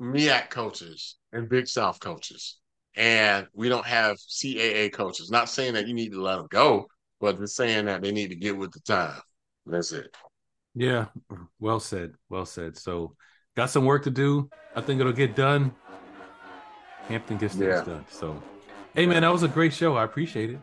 MEAC 0.00 0.50
coaches 0.50 1.16
and 1.32 1.48
Big 1.48 1.68
South 1.68 2.00
coaches, 2.00 2.58
and 2.96 3.46
we 3.54 3.68
don't 3.68 3.86
have 3.86 4.16
CAA 4.16 4.92
coaches. 4.92 5.30
Not 5.30 5.48
saying 5.48 5.74
that 5.74 5.86
you 5.86 5.94
need 5.94 6.12
to 6.12 6.22
let 6.22 6.36
them 6.36 6.48
go, 6.50 6.86
but 7.20 7.38
just 7.38 7.56
saying 7.56 7.86
that 7.86 8.02
they 8.02 8.12
need 8.12 8.30
to 8.30 8.36
get 8.36 8.56
with 8.56 8.72
the 8.72 8.80
time. 8.80 9.20
That's 9.66 9.92
it. 9.92 10.14
Yeah, 10.74 11.06
well 11.60 11.80
said. 11.80 12.14
Well 12.28 12.46
said. 12.46 12.76
So, 12.76 13.14
got 13.56 13.70
some 13.70 13.84
work 13.84 14.04
to 14.04 14.10
do. 14.10 14.48
I 14.74 14.80
think 14.80 15.00
it'll 15.00 15.12
get 15.12 15.36
done. 15.36 15.74
Hampton 17.08 17.36
gets 17.36 17.54
things 17.54 17.66
yeah. 17.66 17.84
done. 17.84 18.04
So, 18.08 18.42
hey 18.94 19.06
man, 19.06 19.22
that 19.22 19.32
was 19.32 19.42
a 19.42 19.48
great 19.48 19.72
show. 19.72 19.96
I 19.96 20.04
appreciate 20.04 20.50
it. 20.50 20.60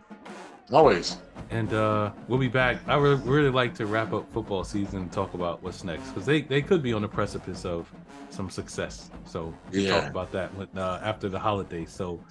Always. 0.72 1.18
And 1.50 1.74
uh, 1.74 2.12
we'll 2.28 2.40
be 2.40 2.48
back. 2.48 2.80
I 2.88 2.96
really, 2.96 3.22
really 3.24 3.50
like 3.50 3.74
to 3.76 3.88
wrap 3.88 4.14
up 4.14 4.32
football 4.32 4.64
season 4.64 5.02
and 5.02 5.12
talk 5.12 5.34
about 5.34 5.64
what's 5.64 5.84
next 5.84 6.10
because 6.10 6.26
they, 6.26 6.42
they 6.42 6.62
could 6.62 6.84
be 6.84 6.94
on 6.94 7.02
the 7.02 7.08
precipice 7.08 7.66
of 7.66 7.92
some 8.30 8.50
success. 8.50 9.10
So 9.26 9.54
we'll 9.72 9.82
yeah. 9.82 10.00
talk 10.00 10.10
about 10.10 10.32
that 10.32 10.52
uh, 10.76 11.00
after 11.02 11.28
the 11.28 11.40
holiday. 11.40 11.86
So 11.86 12.24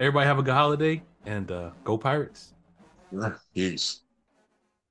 everybody 0.00 0.26
have 0.26 0.38
a 0.38 0.42
good 0.42 0.54
holiday 0.54 1.02
and 1.26 1.50
uh, 1.50 1.70
go 1.84 1.98
Pirates. 1.98 2.54
Peace. 3.54 4.00